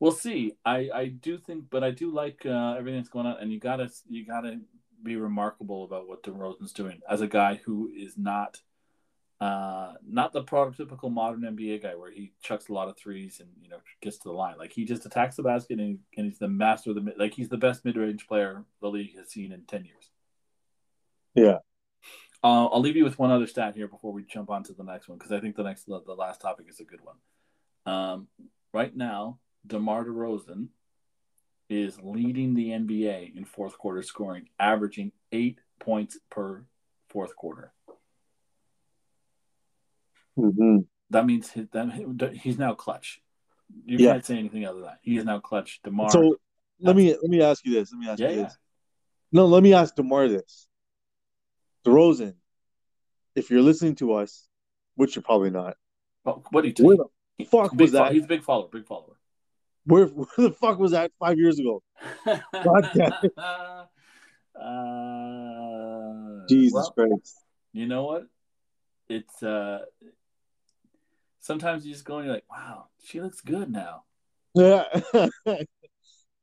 we'll 0.00 0.12
see. 0.12 0.52
I 0.64 0.90
I 0.94 1.06
do 1.08 1.38
think, 1.38 1.64
but 1.70 1.82
I 1.84 1.90
do 1.90 2.10
like 2.10 2.44
uh, 2.46 2.74
everything 2.78 3.00
that's 3.00 3.08
going 3.08 3.26
on, 3.26 3.38
and 3.40 3.52
you 3.52 3.58
gotta 3.60 3.90
you 4.08 4.24
gotta 4.26 4.60
be 5.02 5.16
remarkable 5.16 5.84
about 5.84 6.08
what 6.08 6.22
DeRozan's 6.22 6.72
doing 6.72 7.00
as 7.08 7.20
a 7.20 7.26
guy 7.26 7.60
who 7.64 7.90
is 7.94 8.16
not. 8.16 8.60
Uh, 9.40 9.92
not 10.06 10.32
the 10.32 10.42
prototypical 10.42 11.12
modern 11.12 11.42
NBA 11.42 11.82
guy 11.82 11.94
where 11.96 12.10
he 12.10 12.32
chucks 12.40 12.68
a 12.68 12.72
lot 12.72 12.88
of 12.88 12.96
threes 12.96 13.40
and 13.40 13.50
you 13.60 13.68
know 13.68 13.78
gets 14.00 14.18
to 14.18 14.28
the 14.28 14.34
line. 14.34 14.56
Like 14.58 14.72
he 14.72 14.84
just 14.84 15.04
attacks 15.04 15.36
the 15.36 15.42
basket 15.42 15.80
and, 15.80 15.98
and 16.16 16.26
he's 16.26 16.38
the 16.38 16.48
master 16.48 16.90
of 16.90 16.96
the 16.96 17.02
mid. 17.02 17.18
Like 17.18 17.34
he's 17.34 17.48
the 17.48 17.58
best 17.58 17.84
mid 17.84 17.96
range 17.96 18.26
player 18.26 18.64
the 18.80 18.88
league 18.88 19.16
has 19.16 19.28
seen 19.28 19.52
in 19.52 19.62
ten 19.64 19.84
years. 19.84 20.10
Yeah. 21.34 21.58
Uh, 22.42 22.66
I'll 22.66 22.80
leave 22.80 22.96
you 22.96 23.04
with 23.04 23.18
one 23.18 23.30
other 23.30 23.46
stat 23.46 23.74
here 23.74 23.88
before 23.88 24.12
we 24.12 24.22
jump 24.22 24.50
on 24.50 24.62
to 24.64 24.72
the 24.72 24.84
next 24.84 25.08
one 25.08 25.18
because 25.18 25.32
I 25.32 25.40
think 25.40 25.56
the 25.56 25.62
next 25.62 25.84
the, 25.84 26.00
the 26.06 26.14
last 26.14 26.40
topic 26.40 26.66
is 26.68 26.80
a 26.80 26.84
good 26.84 27.00
one. 27.02 27.16
Um, 27.86 28.28
right 28.72 28.94
now, 28.96 29.40
DeMar 29.66 30.04
DeRozan 30.04 30.68
is 31.68 31.98
leading 32.02 32.54
the 32.54 32.68
NBA 32.68 33.36
in 33.36 33.44
fourth 33.44 33.76
quarter 33.76 34.02
scoring, 34.02 34.48
averaging 34.58 35.12
eight 35.32 35.58
points 35.80 36.18
per 36.30 36.64
fourth 37.08 37.34
quarter. 37.36 37.73
Hmm 40.36 40.78
That 41.10 41.26
means 41.26 41.50
he, 41.52 41.66
that 41.72 42.32
he's 42.34 42.58
now 42.58 42.74
clutch. 42.74 43.20
You 43.86 43.98
Yeah. 43.98 44.12
can't 44.12 44.24
say 44.24 44.38
anything 44.38 44.64
other 44.66 44.78
than 44.80 44.86
that. 44.88 44.98
He 45.02 45.16
is 45.16 45.24
now 45.24 45.40
clutch. 45.40 45.80
DeMar. 45.84 46.10
So 46.10 46.36
let 46.80 46.96
me 46.96 47.12
let 47.12 47.30
me 47.30 47.40
ask 47.40 47.64
you 47.64 47.72
this. 47.74 47.92
Let 47.92 48.00
me 48.00 48.08
ask 48.08 48.18
yeah, 48.20 48.30
you 48.30 48.36
yeah. 48.36 48.42
this. 48.44 48.58
No, 49.32 49.46
let 49.46 49.62
me 49.62 49.74
ask 49.74 49.94
DeMar 49.94 50.28
this. 50.28 50.66
DeRozan, 51.86 52.34
if 53.34 53.50
you're 53.50 53.62
listening 53.62 53.94
to 53.96 54.14
us, 54.14 54.48
which 54.96 55.16
you're 55.16 55.22
probably 55.22 55.50
not, 55.50 55.76
Oh, 56.26 56.42
what 56.50 56.62
do 56.62 56.68
you 56.68 56.74
where 56.86 56.96
think? 56.96 57.10
the 57.38 57.44
fuck 57.44 57.70
big 57.72 57.80
was 57.80 57.92
that? 57.92 58.12
He's 58.12 58.24
a 58.24 58.28
big 58.28 58.42
follower. 58.42 58.68
Big 58.72 58.86
follower. 58.86 59.16
where 59.84 60.06
where 60.18 60.26
the 60.48 60.50
fuck 60.52 60.78
was 60.78 60.92
that 60.92 61.12
five 61.18 61.38
years 61.38 61.58
ago? 61.58 61.82
Uh, 64.56 66.46
Jesus 66.48 66.72
well, 66.74 66.92
Christ. 66.96 67.40
you 67.72 67.86
know 67.86 68.04
what? 68.04 68.26
It's 69.08 69.42
uh 69.42 69.80
sometimes 71.44 71.84
you 71.84 71.92
just 71.92 72.06
go 72.06 72.16
and 72.16 72.26
you're 72.26 72.34
like, 72.34 72.50
wow, 72.50 72.86
she 73.04 73.20
looks 73.20 73.42
good 73.42 73.70
now. 73.70 74.04
Yeah. 74.54 74.84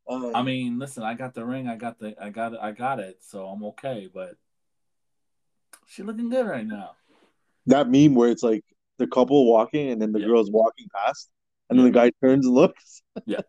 Um, 0.08 0.32
I 0.36 0.44
mean, 0.44 0.78
listen, 0.78 1.02
I 1.04 1.16
got 1.16 1.34
the 1.34 1.44
ring, 1.44 1.68
I 1.68 1.76
got 1.76 1.98
the 1.98 2.16
I 2.22 2.30
got 2.30 2.54
it, 2.54 2.60
I 2.62 2.72
got 2.72 3.00
it, 3.00 3.18
so 3.22 3.48
I'm 3.48 3.64
okay, 3.66 4.10
but 4.14 4.36
she 5.88 6.04
looking 6.04 6.30
good 6.30 6.46
right 6.46 6.66
now. 6.68 6.92
that 7.66 7.90
meme 7.90 8.14
where 8.16 8.30
it's 8.30 8.44
like 8.44 8.64
the 9.00 9.08
couple 9.08 9.46
walking 9.52 9.90
and 9.90 10.02
then 10.02 10.12
the 10.12 10.20
Yeah. 10.20 10.28
girl's 10.28 10.52
walking 10.52 10.88
past, 10.96 11.30
and 11.70 11.80
then 11.80 11.86
the 11.86 11.92
guy 11.92 12.12
turns 12.24 12.46
and 12.46 12.54
looks. 12.56 13.02
Yeah. 13.26 13.42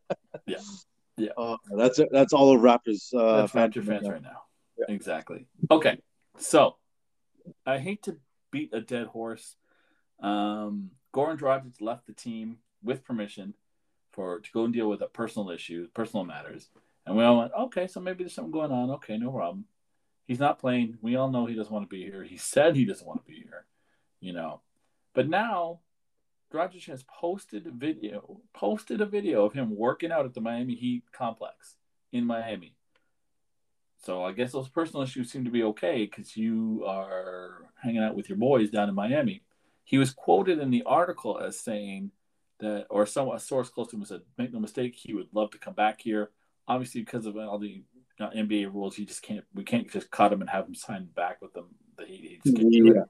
Yeah. 0.46 0.58
Yeah. 1.16 1.30
Uh, 1.36 1.56
that's 1.76 2.00
that's 2.10 2.32
all 2.32 2.54
of 2.54 2.60
Raptors. 2.60 3.12
Uh, 3.14 3.42
That's 3.42 3.52
fans 3.52 3.74
Raptor 3.74 3.84
fans 3.84 4.08
right 4.08 4.22
now. 4.22 4.42
Yeah. 4.78 4.94
Exactly. 4.94 5.46
Okay. 5.70 5.98
So 6.38 6.76
I 7.66 7.78
hate 7.78 8.02
to 8.04 8.16
beat 8.50 8.70
a 8.72 8.80
dead 8.80 9.06
horse. 9.06 9.56
Um, 10.20 10.90
Goran 11.12 11.38
Dragic 11.38 11.80
left 11.80 12.06
the 12.06 12.12
team 12.12 12.58
with 12.82 13.04
permission 13.04 13.54
for 14.12 14.40
to 14.40 14.50
go 14.52 14.64
and 14.64 14.72
deal 14.72 14.88
with 14.88 15.02
a 15.02 15.06
personal 15.06 15.50
issue, 15.50 15.88
personal 15.94 16.24
matters. 16.24 16.68
And 17.06 17.16
we 17.16 17.24
all 17.24 17.38
went, 17.38 17.52
okay, 17.58 17.86
so 17.86 18.00
maybe 18.00 18.24
there's 18.24 18.34
something 18.34 18.52
going 18.52 18.70
on. 18.70 18.90
Okay, 18.90 19.18
no 19.18 19.30
problem. 19.30 19.64
He's 20.26 20.38
not 20.38 20.58
playing. 20.58 20.98
We 21.02 21.16
all 21.16 21.30
know 21.30 21.46
he 21.46 21.54
doesn't 21.54 21.72
want 21.72 21.88
to 21.88 21.94
be 21.94 22.04
here. 22.04 22.22
He 22.22 22.36
said 22.36 22.76
he 22.76 22.84
doesn't 22.84 23.06
want 23.06 23.24
to 23.24 23.30
be 23.30 23.38
here, 23.38 23.66
you 24.20 24.32
know. 24.32 24.60
But 25.14 25.28
now 25.28 25.80
Dragic 26.52 26.86
has 26.86 27.02
posted 27.02 27.66
video, 27.66 28.40
posted 28.52 29.00
a 29.00 29.06
video 29.06 29.44
of 29.44 29.52
him 29.52 29.76
working 29.76 30.12
out 30.12 30.26
at 30.26 30.34
the 30.34 30.40
Miami 30.40 30.74
Heat 30.74 31.04
complex 31.12 31.76
in 32.12 32.24
Miami. 32.24 32.74
So 34.04 34.24
I 34.24 34.32
guess 34.32 34.52
those 34.52 34.68
personal 34.68 35.02
issues 35.02 35.30
seem 35.30 35.44
to 35.44 35.50
be 35.50 35.62
okay 35.64 36.06
because 36.06 36.36
you 36.36 36.84
are 36.86 37.66
hanging 37.82 38.02
out 38.02 38.14
with 38.14 38.28
your 38.28 38.38
boys 38.38 38.70
down 38.70 38.88
in 38.88 38.94
Miami. 38.94 39.42
He 39.84 39.98
was 39.98 40.12
quoted 40.12 40.58
in 40.58 40.70
the 40.70 40.84
article 40.84 41.38
as 41.38 41.58
saying 41.58 42.12
that, 42.60 42.86
or 42.90 43.06
some 43.06 43.28
a 43.30 43.38
source 43.38 43.68
close 43.68 43.88
to 43.88 43.96
him 43.96 44.04
said, 44.04 44.22
"Make 44.38 44.52
no 44.52 44.60
mistake, 44.60 44.94
he 44.94 45.14
would 45.14 45.28
love 45.32 45.50
to 45.50 45.58
come 45.58 45.74
back 45.74 46.00
here. 46.00 46.30
Obviously, 46.68 47.02
because 47.02 47.26
of 47.26 47.36
all 47.36 47.58
the 47.58 47.82
NBA 48.20 48.72
rules, 48.72 48.96
he 48.96 49.04
just 49.04 49.22
can't. 49.22 49.44
We 49.54 49.64
can't 49.64 49.90
just 49.90 50.10
cut 50.10 50.32
him 50.32 50.40
and 50.40 50.50
have 50.50 50.66
him 50.66 50.74
sign 50.74 51.08
back 51.14 51.42
with 51.42 51.52
them. 51.52 51.66
The 51.96 52.04
Heat, 52.04 52.20
he 52.20 52.40
just 52.44 52.56
can't 52.56 52.72
do 52.72 52.88
it. 52.88 52.96
Yeah. 52.96 53.04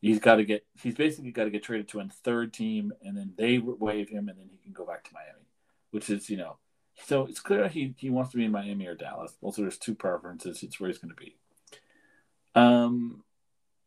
He's 0.00 0.18
got 0.18 0.36
to 0.36 0.44
get. 0.44 0.66
He's 0.80 0.94
basically 0.94 1.30
got 1.30 1.44
to 1.44 1.50
get 1.50 1.62
traded 1.62 1.88
to 1.88 2.00
a 2.00 2.08
third 2.24 2.52
team, 2.52 2.92
and 3.02 3.16
then 3.16 3.32
they 3.36 3.58
waive 3.58 4.08
him, 4.08 4.28
and 4.28 4.38
then 4.38 4.48
he 4.50 4.58
can 4.58 4.72
go 4.72 4.84
back 4.84 5.04
to 5.04 5.10
Miami, 5.14 5.46
which 5.90 6.10
is 6.10 6.28
you 6.28 6.36
know. 6.36 6.56
So 7.04 7.26
it's 7.26 7.40
clear 7.40 7.68
he 7.68 7.94
he 7.96 8.10
wants 8.10 8.32
to 8.32 8.36
be 8.36 8.44
in 8.44 8.52
Miami 8.52 8.86
or 8.86 8.94
Dallas. 8.94 9.36
Also, 9.40 9.62
there's 9.62 9.78
two 9.78 9.94
preferences. 9.94 10.62
It's 10.62 10.78
where 10.78 10.90
he's 10.90 10.98
going 10.98 11.14
to 11.14 11.20
be. 11.20 11.36
Um, 12.54 13.24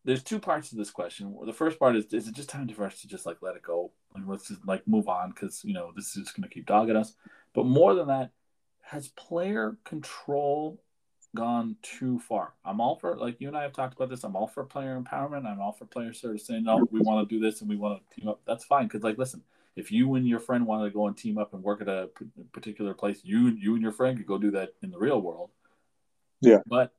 there's 0.06 0.24
two 0.24 0.40
parts 0.40 0.70
to 0.70 0.76
this 0.76 0.92
question. 0.92 1.36
The 1.46 1.54
first 1.54 1.80
part 1.80 1.96
is: 1.96 2.06
Is 2.14 2.28
it 2.28 2.36
just 2.36 2.50
time 2.50 2.68
for 2.70 2.86
us 2.86 3.02
to 3.02 3.08
just 3.08 3.26
like 3.26 3.38
let 3.42 3.56
it 3.56 3.64
go 3.64 3.92
and 4.14 4.28
let's 4.28 4.48
just 4.48 4.66
like 4.66 4.88
move 4.88 5.10
on 5.10 5.32
because 5.32 5.64
you 5.66 5.74
know 5.74 5.92
this 5.96 6.16
is 6.16 6.24
just 6.24 6.36
going 6.36 6.48
to 6.48 6.54
keep 6.54 6.68
dogging 6.68 6.96
us. 6.96 7.14
But 7.54 7.66
more 7.66 7.96
than 7.96 8.08
that, 8.08 8.32
has 8.82 9.08
player 9.10 9.78
control 9.84 10.80
gone 11.36 11.76
too 11.82 12.20
far? 12.20 12.54
I'm 12.64 12.80
all 12.80 12.98
for 12.98 13.18
like 13.18 13.42
you 13.42 13.48
and 13.48 13.58
I 13.58 13.64
have 13.64 13.74
talked 13.74 13.96
about 13.96 14.10
this. 14.10 14.24
I'm 14.24 14.36
all 14.36 14.48
for 14.48 14.64
player 14.64 15.00
empowerment. 15.00 15.46
I'm 15.46 15.60
all 15.60 15.74
for 15.74 15.86
players 15.86 16.22
sort 16.22 16.36
of 16.36 16.42
saying, 16.42 16.64
"No, 16.64 16.88
we 16.92 17.02
want 17.02 17.28
to 17.28 17.36
do 17.36 17.44
this 17.44 17.62
and 17.62 17.70
we 17.70 17.76
want 17.76 18.00
to 18.00 18.16
team 18.16 18.30
up." 18.30 18.42
That's 18.46 18.64
fine 18.64 18.86
because 18.86 19.04
like 19.04 19.18
listen, 19.18 19.42
if 19.76 19.92
you 19.92 20.16
and 20.16 20.28
your 20.28 20.40
friend 20.40 20.68
wanted 20.68 20.86
to 20.86 20.92
go 20.92 21.08
and 21.08 21.18
team 21.18 21.40
up 21.40 21.54
and 21.54 21.64
work 21.64 21.82
at 21.82 21.88
a 21.88 22.10
particular 22.54 22.94
place, 22.94 23.22
you 23.24 23.48
you 23.48 23.74
and 23.74 23.82
your 23.82 23.92
friend 23.92 24.18
could 24.18 24.28
go 24.28 24.38
do 24.38 24.52
that 24.52 24.76
in 24.84 24.92
the 24.92 25.00
real 25.00 25.20
world. 25.20 25.50
Yeah, 26.42 26.60
but 26.68 26.94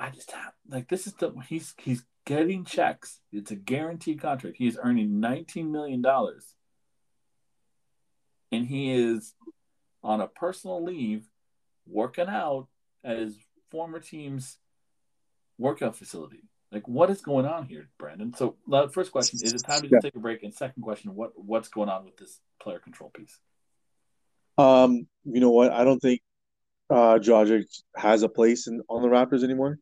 I 0.00 0.10
just 0.10 0.32
have 0.32 0.52
like 0.68 0.88
this 0.88 1.06
is 1.06 1.12
the 1.14 1.32
he's 1.46 1.74
he's 1.78 2.02
getting 2.24 2.64
checks. 2.64 3.20
It's 3.32 3.50
a 3.50 3.56
guaranteed 3.56 4.20
contract. 4.20 4.56
He 4.56 4.66
is 4.66 4.78
earning 4.82 5.20
nineteen 5.20 5.70
million 5.70 6.00
dollars, 6.00 6.54
and 8.50 8.66
he 8.66 8.92
is 8.92 9.34
on 10.02 10.22
a 10.22 10.26
personal 10.26 10.82
leave, 10.82 11.28
working 11.86 12.28
out 12.28 12.68
at 13.04 13.18
his 13.18 13.36
former 13.70 14.00
team's 14.00 14.56
workout 15.58 15.96
facility. 15.96 16.44
Like, 16.72 16.88
what 16.88 17.10
is 17.10 17.20
going 17.20 17.46
on 17.46 17.66
here, 17.66 17.88
Brandon? 17.98 18.32
So, 18.34 18.56
the 18.66 18.88
first 18.88 19.12
question 19.12 19.40
is: 19.42 19.52
It 19.52 19.62
time 19.66 19.82
to 19.82 19.88
yeah. 19.90 19.98
take 20.00 20.14
a 20.14 20.20
break? 20.20 20.42
And 20.42 20.54
second 20.54 20.82
question: 20.82 21.14
What 21.14 21.32
what's 21.34 21.68
going 21.68 21.90
on 21.90 22.06
with 22.06 22.16
this 22.16 22.40
player 22.62 22.78
control 22.78 23.10
piece? 23.10 23.38
Um, 24.56 25.06
you 25.24 25.40
know 25.40 25.50
what? 25.50 25.72
I 25.72 25.84
don't 25.84 26.00
think 26.00 26.22
uh 26.88 27.18
Dragic 27.18 27.66
has 27.96 28.22
a 28.22 28.28
place 28.28 28.66
in 28.66 28.82
on 28.88 29.02
the 29.02 29.08
Raptors 29.08 29.44
anymore. 29.44 29.78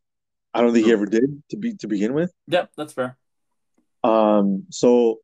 I 0.53 0.61
don't 0.61 0.73
think 0.73 0.85
he 0.85 0.91
ever 0.91 1.05
did 1.05 1.43
to 1.51 1.57
be 1.57 1.75
to 1.75 1.87
begin 1.87 2.13
with. 2.13 2.33
Yeah, 2.47 2.65
that's 2.75 2.93
fair. 2.93 3.17
Um, 4.03 4.65
so 4.69 5.19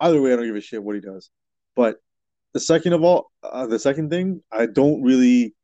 either 0.00 0.20
way, 0.20 0.32
I 0.32 0.36
don't 0.36 0.46
give 0.46 0.56
a 0.56 0.60
shit 0.60 0.82
what 0.82 0.94
he 0.94 1.00
does. 1.00 1.30
But 1.74 1.98
the 2.52 2.60
second 2.60 2.94
of 2.94 3.04
all, 3.04 3.30
uh, 3.42 3.66
the 3.66 3.78
second 3.78 4.10
thing, 4.10 4.42
I 4.50 4.66
don't 4.66 5.02
really, 5.02 5.54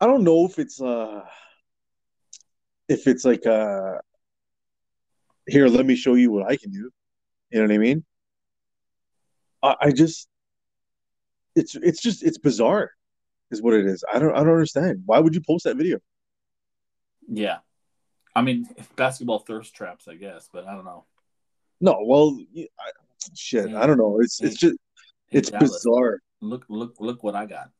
I 0.00 0.06
don't 0.06 0.24
know 0.24 0.46
if 0.46 0.58
it's 0.58 0.80
uh, 0.80 1.20
if 2.88 3.06
it's 3.06 3.24
like 3.24 3.46
uh, 3.46 3.98
here, 5.46 5.68
let 5.68 5.86
me 5.86 5.96
show 5.96 6.14
you 6.14 6.30
what 6.30 6.50
I 6.50 6.56
can 6.56 6.70
do. 6.70 6.90
You 7.50 7.58
know 7.60 7.66
what 7.66 7.74
I 7.74 7.78
mean? 7.78 8.04
I, 9.62 9.76
I 9.82 9.90
just, 9.92 10.28
it's 11.54 11.76
it's 11.76 12.02
just 12.02 12.24
it's 12.24 12.38
bizarre, 12.38 12.90
is 13.50 13.62
what 13.62 13.74
it 13.74 13.86
is. 13.86 14.02
I 14.12 14.18
don't 14.18 14.32
I 14.32 14.38
don't 14.38 14.48
understand. 14.48 15.02
Why 15.06 15.20
would 15.20 15.34
you 15.34 15.42
post 15.46 15.64
that 15.64 15.76
video? 15.76 15.98
Yeah, 17.28 17.58
I 18.36 18.42
mean, 18.42 18.68
basketball 18.96 19.38
thirst 19.38 19.74
traps, 19.74 20.08
I 20.08 20.14
guess, 20.14 20.50
but 20.52 20.66
I 20.66 20.74
don't 20.74 20.84
know. 20.84 21.04
No, 21.80 22.00
well, 22.04 22.38
I, 22.78 22.90
shit, 23.34 23.74
I 23.74 23.86
don't 23.86 23.96
know. 23.96 24.20
It's 24.20 24.42
it's 24.42 24.56
just 24.56 24.76
it's 25.30 25.48
Dallas, 25.48 25.70
bizarre. 25.70 26.20
Look, 26.42 26.66
look, 26.68 26.96
look 27.00 27.24
what 27.24 27.34
I 27.34 27.46
got. 27.46 27.70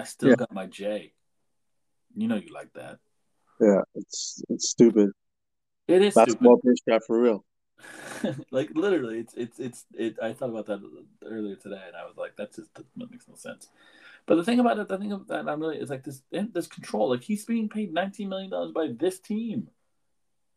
I 0.00 0.04
still 0.04 0.30
yeah. 0.30 0.34
got 0.34 0.52
my 0.52 0.66
J. 0.66 1.12
You 2.16 2.26
know 2.26 2.34
you 2.34 2.52
like 2.52 2.72
that. 2.72 2.98
Yeah, 3.60 3.82
it's 3.94 4.42
it's 4.48 4.68
stupid. 4.68 5.10
It 5.86 6.02
is 6.02 6.14
basketball 6.14 6.60
thirst 6.64 6.82
trap 6.88 7.02
for 7.06 7.20
real. 7.20 7.44
like 8.50 8.70
literally, 8.74 9.20
it's 9.20 9.34
it's 9.34 9.60
it's 9.60 9.84
it. 9.96 10.16
I 10.20 10.32
thought 10.32 10.50
about 10.50 10.66
that 10.66 10.80
earlier 11.24 11.54
today, 11.54 11.82
and 11.86 11.94
I 11.94 12.04
was 12.04 12.16
like, 12.16 12.34
that 12.36 12.52
just 12.52 12.74
that 12.74 12.84
makes 12.96 13.28
no 13.28 13.36
sense. 13.36 13.68
But 14.26 14.34
the 14.34 14.44
thing 14.44 14.58
about 14.58 14.80
it, 14.80 14.88
the 14.88 14.98
thing 14.98 15.12
of 15.12 15.28
that 15.28 15.48
I'm 15.48 15.60
really 15.60 15.78
is 15.78 15.88
like 15.88 16.02
this 16.02 16.22
this 16.32 16.66
control. 16.66 17.10
Like 17.10 17.22
he's 17.22 17.44
being 17.44 17.68
paid 17.68 17.94
19 17.94 18.28
million 18.28 18.50
dollars 18.50 18.72
by 18.72 18.88
this 18.88 19.20
team 19.20 19.68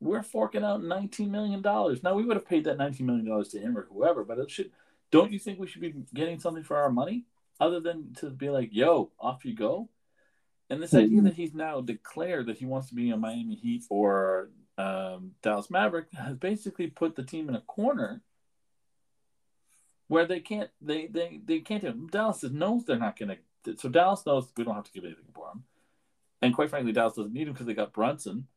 we're 0.04 0.24
forking 0.24 0.64
out 0.64 0.82
$19 0.82 1.30
million. 1.30 1.62
Now, 1.62 2.14
we 2.14 2.26
would 2.26 2.38
have 2.38 2.48
paid 2.48 2.66
that 2.66 2.78
$19 2.78 3.02
million 3.02 3.44
to 3.44 3.60
him 3.60 3.78
or 3.78 3.88
whoever, 3.92 4.24
but 4.24 4.40
it 4.40 4.52
should, 4.52 4.72
don't 5.12 5.32
you 5.32 5.40
think 5.40 5.60
we 5.60 5.68
should 5.68 5.82
be 5.82 5.94
getting 6.14 6.40
something 6.40 6.64
for 6.64 6.78
our 6.78 6.92
money 6.92 7.26
other 7.60 7.80
than 7.80 8.14
to 8.16 8.30
be 8.30 8.50
like, 8.50 8.70
yo, 8.72 9.12
off 9.20 9.46
you 9.46 9.56
go? 9.56 9.90
And 10.70 10.82
this 10.82 10.92
mm-hmm. 10.92 11.06
idea 11.06 11.22
that 11.24 11.36
he's 11.36 11.54
now 11.54 11.82
declared 11.82 12.48
that 12.48 12.58
he 12.58 12.66
wants 12.66 12.90
to 12.90 12.96
be 12.96 13.12
a 13.12 13.18
Miami 13.18 13.56
Heat 13.56 13.84
or 13.90 14.50
um, 14.78 15.32
Dallas 15.42 15.70
Maverick 15.70 16.08
has 16.14 16.36
basically 16.36 16.88
put 16.88 17.16
the 17.16 17.24
team 17.24 17.50
in 17.50 17.56
a 17.56 17.62
corner 17.62 18.22
where 20.08 20.26
they 20.26 20.40
can't 20.40 20.70
they 20.82 21.08
they, 21.08 21.42
they 21.46 21.60
can't 21.60 21.82
do 21.82 22.08
Dallas 22.12 22.44
knows 22.44 22.86
they're 22.86 22.98
not 22.98 23.18
going 23.18 23.38
to. 23.66 23.78
So 23.78 23.90
Dallas 23.90 24.26
knows 24.26 24.48
we 24.58 24.64
don't 24.64 24.76
have 24.76 24.86
to 24.86 24.92
give 24.92 25.06
anything 25.06 25.26
for 25.34 25.50
him, 25.52 25.64
and 26.42 26.54
quite 26.54 26.70
frankly, 26.70 26.92
Dallas 26.92 27.16
doesn't 27.16 27.34
need 27.34 27.48
him 27.48 27.54
because 27.54 27.68
they 27.68 27.74
got 27.74 27.94
Brunson. 27.94 28.48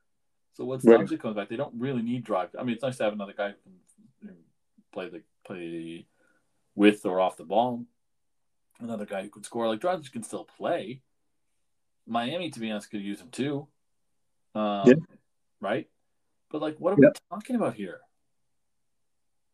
So 0.56 0.64
once 0.64 0.86
right. 0.86 1.20
comes 1.20 1.36
back, 1.36 1.50
they 1.50 1.56
don't 1.56 1.74
really 1.78 2.00
need 2.00 2.24
drive. 2.24 2.48
I 2.58 2.62
mean, 2.62 2.72
it's 2.72 2.82
nice 2.82 2.96
to 2.96 3.04
have 3.04 3.12
another 3.12 3.34
guy 3.36 3.48
who 3.48 4.26
can 4.26 4.36
play 4.90 5.10
the 5.10 5.22
play 5.46 6.06
with 6.74 7.04
or 7.04 7.20
off 7.20 7.36
the 7.36 7.44
ball. 7.44 7.84
Another 8.80 9.04
guy 9.04 9.22
who 9.22 9.28
could 9.28 9.44
score. 9.44 9.68
Like 9.68 9.80
Dragic 9.80 10.10
can 10.12 10.22
still 10.22 10.44
play. 10.56 11.02
Miami, 12.06 12.50
to 12.50 12.60
be 12.60 12.70
honest, 12.70 12.90
could 12.90 13.02
use 13.02 13.20
him 13.20 13.28
too. 13.28 13.68
Um, 14.54 14.84
yeah. 14.86 14.94
Right. 15.60 15.88
But 16.50 16.62
like, 16.62 16.76
what 16.78 16.94
are 16.94 17.02
yeah. 17.02 17.08
we 17.08 17.36
talking 17.36 17.56
about 17.56 17.74
here? 17.74 18.00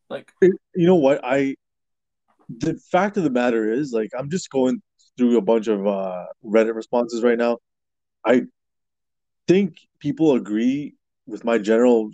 Like, 0.09 0.31
you 0.41 0.87
know 0.87 0.95
what? 0.95 1.21
I 1.25 1.57
the 2.49 2.79
fact 2.93 3.17
of 3.17 3.25
the 3.25 3.31
matter 3.31 3.73
is, 3.73 3.93
like, 3.93 4.11
I'm 4.17 4.31
just 4.31 4.51
going 4.51 4.81
through 5.17 5.37
a 5.37 5.43
bunch 5.43 5.67
of 5.67 5.85
uh, 5.85 6.27
Reddit 6.45 6.77
responses 6.77 7.25
right 7.25 7.39
now. 7.39 7.59
I 8.25 8.43
think 9.53 9.79
people 9.99 10.35
agree 10.35 10.95
with 11.27 11.45
my 11.45 11.59
general 11.59 12.11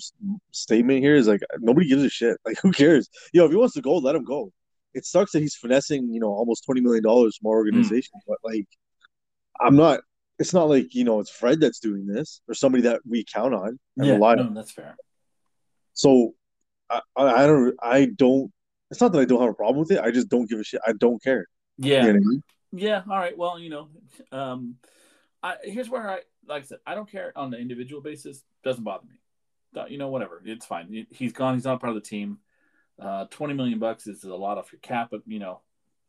statement 0.50 1.00
here 1.00 1.14
is 1.14 1.28
like 1.28 1.40
nobody 1.60 1.88
gives 1.88 2.02
a 2.02 2.10
shit. 2.10 2.36
Like 2.44 2.58
who 2.62 2.72
cares? 2.72 3.08
Yo, 3.32 3.44
if 3.44 3.50
he 3.50 3.56
wants 3.56 3.74
to 3.74 3.82
go, 3.82 3.96
let 3.96 4.16
him 4.16 4.24
go. 4.24 4.52
It 4.94 5.04
sucks 5.04 5.32
that 5.32 5.40
he's 5.40 5.54
finessing, 5.54 6.12
you 6.12 6.20
know, 6.20 6.28
almost 6.28 6.64
twenty 6.64 6.80
million 6.80 7.04
dollars 7.04 7.36
from 7.36 7.48
our 7.48 7.54
hmm. 7.54 7.66
organization, 7.66 8.12
mm. 8.16 8.20
but 8.26 8.38
like, 8.42 8.66
I'm 9.60 9.76
not. 9.76 10.00
It's 10.38 10.54
not 10.54 10.68
like 10.68 10.94
you 10.94 11.04
know 11.04 11.20
it's 11.20 11.30
Fred 11.30 11.60
that's 11.60 11.80
doing 11.80 12.06
this 12.06 12.40
or 12.48 12.54
somebody 12.54 12.82
that 12.84 13.00
we 13.08 13.24
count 13.24 13.54
on 13.54 13.78
yeah, 13.96 14.12
rely 14.12 14.34
no, 14.34 14.44
on. 14.44 14.54
That's 14.54 14.70
fair. 14.70 14.96
So, 15.92 16.34
I, 16.90 17.00
I 17.16 17.46
don't. 17.46 17.76
I 17.82 18.06
don't. 18.06 18.50
It's 18.90 19.00
not 19.00 19.12
that 19.12 19.20
I 19.20 19.24
don't 19.24 19.40
have 19.40 19.50
a 19.50 19.54
problem 19.54 19.80
with 19.80 19.90
it. 19.90 20.00
I 20.00 20.10
just 20.10 20.28
don't 20.28 20.48
give 20.48 20.60
a 20.60 20.64
shit. 20.64 20.80
I 20.86 20.92
don't 20.92 21.22
care. 21.22 21.46
Yeah. 21.76 22.06
You 22.06 22.12
know 22.12 22.18
I 22.18 22.20
mean? 22.20 22.42
Yeah. 22.72 23.02
All 23.10 23.18
right. 23.18 23.36
Well, 23.36 23.58
you 23.58 23.70
know, 23.70 23.88
um, 24.32 24.76
I 25.42 25.56
here's 25.62 25.88
where 25.88 26.08
I 26.08 26.20
like 26.48 26.62
I 26.62 26.66
said, 26.66 26.78
I 26.86 26.94
don't 26.94 27.10
care 27.10 27.32
on 27.36 27.50
the 27.50 27.58
individual 27.58 28.00
basis. 28.00 28.42
Doesn't 28.64 28.84
bother 28.84 29.06
me. 29.06 29.16
You 29.88 29.98
know, 29.98 30.08
whatever. 30.08 30.42
It's 30.44 30.66
fine. 30.66 31.06
He's 31.10 31.32
gone. 31.32 31.54
He's 31.54 31.64
not 31.64 31.80
part 31.80 31.90
of 31.90 32.02
the 32.02 32.08
team. 32.08 32.38
Uh, 33.00 33.26
Twenty 33.30 33.54
million 33.54 33.78
bucks 33.78 34.06
is 34.06 34.24
a 34.24 34.34
lot 34.34 34.58
off 34.58 34.72
your 34.72 34.80
cap, 34.80 35.08
but 35.10 35.22
you 35.26 35.38
know, 35.38 35.60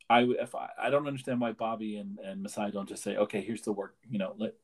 I 0.10 0.22
if 0.24 0.56
I, 0.56 0.70
I 0.82 0.90
don't 0.90 1.06
understand 1.08 1.40
why 1.40 1.52
Bobby 1.52 1.98
and 1.98 2.18
and 2.20 2.42
Masai 2.42 2.72
don't 2.72 2.90
just 2.90 3.04
say, 3.04 3.16
okay, 3.16 3.42
here's 3.42 3.62
the 3.62 3.74
work. 3.74 3.96
You 4.10 4.18
know, 4.18 4.34
let 4.38 4.56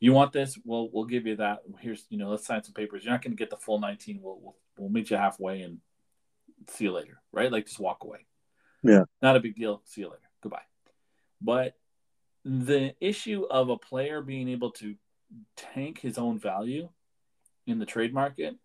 you 0.00 0.12
want 0.12 0.32
this, 0.32 0.58
we'll 0.64 0.90
we'll 0.92 1.04
give 1.04 1.26
you 1.26 1.36
that. 1.36 1.60
Here's 1.80 2.04
you 2.08 2.18
know, 2.18 2.30
let's 2.30 2.46
sign 2.46 2.64
some 2.64 2.74
papers. 2.74 3.04
You're 3.04 3.12
not 3.12 3.22
going 3.22 3.32
to 3.32 3.38
get 3.38 3.50
the 3.50 3.56
full 3.56 3.78
nineteen. 3.78 4.20
We'll, 4.22 4.38
we'll 4.40 4.56
we'll 4.76 4.88
meet 4.88 5.10
you 5.10 5.16
halfway 5.16 5.60
and 5.60 5.78
see 6.68 6.84
you 6.84 6.92
later. 6.92 7.20
Right? 7.32 7.52
Like 7.52 7.66
just 7.66 7.78
walk 7.78 8.02
away. 8.02 8.26
Yeah. 8.82 9.04
Not 9.22 9.36
a 9.36 9.40
big 9.40 9.54
deal. 9.54 9.82
See 9.84 10.00
you 10.00 10.08
later. 10.08 10.28
Goodbye. 10.42 10.62
But 11.40 11.74
the 12.44 12.94
issue 13.00 13.44
of 13.48 13.68
a 13.68 13.76
player 13.76 14.20
being 14.20 14.48
able 14.48 14.70
to 14.72 14.94
tank 15.56 16.00
his 16.00 16.18
own 16.18 16.38
value 16.38 16.88
in 17.66 17.78
the 17.78 17.86
trade 17.86 18.14
market 18.14 18.56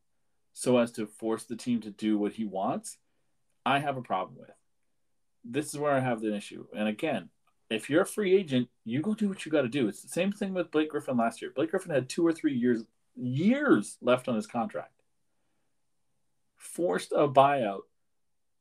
so 0.53 0.77
as 0.77 0.91
to 0.93 1.07
force 1.07 1.43
the 1.43 1.55
team 1.55 1.81
to 1.81 1.89
do 1.89 2.17
what 2.17 2.33
he 2.33 2.45
wants, 2.45 2.97
I 3.65 3.79
have 3.79 3.97
a 3.97 4.01
problem 4.01 4.37
with. 4.39 4.51
This 5.43 5.73
is 5.73 5.79
where 5.79 5.91
I 5.91 5.99
have 5.99 6.21
the 6.21 6.35
issue. 6.35 6.65
And 6.75 6.87
again, 6.87 7.29
if 7.69 7.89
you're 7.89 8.03
a 8.03 8.07
free 8.07 8.35
agent, 8.35 8.69
you 8.85 9.01
go 9.01 9.13
do 9.13 9.27
what 9.27 9.45
you 9.45 9.51
got 9.51 9.63
to 9.63 9.67
do. 9.67 9.87
It's 9.87 10.01
the 10.01 10.09
same 10.09 10.31
thing 10.31 10.53
with 10.53 10.71
Blake 10.71 10.89
Griffin 10.89 11.17
last 11.17 11.41
year. 11.41 11.51
Blake 11.53 11.71
Griffin 11.71 11.93
had 11.93 12.07
two 12.07 12.25
or 12.25 12.31
three 12.31 12.53
years 12.53 12.83
years 13.15 13.97
left 14.01 14.27
on 14.27 14.35
his 14.35 14.47
contract. 14.47 15.01
Forced 16.55 17.11
a 17.11 17.27
buyout 17.27 17.81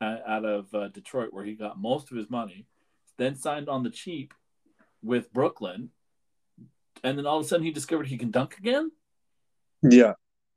out 0.01 0.45
of 0.45 0.75
uh, 0.75 0.89
Detroit 0.89 1.33
where 1.33 1.45
he 1.45 1.55
got 1.55 1.81
most 1.81 2.11
of 2.11 2.17
his 2.17 2.29
money, 2.29 2.67
then 3.19 3.37
signed 3.37 3.69
on 3.69 3.83
the 3.83 3.91
cheap 3.91 4.35
with 5.03 5.33
Brooklyn, 5.33 5.91
and 7.03 7.19
then 7.19 7.27
all 7.27 7.39
of 7.39 7.45
a 7.45 7.49
sudden 7.49 7.65
he 7.65 7.73
discovered 7.73 8.07
he 8.07 8.19
can 8.19 8.31
dunk 8.31 8.57
again. 8.59 8.91
Yeah. 9.83 10.15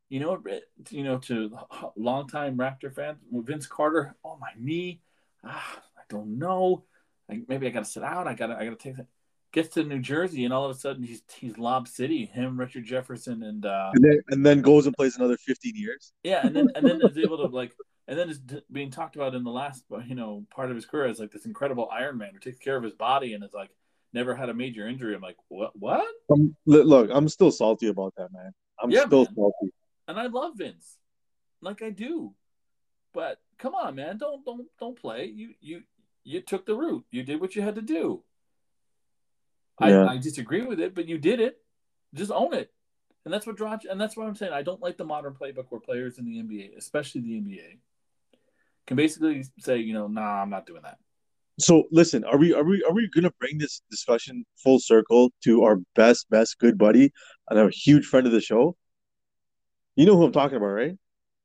You 0.09 0.19
know, 0.19 0.41
you 0.89 1.03
know, 1.03 1.17
to 1.19 1.57
longtime 1.95 2.57
Raptor 2.57 2.93
fans, 2.93 3.17
Vince 3.31 3.67
Carter. 3.67 4.15
Oh 4.23 4.37
my 4.39 4.49
knee. 4.57 5.01
Ah, 5.43 5.81
I 5.97 6.01
don't 6.09 6.37
know. 6.37 6.85
I, 7.29 7.41
maybe 7.47 7.67
I 7.67 7.71
got 7.71 7.85
to 7.85 7.89
sit 7.89 8.03
out. 8.03 8.27
I 8.27 8.33
got 8.33 8.47
to. 8.47 8.57
I 8.57 8.65
got 8.65 8.79
to 8.79 8.83
take 8.83 8.97
that. 8.97 9.07
Gets 9.51 9.75
to 9.75 9.83
New 9.83 9.99
Jersey, 9.99 10.43
and 10.43 10.53
all 10.53 10.65
of 10.65 10.75
a 10.75 10.79
sudden 10.79 11.01
he's 11.01 11.23
he's 11.33 11.57
Lob 11.57 11.87
City. 11.87 12.25
Him, 12.25 12.59
Richard 12.59 12.83
Jefferson, 12.83 13.41
and 13.41 13.65
uh, 13.65 13.91
and 13.93 14.03
then 14.03 14.21
and 14.29 14.45
then 14.45 14.61
goes 14.61 14.85
and 14.85 14.93
plays 14.93 15.15
another 15.15 15.37
fifteen 15.37 15.75
years. 15.75 16.11
Yeah, 16.23 16.45
and 16.45 16.55
then 16.55 16.67
and 16.75 16.85
then 16.85 16.99
is 17.01 17.17
able 17.17 17.37
to 17.37 17.47
like, 17.55 17.71
and 18.07 18.19
then 18.19 18.29
is 18.29 18.41
being 18.69 18.91
talked 18.91 19.15
about 19.15 19.33
in 19.33 19.43
the 19.43 19.51
last 19.51 19.85
you 20.05 20.15
know 20.15 20.45
part 20.53 20.69
of 20.71 20.75
his 20.75 20.85
career 20.85 21.05
as 21.05 21.19
like 21.19 21.31
this 21.31 21.45
incredible 21.45 21.89
Iron 21.91 22.17
Man 22.17 22.31
who 22.33 22.39
takes 22.39 22.59
care 22.59 22.75
of 22.75 22.83
his 22.83 22.93
body 22.93 23.33
and 23.33 23.43
is 23.45 23.53
like 23.53 23.69
never 24.15 24.33
had 24.33 24.49
a 24.49 24.53
major 24.53 24.87
injury. 24.87 25.13
I'm 25.13 25.21
like, 25.21 25.37
what? 25.49 25.71
What? 25.77 26.07
Um, 26.31 26.55
look, 26.65 27.09
I'm 27.13 27.29
still 27.29 27.51
salty 27.51 27.89
about 27.89 28.13
that, 28.17 28.33
man. 28.33 28.51
I'm 28.81 28.89
yeah, 28.89 29.05
still 29.05 29.25
man. 29.25 29.35
salty. 29.35 29.73
And 30.07 30.19
I 30.19 30.27
love 30.27 30.53
Vince. 30.55 30.97
like 31.61 31.83
I 31.83 31.91
do. 31.91 32.33
But 33.13 33.39
come 33.59 33.75
on, 33.75 33.95
man, 33.95 34.17
don't 34.17 34.43
don't 34.43 34.67
don't 34.79 34.99
play. 34.99 35.25
You 35.25 35.49
you 35.61 35.83
you 36.23 36.41
took 36.41 36.65
the 36.65 36.75
route. 36.75 37.05
You 37.11 37.23
did 37.23 37.39
what 37.39 37.55
you 37.55 37.61
had 37.61 37.75
to 37.75 37.81
do. 37.81 38.23
Yeah. 39.79 40.05
I, 40.05 40.13
I 40.13 40.17
disagree 40.17 40.63
with 40.63 40.79
it, 40.79 40.95
but 40.95 41.07
you 41.07 41.17
did 41.17 41.39
it. 41.39 41.57
Just 42.13 42.31
own 42.31 42.53
it. 42.53 42.71
And 43.25 43.33
that's 43.33 43.45
what 43.45 43.57
Drach, 43.57 43.81
and 43.89 43.99
that's 43.99 44.15
what 44.15 44.27
I'm 44.27 44.35
saying. 44.35 44.53
I 44.53 44.61
don't 44.61 44.81
like 44.81 44.97
the 44.97 45.03
modern 45.03 45.33
playbook 45.33 45.65
where 45.69 45.81
players 45.81 46.17
in 46.17 46.25
the 46.25 46.41
NBA, 46.41 46.77
especially 46.77 47.21
the 47.21 47.41
NBA, 47.41 47.77
can 48.85 48.95
basically 48.95 49.43
say, 49.59 49.77
you 49.77 49.93
know, 49.93 50.07
nah, 50.07 50.41
I'm 50.41 50.49
not 50.49 50.67
doing 50.67 50.83
that. 50.83 50.99
So 51.59 51.83
listen, 51.91 52.23
are 52.25 52.37
we 52.37 52.53
are 52.53 52.63
we 52.63 52.83
are 52.83 52.93
we 52.93 53.09
gonna 53.13 53.31
bring 53.39 53.57
this 53.57 53.81
discussion 53.89 54.45
full 54.57 54.79
circle 54.79 55.31
to 55.45 55.63
our 55.63 55.77
best 55.95 56.29
best 56.29 56.59
good 56.59 56.77
buddy 56.77 57.11
and 57.49 57.59
a 57.59 57.69
huge 57.69 58.05
friend 58.05 58.27
of 58.27 58.33
the 58.33 58.41
show? 58.41 58.75
You 59.95 60.05
know 60.05 60.17
who 60.17 60.25
I'm 60.25 60.33
talking 60.33 60.57
about, 60.57 60.67
right? 60.67 60.97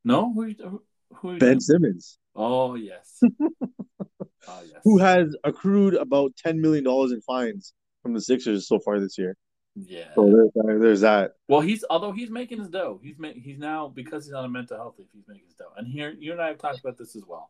No, 0.03 0.33
who 0.33 0.53
who, 0.59 0.83
who 1.13 1.37
Ben 1.37 1.59
Simmons, 1.61 2.17
Oh 2.35 2.75
yes. 2.75 3.21
oh 3.23 3.49
yes. 4.47 4.81
who 4.83 4.97
has 4.97 5.35
accrued 5.43 5.93
about 5.93 6.35
ten 6.35 6.59
million 6.59 6.83
dollars 6.83 7.11
in 7.11 7.21
fines 7.21 7.73
from 8.03 8.13
the 8.13 8.21
Sixers 8.21 8.67
so 8.67 8.79
far 8.79 8.99
this 8.99 9.17
year. 9.17 9.37
Yeah. 9.75 10.13
So 10.15 10.25
there's 10.25 10.51
that. 10.55 10.79
There's 10.81 11.01
that. 11.01 11.31
Well, 11.47 11.61
he's 11.61 11.85
although 11.89 12.11
he's 12.11 12.29
making 12.29 12.59
his 12.59 12.67
dough. 12.67 12.99
He's 13.01 13.17
ma- 13.17 13.29
he's 13.33 13.57
now 13.57 13.87
because 13.87 14.25
he's 14.25 14.33
on 14.33 14.43
a 14.43 14.49
mental 14.49 14.75
health 14.75 14.95
leave. 14.97 15.07
He's 15.13 15.27
making 15.27 15.45
his 15.45 15.55
dough. 15.55 15.71
And 15.77 15.87
here, 15.87 16.13
you 16.17 16.33
and 16.33 16.41
I 16.41 16.47
have 16.47 16.57
talked 16.57 16.79
about 16.79 16.97
this 16.97 17.15
as 17.15 17.23
well. 17.25 17.49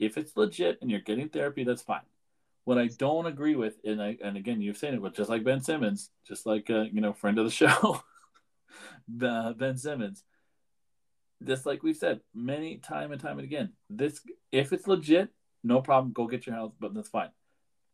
If 0.00 0.16
it's 0.16 0.36
legit 0.36 0.78
and 0.80 0.90
you're 0.90 1.00
getting 1.00 1.28
therapy, 1.28 1.62
that's 1.62 1.82
fine. 1.82 2.00
What 2.64 2.78
I 2.78 2.88
don't 2.88 3.26
agree 3.26 3.54
with, 3.54 3.78
and 3.84 4.02
I 4.02 4.16
and 4.24 4.36
again, 4.36 4.60
you've 4.60 4.78
seen 4.78 4.94
it, 4.94 5.02
but 5.02 5.14
just 5.14 5.30
like 5.30 5.44
Ben 5.44 5.60
Simmons, 5.60 6.10
just 6.26 6.46
like 6.46 6.70
uh, 6.70 6.84
you 6.92 7.02
know, 7.02 7.12
friend 7.12 7.38
of 7.38 7.44
the 7.44 7.50
show, 7.50 8.02
Ben 9.08 9.76
Simmons. 9.76 10.24
Just 11.42 11.64
like 11.64 11.82
we've 11.82 11.96
said 11.96 12.20
many 12.34 12.78
time 12.78 13.12
and 13.12 13.20
time 13.20 13.38
and 13.38 13.46
again, 13.46 13.72
this 13.88 14.20
if 14.52 14.72
it's 14.72 14.86
legit, 14.86 15.30
no 15.62 15.80
problem. 15.80 16.12
Go 16.12 16.26
get 16.26 16.46
your 16.46 16.56
health, 16.56 16.72
but 16.80 16.94
that's 16.94 17.08
fine. 17.08 17.30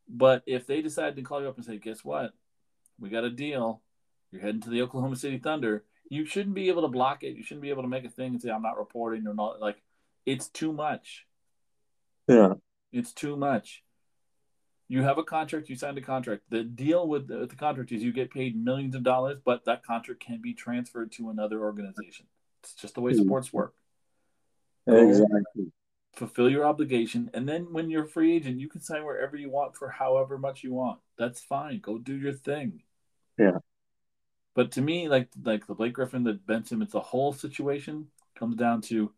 But 0.08 0.42
if 0.46 0.66
they 0.66 0.82
decide 0.82 1.16
to 1.16 1.22
call 1.22 1.42
you 1.42 1.48
up 1.48 1.56
and 1.56 1.64
say, 1.64 1.78
"Guess 1.78 2.04
what? 2.04 2.32
We 2.98 3.08
got 3.08 3.24
a 3.24 3.30
deal. 3.30 3.82
You're 4.30 4.42
heading 4.42 4.60
to 4.62 4.70
the 4.70 4.82
Oklahoma 4.82 5.16
City 5.16 5.38
Thunder," 5.38 5.84
you 6.08 6.24
shouldn't 6.24 6.54
be 6.54 6.68
able 6.68 6.82
to 6.82 6.88
block 6.88 7.24
it. 7.24 7.36
You 7.36 7.42
shouldn't 7.42 7.62
be 7.62 7.70
able 7.70 7.82
to 7.82 7.88
make 7.88 8.04
a 8.04 8.10
thing 8.10 8.32
and 8.32 8.42
say, 8.42 8.50
"I'm 8.50 8.62
not 8.62 8.78
reporting" 8.78 9.26
or 9.26 9.34
not. 9.34 9.60
Like, 9.60 9.82
it's 10.24 10.48
too 10.48 10.72
much. 10.72 11.26
Yeah. 12.28 12.54
It's 12.92 13.12
too 13.12 13.36
much. 13.36 13.82
You 14.88 15.02
have 15.02 15.18
a 15.18 15.24
contract. 15.24 15.68
You 15.68 15.76
signed 15.76 15.98
a 15.98 16.02
contract. 16.02 16.42
The 16.48 16.62
deal 16.62 17.08
with 17.08 17.26
the, 17.28 17.38
with 17.38 17.50
the 17.50 17.56
contract 17.56 17.90
is 17.92 18.02
you 18.02 18.12
get 18.12 18.30
paid 18.30 18.56
millions 18.56 18.94
of 18.94 19.02
dollars, 19.02 19.38
but 19.44 19.64
that 19.64 19.84
contract 19.84 20.20
can 20.20 20.40
be 20.40 20.54
transferred 20.54 21.10
to 21.12 21.30
another 21.30 21.60
organization. 21.60 22.26
It's 22.62 22.74
just 22.74 22.94
the 22.94 23.00
way 23.00 23.12
Mhm. 23.12 23.24
sports 23.24 23.52
work. 23.52 23.74
Exactly. 24.86 25.72
Fulfill 26.12 26.48
your 26.48 26.64
obligation, 26.64 27.30
and 27.34 27.46
then 27.48 27.72
when 27.72 27.90
you're 27.90 28.04
a 28.04 28.08
free 28.08 28.34
agent, 28.34 28.58
you 28.58 28.68
can 28.68 28.80
sign 28.80 29.04
wherever 29.04 29.36
you 29.36 29.50
want 29.50 29.76
for 29.76 29.90
however 29.90 30.38
much 30.38 30.62
you 30.62 30.72
want. 30.72 31.00
That's 31.18 31.40
fine. 31.42 31.80
Go 31.80 31.98
do 31.98 32.16
your 32.16 32.32
thing. 32.32 32.82
Yeah. 33.36 33.58
But 34.54 34.72
to 34.72 34.80
me, 34.80 35.08
like 35.08 35.28
like 35.44 35.66
the 35.66 35.74
Blake 35.74 35.92
Griffin, 35.92 36.22
the 36.22 36.34
Ben 36.34 36.64
Simmons, 36.64 36.92
the 36.92 37.00
whole 37.00 37.34
situation 37.34 38.10
comes 38.34 38.56
down 38.56 38.80
to 38.82 39.12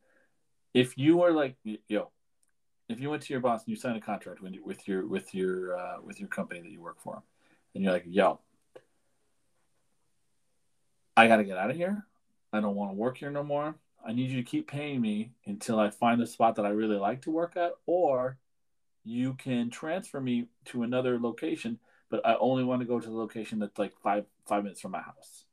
if 0.75 0.99
you 0.99 1.23
are 1.23 1.31
like 1.31 1.57
yo, 1.87 2.11
if 2.89 3.01
you 3.01 3.11
went 3.11 3.22
to 3.22 3.32
your 3.32 3.41
boss 3.41 3.64
and 3.64 3.68
you 3.68 3.76
signed 3.76 3.97
a 3.97 4.01
contract 4.01 4.41
with 4.41 4.89
your 4.89 5.07
with 5.07 5.34
your 5.34 5.78
uh, 5.78 5.97
with 6.03 6.18
your 6.20 6.28
company 6.28 6.61
that 6.61 6.70
you 6.70 6.80
work 6.80 7.01
for, 7.01 7.22
and 7.74 7.84
you're 7.84 7.93
like, 7.93 8.05
yo, 8.07 8.41
I 11.16 11.28
got 11.28 11.36
to 11.36 11.45
get 11.45 11.59
out 11.59 11.70
of 11.70 11.76
here. 11.76 12.05
I 12.53 12.61
don't 12.61 12.76
want 12.76 12.93
to 12.93 12.97
work 12.97 13.18
here 13.18 13.30
no 13.30 13.43
more. 13.43 13.74
I 14.07 14.12
need 14.12 14.30
you 14.30 14.36
to 14.36 14.49
keep 14.49 14.68
paying 14.68 15.01
me 15.01 15.32
until 15.47 15.78
I 15.78 15.91
find 15.91 16.20
a 16.22 16.26
spot 16.26 16.57
that 16.57 16.64
I 16.64 16.70
really 16.70 16.97
like 16.97 17.22
to 17.22 17.30
work 17.30 17.57
at, 17.57 17.72
or 17.84 18.39
you 19.05 19.34
can 19.34 19.70
transfer 19.70 20.20
me 20.20 20.47
to 20.66 20.82
another 20.82 21.18
location, 21.18 21.78
but 22.11 22.24
I 22.24 22.36
only 22.36 22.64
want 22.64 22.80
to 22.80 22.86
go 22.86 23.01
to 23.01 23.07
the 23.07 23.16
location 23.16 23.59
that's 23.59 23.78
like 23.78 23.93
five 24.03 24.24
five 24.47 24.62
minutes 24.62 24.80
from 24.80 24.93
my 24.93 25.03
house. 25.03 25.45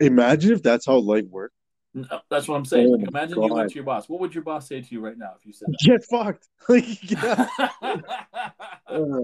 Imagine 0.00 0.52
if 0.52 0.62
that's 0.62 0.86
how 0.86 0.96
life 0.96 1.26
worked. 1.28 1.54
No, 1.92 2.20
that's 2.30 2.46
what 2.46 2.56
I'm 2.56 2.64
saying. 2.64 2.92
Oh 2.94 2.98
my 2.98 3.06
Imagine 3.08 3.42
you 3.42 3.54
went 3.54 3.70
to 3.70 3.74
your 3.74 3.84
boss. 3.84 4.08
What 4.08 4.20
would 4.20 4.34
your 4.34 4.44
boss 4.44 4.68
say 4.68 4.80
to 4.80 4.94
you 4.94 5.00
right 5.00 5.18
now 5.18 5.32
if 5.36 5.44
you 5.44 5.52
said 5.52 5.68
Get 5.84 6.04
fucked. 6.04 6.48
Like, 6.68 7.10
yeah. 7.10 7.48
Uh, 8.86 9.20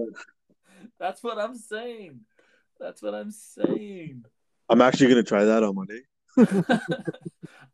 that's 0.97 1.21
what 1.21 1.37
I'm 1.37 1.55
saying. 1.55 2.21
That's 2.79 3.01
what 3.01 3.13
I'm 3.13 3.31
saying. 3.31 4.23
I'm 4.69 4.81
actually 4.81 5.09
gonna 5.09 5.23
try 5.23 5.43
that 5.43 5.61
on 5.61 5.75
Monday. 5.75 6.01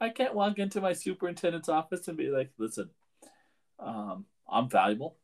I 0.01 0.09
can't 0.09 0.33
walk 0.33 0.57
into 0.57 0.81
my 0.81 0.93
superintendent's 0.93 1.69
office 1.69 2.07
and 2.07 2.17
be 2.17 2.29
like, 2.29 2.51
listen, 2.57 2.89
um, 3.79 4.25
I'm 4.49 4.69
valuable. 4.69 5.17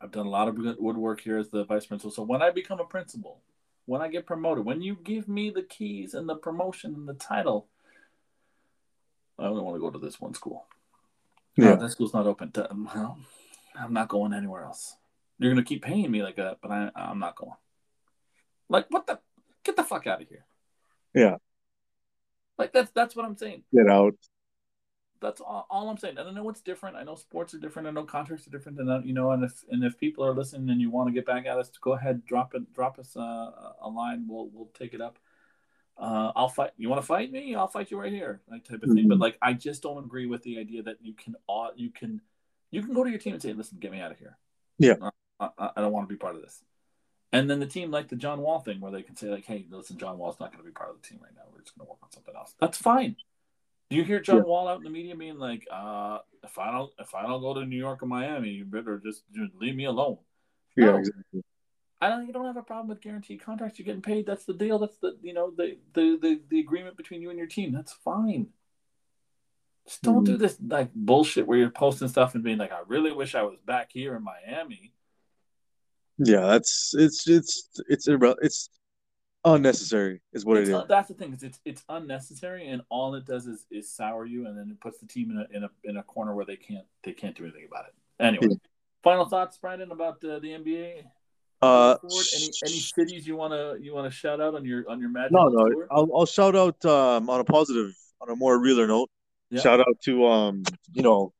I've 0.00 0.10
done 0.10 0.26
a 0.26 0.30
lot 0.30 0.48
of 0.48 0.56
good 0.56 0.78
work 0.78 1.20
here 1.20 1.38
as 1.38 1.50
the 1.50 1.64
vice 1.64 1.86
principal. 1.86 2.10
So 2.10 2.22
when 2.22 2.42
I 2.42 2.50
become 2.50 2.80
a 2.80 2.84
principal, 2.84 3.42
when 3.86 4.02
I 4.02 4.08
get 4.08 4.26
promoted, 4.26 4.64
when 4.64 4.82
you 4.82 4.96
give 5.02 5.28
me 5.28 5.50
the 5.50 5.62
keys 5.62 6.14
and 6.14 6.28
the 6.28 6.34
promotion 6.34 6.94
and 6.94 7.08
the 7.08 7.14
title, 7.14 7.68
I 9.38 9.46
only 9.46 9.62
want 9.62 9.76
to 9.76 9.80
go 9.80 9.90
to 9.90 9.98
this 9.98 10.20
one 10.20 10.34
school. 10.34 10.66
Yeah. 11.56 11.72
Uh, 11.72 11.76
that 11.76 11.90
school's 11.90 12.14
not 12.14 12.26
open. 12.26 12.52
To, 12.52 12.68
well, 12.94 13.18
I'm 13.78 13.92
not 13.92 14.08
going 14.08 14.32
anywhere 14.32 14.64
else. 14.64 14.96
You're 15.38 15.50
gonna 15.52 15.64
keep 15.64 15.82
paying 15.82 16.10
me 16.10 16.22
like 16.22 16.36
that, 16.36 16.58
but 16.62 16.70
I, 16.70 16.90
I'm 16.94 17.18
not 17.18 17.36
going. 17.36 17.52
Like 18.68 18.86
what 18.88 19.06
the? 19.06 19.18
Get 19.64 19.76
the 19.76 19.84
fuck 19.84 20.06
out 20.06 20.22
of 20.22 20.28
here. 20.28 20.44
Yeah. 21.14 21.36
Like 22.58 22.72
that's 22.72 22.90
that's 22.92 23.14
what 23.14 23.26
I'm 23.26 23.36
saying. 23.36 23.64
Get 23.74 23.88
out. 23.88 24.14
That's 25.20 25.40
all, 25.40 25.66
all 25.70 25.88
I'm 25.88 25.96
saying. 25.96 26.18
And 26.18 26.28
I 26.28 26.32
know 26.32 26.48
it's 26.50 26.60
different. 26.60 26.96
I 26.96 27.02
know 27.02 27.14
sports 27.14 27.54
are 27.54 27.58
different. 27.58 27.88
I 27.88 27.90
know 27.90 28.04
contracts 28.04 28.46
are 28.46 28.50
different. 28.50 28.78
And 28.78 29.04
you 29.04 29.12
know, 29.12 29.30
and 29.32 29.44
if 29.44 29.64
and 29.70 29.82
if 29.84 29.98
people 29.98 30.24
are 30.24 30.34
listening 30.34 30.70
and 30.70 30.80
you 30.80 30.90
want 30.90 31.08
to 31.08 31.12
get 31.12 31.26
back 31.26 31.46
at 31.46 31.58
us, 31.58 31.70
go 31.80 31.92
ahead, 31.92 32.24
drop 32.26 32.54
it, 32.54 32.72
drop 32.72 32.98
us 32.98 33.16
uh, 33.16 33.50
a 33.80 33.88
line. 33.88 34.26
We'll 34.28 34.48
we'll 34.52 34.70
take 34.74 34.94
it 34.94 35.00
up. 35.00 35.18
Uh, 35.98 36.30
I'll 36.36 36.48
fight. 36.48 36.72
You 36.76 36.88
want 36.88 37.00
to 37.00 37.06
fight 37.06 37.32
me? 37.32 37.54
I'll 37.54 37.68
fight 37.68 37.90
you 37.90 37.98
right 37.98 38.12
here, 38.12 38.40
like 38.50 38.64
type 38.64 38.82
of 38.82 38.90
thing. 38.92 39.08
But 39.08 39.16
Mhm. 39.18 39.20
like, 39.20 39.38
I 39.40 39.54
just 39.54 39.82
don't 39.82 40.04
agree 40.04 40.26
with 40.26 40.42
the 40.42 40.58
idea 40.58 40.82
that 40.82 40.98
you 41.00 41.14
can 41.14 41.36
uh, 41.48 41.68
you 41.74 41.90
can 41.90 42.20
you 42.70 42.82
can 42.82 42.92
go 42.92 43.02
to 43.04 43.10
your 43.10 43.18
team 43.18 43.32
and 43.32 43.42
say, 43.42 43.52
"Listen, 43.54 43.78
get 43.78 43.92
me 43.92 44.00
out 44.00 44.10
of 44.12 44.18
here." 44.18 44.36
Yeah. 44.78 44.96
I, 45.40 45.48
I, 45.58 45.70
I 45.76 45.80
don't 45.80 45.92
want 45.92 46.06
to 46.08 46.12
be 46.12 46.18
part 46.18 46.34
of 46.36 46.42
this. 46.42 46.62
And 47.32 47.48
then 47.50 47.60
the 47.60 47.66
team, 47.66 47.90
like 47.90 48.08
the 48.08 48.16
John 48.16 48.40
Wall 48.40 48.60
thing, 48.60 48.80
where 48.80 48.92
they 48.92 49.02
can 49.02 49.16
say, 49.16 49.28
like, 49.28 49.46
"Hey, 49.46 49.66
listen, 49.70 49.96
John 49.98 50.18
Wall's 50.18 50.38
not 50.38 50.52
going 50.52 50.62
to 50.62 50.68
be 50.68 50.72
part 50.72 50.90
of 50.90 51.00
the 51.00 51.06
team 51.08 51.18
right 51.22 51.34
now. 51.34 51.42
We're 51.52 51.60
just 51.62 51.76
going 51.76 51.86
to 51.86 51.90
work 51.90 52.00
on 52.02 52.10
something 52.12 52.34
else." 52.36 52.54
That's 52.60 52.78
fine. 52.78 53.16
Do 53.88 53.96
you 53.96 54.04
hear 54.04 54.20
John 54.20 54.36
Yeah. 54.38 54.42
Wall 54.42 54.68
out 54.68 54.78
in 54.78 54.84
the 54.84 54.90
media 54.90 55.14
being 55.16 55.38
like, 55.38 55.66
uh, 55.70 56.18
"If 56.42 56.58
I 56.58 56.72
don't, 56.72 56.92
if 56.98 57.14
I 57.14 57.22
don't 57.22 57.40
go 57.40 57.54
to 57.54 57.64
New 57.64 57.76
York 57.76 58.02
or 58.02 58.06
Miami, 58.06 58.50
you 58.50 58.64
better 58.64 58.98
just, 58.98 59.22
just 59.32 59.54
leave 59.54 59.74
me 59.76 59.84
alone." 59.84 60.18
Yeah, 60.76 60.86
No. 60.86 60.98
exactly. 60.98 61.42
I 62.00 62.08
don't. 62.10 62.26
You 62.26 62.32
don't 62.32 62.44
have 62.46 62.56
a 62.58 62.62
problem 62.62 62.88
with 62.88 63.00
guaranteed 63.00 63.40
contracts. 63.42 63.78
You're 63.78 63.86
getting 63.86 64.02
paid. 64.02 64.26
That's 64.26 64.44
the 64.44 64.52
deal. 64.54 64.78
That's 64.78 64.98
the 64.98 65.16
you 65.22 65.32
know 65.32 65.50
the 65.56 65.78
the 65.94 66.18
the, 66.20 66.40
the 66.50 66.60
agreement 66.60 66.96
between 66.96 67.22
you 67.22 67.30
and 67.30 67.38
your 67.38 67.46
team. 67.48 67.72
That's 67.72 67.92
fine. 67.92 68.48
Just 69.86 70.02
don't 70.02 70.24
do 70.24 70.36
this 70.36 70.58
like 70.66 70.90
bullshit 70.94 71.46
where 71.46 71.56
you're 71.58 71.70
posting 71.70 72.08
stuff 72.08 72.34
and 72.34 72.44
being 72.44 72.58
like, 72.58 72.72
"I 72.72 72.80
really 72.86 73.12
wish 73.12 73.34
I 73.34 73.42
was 73.42 73.56
back 73.64 73.90
here 73.92 74.14
in 74.16 74.24
Miami." 74.24 74.92
Yeah, 76.18 76.40
that's 76.46 76.92
it's 76.98 77.26
it's 77.28 77.68
it's 77.88 78.08
irre- 78.08 78.36
it's 78.42 78.68
unnecessary, 79.44 80.20
is 80.32 80.44
what 80.44 80.56
It's 80.58 80.68
it 80.68 80.72
is. 80.72 80.76
not- 80.78 80.88
that's 80.88 81.08
the 81.08 81.14
thing. 81.14 81.32
Is 81.32 81.42
it's 81.44 81.60
it's 81.64 81.84
unnecessary, 81.88 82.68
and 82.68 82.82
all 82.90 83.14
it 83.14 83.24
does 83.24 83.46
is 83.46 83.64
is 83.70 83.90
sour 83.90 84.26
you, 84.26 84.46
and 84.46 84.58
then 84.58 84.70
it 84.70 84.80
puts 84.80 84.98
the 84.98 85.06
team 85.06 85.30
in 85.30 85.38
a 85.38 85.56
in 85.56 85.64
a 85.64 85.70
in 85.84 85.96
a 85.96 86.02
corner 86.02 86.34
where 86.34 86.44
they 86.44 86.56
can't 86.56 86.84
they 87.04 87.12
can't 87.12 87.36
do 87.36 87.44
anything 87.44 87.66
about 87.70 87.86
it. 87.86 87.94
Anyway, 88.18 88.48
Yeah. 88.50 88.56
final 89.02 89.24
thoughts, 89.26 89.56
Brandon, 89.56 89.92
about 89.92 90.22
uh, 90.24 90.40
the 90.40 90.48
NBA. 90.48 91.04
Uh, 91.66 91.96
Any 92.36 92.50
any 92.66 92.80
cities 92.80 93.26
you 93.26 93.36
wanna 93.36 93.74
you 93.80 93.94
wanna 93.94 94.10
shout 94.10 94.40
out 94.40 94.54
on 94.54 94.64
your 94.64 94.88
on 94.90 95.00
your 95.00 95.08
magic 95.10 95.32
no, 95.32 95.48
no. 95.48 95.64
tour? 95.68 95.86
I'll 95.90 96.08
I'll 96.14 96.26
shout 96.26 96.54
out 96.54 96.84
um 96.84 97.28
on 97.30 97.40
a 97.40 97.44
positive, 97.44 97.92
on 98.20 98.28
a 98.30 98.36
more 98.36 98.58
realer 98.60 98.86
note. 98.86 99.10
Yeah. 99.50 99.60
Shout 99.60 99.80
out 99.80 99.96
to 100.04 100.26
um 100.26 100.62
you 100.92 101.02
know 101.02 101.32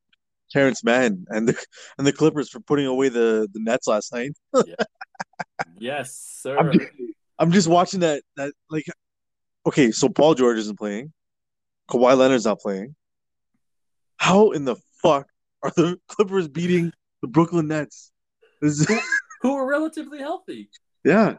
Terance 0.53 0.83
Mann 0.85 1.27
and 1.29 1.49
the 1.49 1.57
and 1.99 2.07
the 2.07 2.13
Clippers 2.13 2.49
for 2.51 2.61
putting 2.61 2.87
away 2.87 3.09
the 3.09 3.49
the 3.53 3.61
Nets 3.61 3.87
last 3.87 4.13
night. 4.13 4.33
Yes, 5.79 6.15
sir. 6.43 6.57
I'm 6.59 6.73
just, 6.73 6.91
I'm 7.39 7.53
just 7.53 7.69
watching 7.69 8.01
that 8.01 8.23
that 8.37 8.53
like 8.71 8.87
okay, 9.67 9.91
so 9.91 10.09
Paul 10.09 10.35
George 10.35 10.59
isn't 10.59 10.79
playing. 10.79 11.13
Kawhi 11.91 12.17
Leonard's 12.17 12.45
not 12.47 12.61
playing. 12.61 12.95
How 14.17 14.51
in 14.51 14.65
the 14.65 14.77
fuck 15.03 15.29
are 15.63 15.71
the 15.77 15.99
Clippers 16.09 16.49
beating 16.49 16.93
the 17.23 17.29
Brooklyn 17.29 17.69
Nets? 17.69 18.11
This 18.63 18.81
is- 18.81 19.01
who 19.43 19.55
are 19.55 19.67
relatively 19.69 20.19
healthy. 20.19 20.71
yeah. 21.05 21.35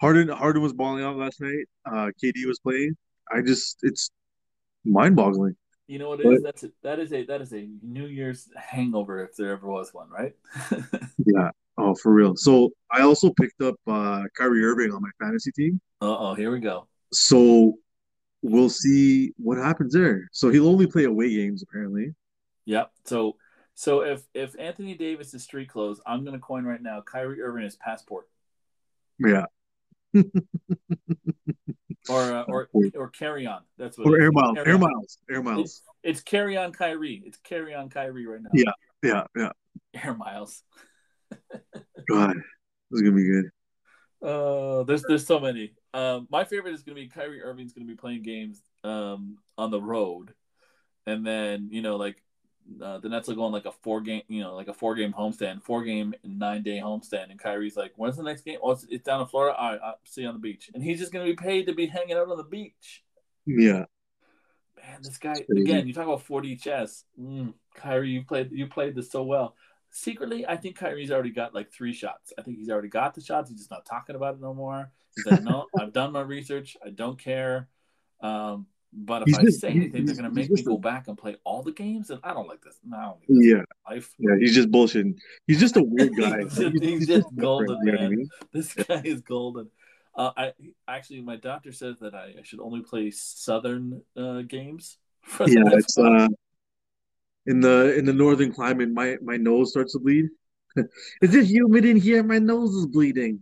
Harden 0.00 0.28
Harden 0.28 0.62
was 0.62 0.72
balling 0.72 1.04
out 1.04 1.16
last 1.16 1.40
night. 1.40 1.66
Uh 1.86 2.10
KD 2.22 2.46
was 2.46 2.58
playing. 2.58 2.96
I 3.32 3.40
just 3.40 3.78
it's 3.82 4.10
mind 4.84 5.14
boggling. 5.16 5.54
You 5.86 5.98
know 5.98 6.08
what 6.08 6.20
it 6.20 6.26
is? 6.26 6.42
That's 6.42 6.64
a, 6.64 6.70
that 6.82 6.98
is 6.98 7.12
a 7.12 7.24
that 7.26 7.40
is 7.40 7.52
a 7.52 7.68
New 7.82 8.06
Year's 8.06 8.48
hangover 8.56 9.22
if 9.24 9.36
there 9.36 9.52
ever 9.52 9.66
was 9.68 9.92
one, 9.94 10.08
right? 10.10 10.32
Yeah. 11.24 11.50
Oh, 11.78 11.94
for 11.94 12.12
real. 12.12 12.36
So 12.36 12.70
I 12.90 13.02
also 13.02 13.30
picked 13.30 13.60
up 13.62 13.76
uh 13.86 14.24
Kyrie 14.36 14.64
Irving 14.64 14.92
on 14.92 15.02
my 15.02 15.10
fantasy 15.24 15.52
team. 15.52 15.80
uh 16.00 16.16
oh, 16.18 16.34
here 16.34 16.50
we 16.50 16.58
go. 16.60 16.88
So 17.12 17.74
we'll 18.42 18.70
see 18.70 19.32
what 19.36 19.58
happens 19.58 19.92
there. 19.94 20.28
So 20.32 20.50
he'll 20.50 20.68
only 20.68 20.86
play 20.86 21.04
away 21.04 21.30
games 21.34 21.62
apparently. 21.62 22.14
Yep. 22.64 22.90
So 23.04 23.36
so 23.74 24.02
if 24.02 24.22
if 24.34 24.58
Anthony 24.58 24.94
Davis 24.94 25.34
is 25.34 25.42
street 25.42 25.68
clothes, 25.68 26.00
I'm 26.06 26.24
gonna 26.24 26.38
coin 26.38 26.64
right 26.64 26.82
now. 26.82 27.00
Kyrie 27.00 27.40
Irving 27.40 27.64
is 27.64 27.76
passport. 27.76 28.28
Yeah. 29.18 29.46
or 32.08 32.20
uh, 32.20 32.42
or 32.42 32.68
or 32.94 33.08
carry 33.08 33.46
on. 33.46 33.62
That's 33.78 33.96
what. 33.96 34.08
Or 34.08 34.20
air 34.20 34.30
miles. 34.32 34.58
Air 34.58 34.78
miles. 34.78 35.18
Air 35.30 35.42
miles. 35.42 35.60
It's, 35.60 35.82
it's, 36.02 36.22
carry 36.22 36.56
on 36.56 36.72
Kyrie. 36.72 37.22
It's 37.24 37.38
carry 37.38 37.74
on 37.74 37.88
Kyrie 37.88 38.26
right 38.26 38.42
now. 38.42 38.50
Yeah. 38.52 38.72
Yeah. 39.02 39.24
Yeah. 39.36 39.52
Air 40.04 40.14
miles. 40.14 40.62
God, 42.08 42.34
this 42.90 43.00
is 43.00 43.02
gonna 43.02 43.16
be 43.16 43.28
good. 43.28 43.50
Uh, 44.22 44.84
there's 44.84 45.02
there's 45.08 45.26
so 45.26 45.40
many. 45.40 45.72
Um, 45.94 46.28
my 46.30 46.44
favorite 46.44 46.74
is 46.74 46.82
gonna 46.82 46.96
be 46.96 47.08
Kyrie 47.08 47.42
Irving's 47.42 47.72
gonna 47.72 47.86
be 47.86 47.96
playing 47.96 48.22
games 48.22 48.60
um 48.84 49.38
on 49.56 49.70
the 49.70 49.80
road, 49.80 50.34
and 51.06 51.26
then 51.26 51.68
you 51.70 51.80
know 51.82 51.96
like 51.96 52.22
uh, 52.82 52.98
the 52.98 53.08
Nets 53.08 53.28
will 53.28 53.34
go 53.34 53.44
on 53.44 53.52
like 53.52 53.66
a 53.66 53.72
four 53.72 54.00
game, 54.00 54.22
you 54.28 54.40
know, 54.40 54.54
like 54.54 54.68
a 54.68 54.74
four 54.74 54.94
game 54.94 55.12
homestand, 55.12 55.62
four 55.62 55.82
game 55.82 56.14
nine 56.24 56.62
day 56.62 56.78
homestand, 56.78 57.30
and 57.30 57.38
Kyrie's 57.38 57.76
like, 57.76 57.92
"When's 57.96 58.16
the 58.16 58.22
next 58.22 58.42
game? 58.42 58.58
Oh, 58.62 58.72
it's, 58.72 58.86
it's 58.88 59.04
down 59.04 59.20
in 59.20 59.26
Florida. 59.26 59.56
All 59.56 59.72
right, 59.72 59.80
I'll 59.82 59.98
see 60.04 60.22
you 60.22 60.28
on 60.28 60.34
the 60.34 60.40
beach." 60.40 60.70
And 60.74 60.82
he's 60.82 60.98
just 60.98 61.12
gonna 61.12 61.24
be 61.24 61.34
paid 61.34 61.66
to 61.66 61.74
be 61.74 61.86
hanging 61.86 62.16
out 62.16 62.30
on 62.30 62.36
the 62.36 62.44
beach. 62.44 63.02
Yeah, 63.46 63.84
man, 64.76 65.00
this 65.02 65.18
guy 65.18 65.34
again. 65.50 65.86
You 65.86 65.92
talk 65.92 66.06
about 66.06 66.26
4D 66.26 66.60
chess. 66.60 67.04
Mm, 67.20 67.54
Kyrie, 67.74 68.10
you 68.10 68.24
played 68.24 68.50
you 68.52 68.66
played 68.66 68.94
this 68.94 69.10
so 69.10 69.22
well. 69.22 69.54
Secretly, 69.90 70.46
I 70.46 70.56
think 70.56 70.76
Kyrie's 70.76 71.10
already 71.10 71.30
got 71.30 71.54
like 71.54 71.72
three 71.72 71.92
shots. 71.92 72.32
I 72.38 72.42
think 72.42 72.58
he's 72.58 72.70
already 72.70 72.88
got 72.88 73.14
the 73.14 73.20
shots. 73.20 73.50
He's 73.50 73.58
just 73.58 73.70
not 73.70 73.84
talking 73.84 74.16
about 74.16 74.34
it 74.34 74.40
no 74.40 74.54
more. 74.54 74.90
He's 75.16 75.26
like, 75.26 75.42
"No, 75.42 75.66
I've 75.78 75.92
done 75.92 76.12
my 76.12 76.22
research. 76.22 76.76
I 76.84 76.90
don't 76.90 77.18
care." 77.18 77.68
Um, 78.20 78.66
but 78.92 79.22
if 79.22 79.28
he's 79.28 79.38
I 79.38 79.42
just, 79.42 79.60
say 79.60 79.70
anything, 79.70 80.04
they're 80.04 80.14
going 80.14 80.28
to 80.28 80.34
make 80.34 80.50
me 80.50 80.62
go 80.62 80.76
back 80.76 81.08
and 81.08 81.16
play 81.16 81.36
all 81.44 81.62
the 81.62 81.72
games, 81.72 82.10
and 82.10 82.20
I 82.22 82.34
don't 82.34 82.46
like 82.46 82.60
this. 82.62 82.78
No, 82.84 83.18
yeah, 83.26 83.62
life. 83.88 84.14
Yeah, 84.18 84.36
he's 84.38 84.54
just 84.54 84.70
bullshitting. 84.70 85.16
He's 85.46 85.60
just 85.60 85.76
a 85.76 85.82
weird 85.82 86.14
guy. 86.18 86.42
he's, 86.42 86.56
just, 86.56 86.82
he's, 86.82 87.06
just 87.06 87.26
golden, 87.36 87.78
man. 87.84 87.86
You 87.86 87.92
know 87.92 88.04
I 88.04 88.08
mean? 88.08 88.28
This 88.52 88.74
guy 88.74 89.00
is 89.04 89.22
golden. 89.22 89.70
Uh, 90.14 90.30
I 90.36 90.52
actually, 90.86 91.22
my 91.22 91.36
doctor 91.36 91.72
says 91.72 91.98
that 92.00 92.14
I, 92.14 92.34
I 92.38 92.42
should 92.42 92.60
only 92.60 92.82
play 92.82 93.10
Southern 93.10 94.02
uh, 94.14 94.42
games. 94.42 94.98
yeah, 95.40 95.62
it's 95.72 95.96
uh, 95.96 96.28
in 97.46 97.60
the 97.60 97.96
in 97.96 98.04
the 98.04 98.12
northern 98.12 98.52
climate. 98.52 98.90
My 98.90 99.16
my 99.22 99.38
nose 99.38 99.70
starts 99.70 99.94
to 99.94 100.00
bleed. 100.00 100.28
is 101.22 101.34
it 101.34 101.46
humid 101.46 101.86
in 101.86 101.96
here? 101.96 102.22
My 102.22 102.38
nose 102.38 102.74
is 102.74 102.86
bleeding. 102.86 103.40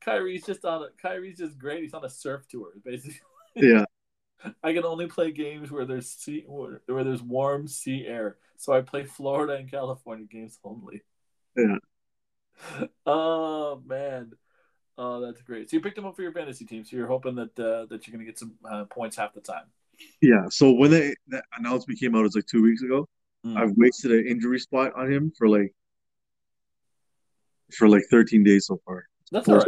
Kyrie's 0.00 0.44
just 0.44 0.64
on 0.64 0.82
a 0.82 0.88
Kyrie's 1.00 1.38
just 1.38 1.58
great. 1.58 1.82
He's 1.82 1.94
on 1.94 2.04
a 2.04 2.10
surf 2.10 2.46
tour, 2.48 2.70
basically. 2.84 3.20
Yeah. 3.54 3.84
I 4.62 4.72
can 4.72 4.84
only 4.84 5.06
play 5.06 5.32
games 5.32 5.70
where 5.70 5.84
there's 5.84 6.08
sea 6.08 6.44
where, 6.46 6.80
where 6.86 7.04
there's 7.04 7.22
warm 7.22 7.68
sea 7.68 8.06
air. 8.06 8.36
So 8.56 8.72
I 8.72 8.80
play 8.80 9.04
Florida 9.04 9.54
and 9.54 9.70
California 9.70 10.26
games 10.26 10.58
only. 10.64 11.02
Yeah. 11.56 11.76
Oh 13.06 13.82
man. 13.86 14.32
Oh, 14.98 15.20
that's 15.20 15.40
great. 15.40 15.70
So 15.70 15.76
you 15.76 15.80
picked 15.82 15.96
him 15.96 16.04
up 16.04 16.14
for 16.14 16.20
your 16.20 16.32
fantasy 16.32 16.66
team. 16.66 16.84
So 16.84 16.94
you're 16.94 17.06
hoping 17.06 17.34
that 17.36 17.58
uh, 17.58 17.86
that 17.86 18.06
you're 18.06 18.12
going 18.12 18.18
to 18.18 18.30
get 18.30 18.38
some 18.38 18.52
uh, 18.70 18.84
points 18.84 19.16
half 19.16 19.32
the 19.32 19.40
time. 19.40 19.64
Yeah. 20.20 20.44
So 20.50 20.72
when 20.72 20.90
they, 20.90 21.14
that 21.28 21.44
announcement 21.56 21.98
came 21.98 22.14
out, 22.14 22.20
it 22.20 22.24
was 22.24 22.34
like 22.34 22.46
two 22.46 22.62
weeks 22.62 22.82
ago. 22.82 23.08
Mm. 23.46 23.56
I've 23.56 23.72
wasted 23.76 24.12
an 24.12 24.26
injury 24.26 24.58
spot 24.58 24.92
on 24.94 25.10
him 25.10 25.32
for 25.38 25.48
like 25.48 25.72
for 27.72 27.88
like 27.88 28.02
13 28.10 28.44
days 28.44 28.66
so 28.66 28.78
far. 28.84 29.04
That's 29.30 29.48
all 29.48 29.56
right. 29.56 29.66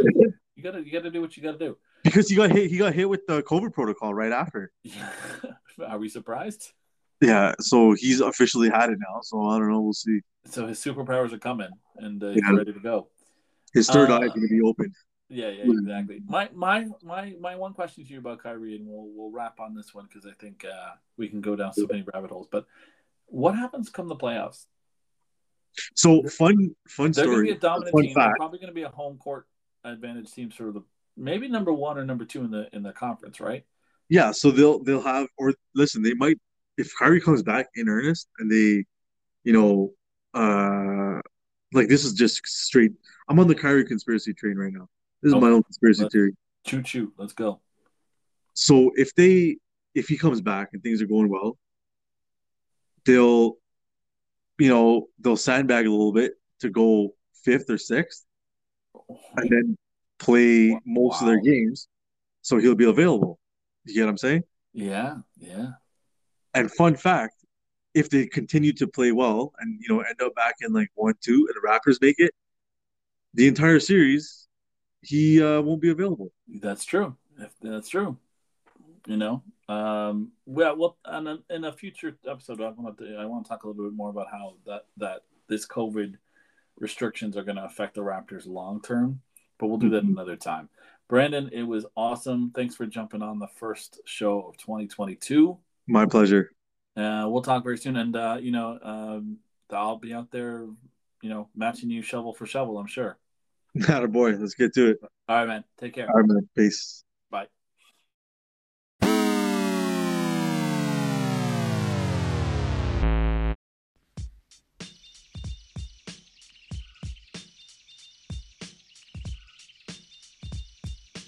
You 0.55 0.63
gotta 0.63 0.85
you 0.85 0.91
gotta 0.91 1.09
do 1.09 1.21
what 1.21 1.35
you 1.35 1.43
gotta 1.43 1.57
do. 1.57 1.77
Because 2.03 2.29
he 2.29 2.35
got 2.35 2.51
hit 2.51 2.69
he 2.69 2.77
got 2.77 2.93
hit 2.93 3.09
with 3.09 3.25
the 3.27 3.41
COVID 3.43 3.73
protocol 3.73 4.13
right 4.13 4.31
after. 4.31 4.71
Are 5.87 5.97
we 5.97 6.09
surprised? 6.09 6.71
Yeah, 7.21 7.53
so 7.59 7.93
he's 7.93 8.19
officially 8.19 8.69
had 8.69 8.89
it 8.89 8.99
now. 8.99 9.21
So 9.21 9.45
I 9.45 9.57
don't 9.57 9.71
know. 9.71 9.81
We'll 9.81 9.93
see. 9.93 10.19
So 10.45 10.67
his 10.67 10.83
superpowers 10.83 11.31
are 11.31 11.37
coming, 11.37 11.69
and 11.97 12.21
uh, 12.21 12.29
he's 12.29 12.41
yeah. 12.45 12.55
ready 12.55 12.73
to 12.73 12.79
go. 12.79 13.07
His 13.73 13.89
third 13.89 14.11
uh, 14.11 14.19
eye 14.19 14.25
is 14.25 14.31
going 14.33 14.47
to 14.47 14.53
be 14.53 14.61
open. 14.61 14.93
Yeah, 15.29 15.49
yeah, 15.49 15.63
exactly. 15.63 16.21
My 16.27 16.49
my 16.53 16.87
my 17.01 17.33
my 17.39 17.55
one 17.55 17.73
question 17.73 18.05
to 18.05 18.11
you 18.11 18.19
about 18.19 18.43
Kyrie, 18.43 18.75
and 18.75 18.85
we'll 18.85 19.07
we'll 19.15 19.31
wrap 19.31 19.59
on 19.59 19.73
this 19.73 19.93
one 19.93 20.05
because 20.05 20.29
I 20.29 20.33
think 20.39 20.65
uh, 20.65 20.91
we 21.17 21.29
can 21.29 21.41
go 21.41 21.55
down 21.55 21.73
so 21.73 21.87
many 21.89 22.03
rabbit 22.13 22.29
holes. 22.29 22.47
But 22.51 22.65
what 23.27 23.55
happens 23.55 23.89
come 23.89 24.07
the 24.07 24.15
playoffs? 24.15 24.65
So 25.95 26.21
fun, 26.23 26.75
fun 26.87 27.11
They're 27.13 27.23
story. 27.23 27.25
They're 27.25 27.25
going 27.25 27.45
to 27.45 27.51
be 27.51 27.51
a 27.51 27.59
dominant 27.59 27.95
team. 27.97 28.13
Fact. 28.13 28.27
They're 28.27 28.35
probably 28.37 28.59
going 28.59 28.67
to 28.67 28.75
be 28.75 28.83
a 28.83 28.89
home 28.89 29.17
court 29.17 29.47
advantage 29.83 30.31
teams 30.31 30.55
sort 30.55 30.69
of 30.69 30.75
the 30.75 30.83
maybe 31.15 31.47
number 31.47 31.71
one 31.71 31.97
or 31.97 32.05
number 32.05 32.25
two 32.25 32.43
in 32.43 32.51
the 32.51 32.67
in 32.73 32.83
the 32.83 32.91
conference, 32.93 33.39
right? 33.39 33.65
Yeah. 34.09 34.31
So 34.31 34.51
they'll 34.51 34.83
they'll 34.83 35.01
have 35.01 35.27
or 35.37 35.53
listen, 35.75 36.01
they 36.01 36.13
might 36.13 36.37
if 36.77 36.91
Kyrie 36.97 37.21
comes 37.21 37.43
back 37.43 37.67
in 37.75 37.89
earnest 37.89 38.27
and 38.39 38.51
they, 38.51 38.85
you 39.43 39.53
know, 39.53 39.93
uh, 40.33 41.21
like 41.73 41.87
this 41.87 42.05
is 42.05 42.13
just 42.13 42.45
straight. 42.45 42.91
I'm 43.29 43.39
on 43.39 43.47
the 43.47 43.55
Kyrie 43.55 43.85
conspiracy 43.85 44.33
train 44.33 44.57
right 44.57 44.73
now. 44.73 44.87
This 45.21 45.29
is 45.29 45.35
okay. 45.35 45.45
my 45.45 45.51
own 45.51 45.63
conspiracy 45.63 46.03
Let's, 46.03 46.13
theory. 46.13 46.35
Choo 46.65 46.81
choo. 46.81 47.13
Let's 47.17 47.33
go. 47.33 47.59
So 48.53 48.91
if 48.95 49.13
they 49.15 49.57
if 49.95 50.07
he 50.07 50.17
comes 50.17 50.41
back 50.41 50.69
and 50.73 50.81
things 50.81 51.01
are 51.01 51.07
going 51.07 51.29
well, 51.29 51.57
they'll 53.05 53.57
you 54.59 54.69
know, 54.69 55.07
they'll 55.19 55.37
sandbag 55.37 55.85
a 55.85 55.91
little 55.91 56.13
bit 56.13 56.33
to 56.59 56.69
go 56.69 57.13
fifth 57.43 57.69
or 57.69 57.77
sixth, 57.77 58.25
and 59.37 59.49
then 59.49 59.77
play 60.19 60.79
most 60.85 61.21
wow. 61.21 61.27
of 61.27 61.33
their 61.33 61.41
games, 61.41 61.87
so 62.41 62.57
he'll 62.57 62.75
be 62.75 62.85
available. 62.85 63.39
You 63.85 63.95
get 63.95 64.03
what 64.03 64.09
I'm 64.09 64.17
saying? 64.17 64.43
Yeah, 64.73 65.17
yeah. 65.37 65.71
And 66.53 66.71
fun 66.71 66.95
fact, 66.95 67.35
if 67.93 68.09
they 68.09 68.25
continue 68.25 68.73
to 68.73 68.87
play 68.87 69.11
well 69.11 69.53
and 69.59 69.79
you 69.81 69.93
know 69.93 70.01
end 70.01 70.21
up 70.21 70.35
back 70.35 70.55
in 70.61 70.73
like 70.73 70.89
one, 70.95 71.15
two, 71.21 71.47
and 71.47 71.55
the 71.55 71.67
Raptors 71.67 72.01
make 72.01 72.19
it, 72.19 72.33
the 73.33 73.47
entire 73.47 73.79
series, 73.79 74.47
he 75.01 75.41
uh, 75.41 75.61
won't 75.61 75.81
be 75.81 75.89
available. 75.89 76.31
That's 76.47 76.85
true. 76.85 77.15
That's 77.61 77.89
true. 77.89 78.17
You 79.05 79.17
know, 79.17 79.43
um, 79.67 80.31
well, 80.45 80.77
well, 80.77 80.97
and 81.05 81.39
in 81.49 81.65
a 81.65 81.73
future 81.73 82.15
episode, 82.27 82.61
I 82.61 82.69
want 82.69 82.97
to 82.99 83.17
I 83.17 83.25
want 83.25 83.45
to 83.45 83.49
talk 83.49 83.63
a 83.63 83.67
little 83.67 83.83
bit 83.83 83.93
more 83.93 84.09
about 84.09 84.27
how 84.31 84.55
that 84.65 84.85
that 84.97 85.23
this 85.49 85.67
COVID 85.67 86.15
restrictions 86.79 87.37
are 87.37 87.43
going 87.43 87.57
to 87.57 87.65
affect 87.65 87.95
the 87.95 88.01
Raptors 88.01 88.47
long 88.47 88.81
term, 88.81 89.21
but 89.57 89.67
we'll 89.67 89.77
do 89.77 89.89
that 89.89 90.03
mm-hmm. 90.03 90.13
another 90.13 90.35
time. 90.35 90.69
Brandon, 91.07 91.49
it 91.51 91.63
was 91.63 91.85
awesome. 91.95 92.51
Thanks 92.55 92.75
for 92.75 92.85
jumping 92.85 93.21
on 93.21 93.39
the 93.39 93.47
first 93.59 94.01
show 94.05 94.41
of 94.41 94.57
2022. 94.57 95.57
My 95.87 96.05
pleasure. 96.05 96.51
Uh, 96.95 97.25
we'll 97.27 97.41
talk 97.41 97.63
very 97.63 97.77
soon, 97.77 97.97
and 97.97 98.15
uh, 98.15 98.37
you 98.39 98.51
know, 98.51 98.79
um, 98.81 99.37
I'll 99.71 99.97
be 99.97 100.13
out 100.13 100.31
there, 100.31 100.65
you 101.21 101.29
know, 101.29 101.49
matching 101.55 101.89
you 101.89 102.01
shovel 102.01 102.33
for 102.33 102.45
shovel. 102.45 102.77
I'm 102.77 102.87
sure. 102.87 103.17
Not 103.75 104.03
a 104.03 104.07
boy. 104.07 104.31
Let's 104.31 104.53
get 104.53 104.73
to 104.75 104.91
it. 104.91 104.97
All 105.27 105.37
right, 105.37 105.47
man. 105.47 105.63
Take 105.79 105.95
care. 105.95 106.07
All 106.07 106.15
right, 106.15 106.27
man. 106.27 106.47
Peace. 106.55 107.03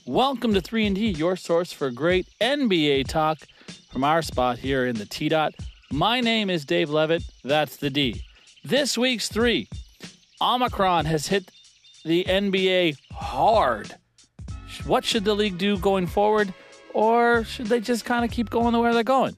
Welcome 0.08 0.54
to 0.54 0.62
3 0.62 0.86
and 0.86 0.96
D, 0.96 1.08
your 1.10 1.36
source 1.36 1.72
for 1.72 1.90
great 1.90 2.28
NBA 2.40 3.08
talk 3.08 3.40
from 3.92 4.04
our 4.04 4.22
spot 4.22 4.60
here 4.60 4.86
in 4.86 4.98
the 4.98 5.06
T 5.08 5.30
dot. 5.30 5.56
My 5.92 6.22
name 6.22 6.52
is 6.52 6.64
Dave 6.64 6.92
Levitt. 6.92 7.24
That's 7.44 7.78
the 7.78 7.90
D. 7.90 8.24
This 8.64 9.00
week's 9.00 9.30
3. 9.30 9.68
Omicron 10.40 11.06
has 11.06 11.26
hit 11.26 11.50
the 12.04 12.24
NBA 12.26 12.98
hard. 13.14 13.96
What 14.86 15.04
should 15.04 15.26
the 15.26 15.34
league 15.34 15.58
do 15.58 15.76
going 15.80 16.06
forward 16.06 16.54
or 16.94 17.44
should 17.44 17.66
they 17.66 17.80
just 17.80 18.06
kind 18.06 18.24
of 18.24 18.30
keep 18.30 18.52
going 18.52 18.74
the 18.74 18.80
way 18.80 18.94
they're 18.94 19.04
going? 19.04 19.36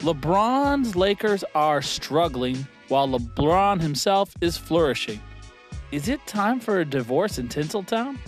LeBron's 0.00 0.96
Lakers 0.96 1.44
are 1.54 1.80
struggling 1.80 2.66
while 2.88 3.08
LeBron 3.08 3.80
himself 3.80 4.34
is 4.40 4.56
flourishing. 4.56 5.20
Is 5.92 6.08
it 6.08 6.26
time 6.26 6.58
for 6.58 6.80
a 6.80 6.84
divorce 6.84 7.38
in 7.38 7.46
Tinseltown? 7.46 8.18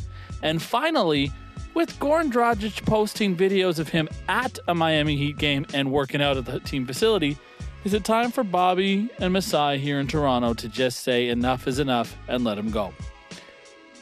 And 0.40 0.62
finally, 0.62 1.32
with 1.78 1.96
Goran 2.00 2.32
Dragic 2.32 2.84
posting 2.86 3.36
videos 3.36 3.78
of 3.78 3.88
him 3.88 4.08
at 4.28 4.58
a 4.66 4.74
Miami 4.74 5.14
Heat 5.16 5.38
game 5.38 5.64
and 5.72 5.92
working 5.92 6.20
out 6.20 6.36
at 6.36 6.44
the 6.44 6.58
team 6.58 6.84
facility, 6.84 7.38
is 7.84 7.94
it 7.94 8.02
time 8.02 8.32
for 8.32 8.42
Bobby 8.42 9.08
and 9.20 9.32
Masai 9.32 9.78
here 9.78 10.00
in 10.00 10.08
Toronto 10.08 10.54
to 10.54 10.68
just 10.68 11.04
say 11.04 11.28
enough 11.28 11.68
is 11.68 11.78
enough 11.78 12.16
and 12.26 12.42
let 12.42 12.58
him 12.58 12.72
go? 12.72 12.92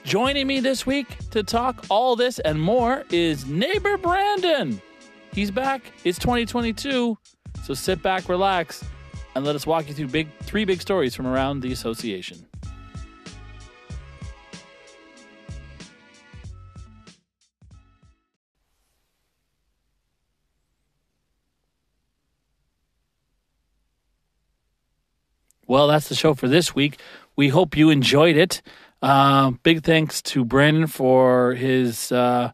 Joining 0.05 0.47
me 0.47 0.59
this 0.61 0.87
week 0.87 1.19
to 1.33 1.43
talk 1.43 1.85
all 1.91 2.17
this 2.17 2.39
and 2.39 2.59
more 2.59 3.05
is 3.11 3.45
neighbor 3.45 3.99
Brandon. 3.99 4.81
He's 5.35 5.51
back. 5.51 5.93
It's 6.03 6.19
2022, 6.19 7.19
so 7.63 7.75
sit 7.75 8.01
back, 8.01 8.31
relax, 8.31 8.87
and 9.35 9.45
let 9.45 9.55
us 9.55 9.67
walk 9.67 9.87
you 9.87 9.93
through 9.93 10.09
big 10.09 10.29
three 10.45 10.65
big 10.65 10.81
stories 10.81 11.15
from 11.15 11.27
around 11.27 11.61
the 11.61 11.73
association. 11.73 12.47
Well, 25.67 25.89
that's 25.89 26.09
the 26.09 26.15
show 26.15 26.35
for 26.35 26.49
this 26.49 26.75
week. 26.75 27.01
We 27.35 27.49
hope 27.49 27.77
you 27.77 27.91
enjoyed 27.91 28.37
it. 28.37 28.63
Uh, 29.03 29.51
big 29.63 29.83
thanks 29.83 30.23
to 30.23 30.45
Brandon 30.45 30.87
for 30.87 31.55
his 31.55 32.11
uh, 32.13 32.53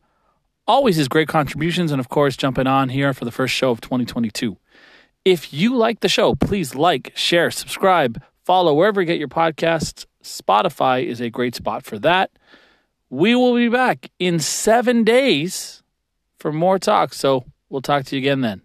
always 0.66 0.96
his 0.96 1.08
great 1.08 1.28
contributions, 1.28 1.92
and 1.92 2.00
of 2.00 2.08
course, 2.08 2.36
jumping 2.36 2.66
on 2.66 2.88
here 2.88 3.12
for 3.12 3.24
the 3.24 3.30
first 3.30 3.54
show 3.54 3.70
of 3.70 3.80
2022. 3.80 4.56
If 5.24 5.52
you 5.52 5.76
like 5.76 6.00
the 6.00 6.08
show, 6.08 6.34
please 6.34 6.74
like, 6.74 7.12
share, 7.14 7.50
subscribe, 7.50 8.20
follow 8.44 8.74
wherever 8.74 9.00
you 9.00 9.06
get 9.06 9.18
your 9.18 9.28
podcasts. 9.28 10.06
Spotify 10.24 11.04
is 11.04 11.20
a 11.20 11.30
great 11.30 11.54
spot 11.54 11.84
for 11.84 11.98
that. 12.00 12.30
We 13.08 13.34
will 13.34 13.54
be 13.54 13.68
back 13.68 14.10
in 14.18 14.38
seven 14.38 15.04
days 15.04 15.82
for 16.38 16.52
more 16.52 16.78
talk. 16.78 17.12
So 17.14 17.44
we'll 17.68 17.82
talk 17.82 18.04
to 18.06 18.16
you 18.16 18.20
again 18.20 18.40
then. 18.40 18.62